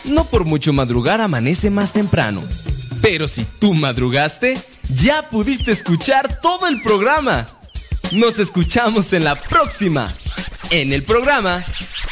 No 0.06 0.24
por 0.24 0.44
mucho 0.44 0.72
madrugar 0.72 1.20
amanece 1.20 1.70
más 1.70 1.92
temprano. 1.92 2.42
Pero 3.00 3.28
si 3.28 3.44
tú 3.44 3.74
madrugaste, 3.74 4.60
ya 4.88 5.28
pudiste 5.30 5.70
escuchar 5.70 6.40
todo 6.40 6.66
el 6.66 6.82
programa. 6.82 7.46
Nos 8.12 8.38
escuchamos 8.38 9.12
en 9.12 9.24
la 9.24 9.36
próxima. 9.36 10.12
En 10.70 10.92
el 10.92 11.04
programa 11.04 11.64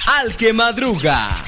Al 0.07 0.37
que 0.37 0.53
Madruga. 0.53 1.45